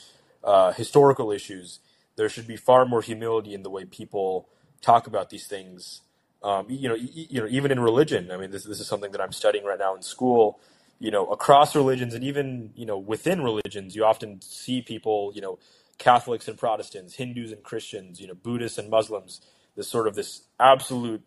[0.44, 1.80] uh, historical issues,
[2.16, 4.50] there should be far more humility in the way people
[4.82, 6.03] talk about these things
[6.44, 8.32] um, you know, you know, even in religion.
[8.32, 10.60] I mean, this this is something that I'm studying right now in school.
[11.00, 15.42] You know, across religions and even you know within religions, you often see people you
[15.42, 15.60] know
[15.98, 19.42] Catholics and Protestants, Hindus and Christians, you know, Buddhists and Muslims.
[19.76, 21.24] This sort of this absolute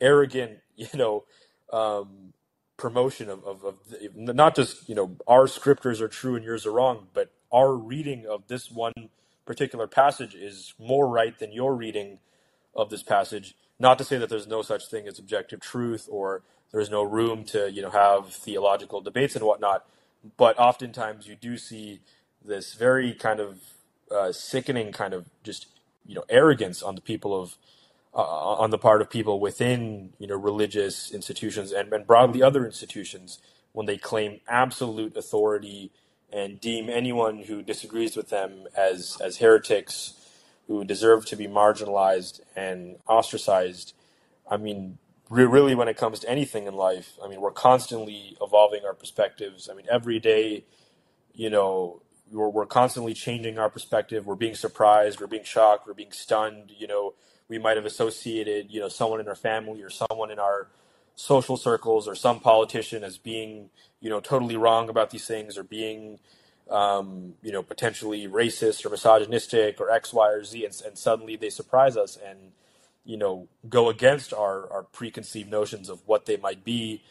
[0.00, 1.24] arrogant, you know,
[1.72, 2.32] um,
[2.76, 3.76] promotion of, of, of
[4.14, 8.26] not just you know our scriptures are true and yours are wrong, but our reading
[8.26, 8.92] of this one
[9.44, 12.20] particular passage is more right than your reading
[12.74, 13.54] of this passage.
[13.80, 16.42] Not to say that there's no such thing as objective truth or
[16.72, 19.86] there's no room to you know have theological debates and whatnot,
[20.38, 22.00] but oftentimes you do see
[22.44, 23.60] this very kind of
[24.12, 25.68] uh, sickening kind of just
[26.06, 27.58] you know arrogance on the people of
[28.14, 32.66] uh, on the part of people within you know religious institutions and, and broadly other
[32.66, 33.40] institutions
[33.72, 35.92] when they claim absolute authority
[36.32, 40.14] and deem anyone who disagrees with them as as heretics
[40.70, 43.92] who deserve to be marginalized and ostracized.
[44.48, 44.98] I mean,
[45.28, 48.94] re- really, when it comes to anything in life, I mean, we're constantly evolving our
[48.94, 49.68] perspectives.
[49.68, 50.62] I mean, every day,
[51.34, 54.26] you know, we're, we're constantly changing our perspective.
[54.26, 55.20] We're being surprised.
[55.20, 55.88] We're being shocked.
[55.88, 56.70] We're being stunned.
[56.78, 57.14] You know,
[57.48, 60.68] we might have associated, you know, someone in our family or someone in our
[61.16, 63.70] social circles or some politician as being,
[64.00, 66.20] you know, totally wrong about these things or being,
[66.70, 71.36] um, you know, potentially racist or misogynistic or X, Y, or Z, and, and suddenly
[71.36, 72.52] they surprise us and,
[73.04, 77.02] you know, go against our, our preconceived notions of what they might be.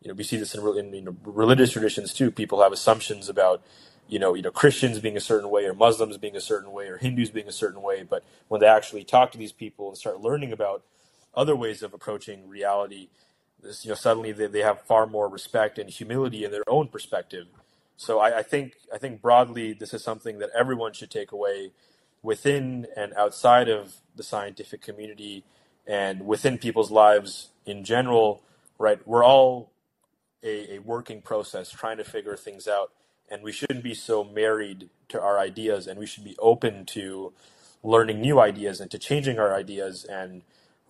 [0.00, 2.30] You know, we see this in, in you know, religious traditions too.
[2.30, 3.62] People have assumptions about
[4.08, 6.88] you know, you know, Christians being a certain way, or Muslims being a certain way,
[6.88, 8.02] or Hindus being a certain way.
[8.02, 10.82] But when they actually talk to these people and start learning about
[11.34, 13.08] other ways of approaching reality,
[13.62, 16.88] this, you know, suddenly they, they have far more respect and humility in their own
[16.88, 17.46] perspective.
[17.98, 21.72] So I, I think I think broadly this is something that everyone should take away
[22.22, 25.44] within and outside of the scientific community
[25.86, 28.42] and within people's lives in general.
[28.78, 29.72] Right, we're all
[30.44, 32.92] a, a working process trying to figure things out
[33.28, 37.32] and we shouldn't be so married to our ideas and we should be open to
[37.82, 40.42] learning new ideas and to changing our ideas and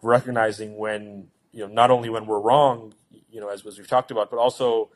[0.03, 2.93] recognizing when you know not only when we're wrong
[3.31, 4.91] you know as, as we've talked about but also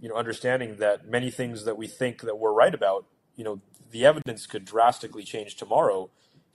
[0.00, 3.06] you know understanding that many things that we think that we're right about
[3.36, 3.60] you know
[3.90, 6.10] the evidence could drastically change tomorrow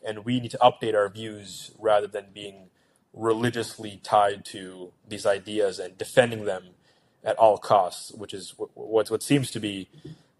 [0.06, 2.70] and we need to update our views rather than being
[3.16, 6.64] religiously tied to these ideas and defending them
[7.24, 9.90] at all costs, which is what what seems to be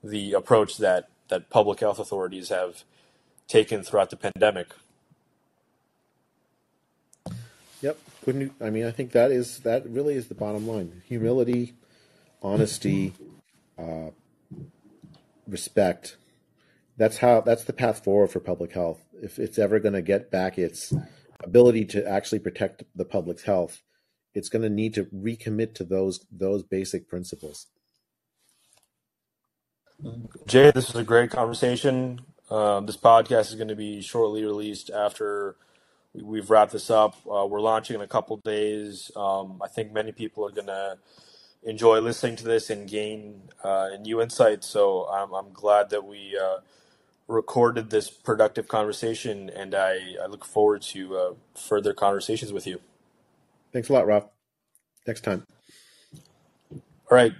[0.04, 2.84] the approach that that public health authorities have
[3.48, 4.68] taken throughout the pandemic.
[7.82, 8.54] Yep, couldn't.
[8.62, 11.74] I mean, I think that is that really is the bottom line: humility,
[12.46, 13.14] honesty,
[13.78, 14.12] uh,
[15.48, 16.18] respect.
[16.98, 17.42] That's how.
[17.42, 19.04] That's the path forward for public health.
[19.22, 20.94] If it's ever going to get back its
[21.44, 23.82] ability to actually protect the public's health,
[24.34, 27.68] it's going to need to recommit to those those basic principles.
[30.46, 32.22] Jay, this was a great conversation.
[32.50, 35.56] Um, this podcast is going to be shortly released after
[36.14, 37.16] we, have wrapped this up.
[37.26, 39.10] Uh, we're launching in a couple days.
[39.16, 40.98] Um, I think many people are going to
[41.66, 44.68] enjoy listening to this and gain uh, new insights.
[44.68, 46.58] So I'm, I'm glad that we uh,
[47.28, 52.80] recorded this productive conversation, and I, I look forward to uh, further conversations with you.
[53.74, 54.30] Thanks a lot, Rav.
[55.08, 55.44] Next time.
[57.12, 57.34] All right.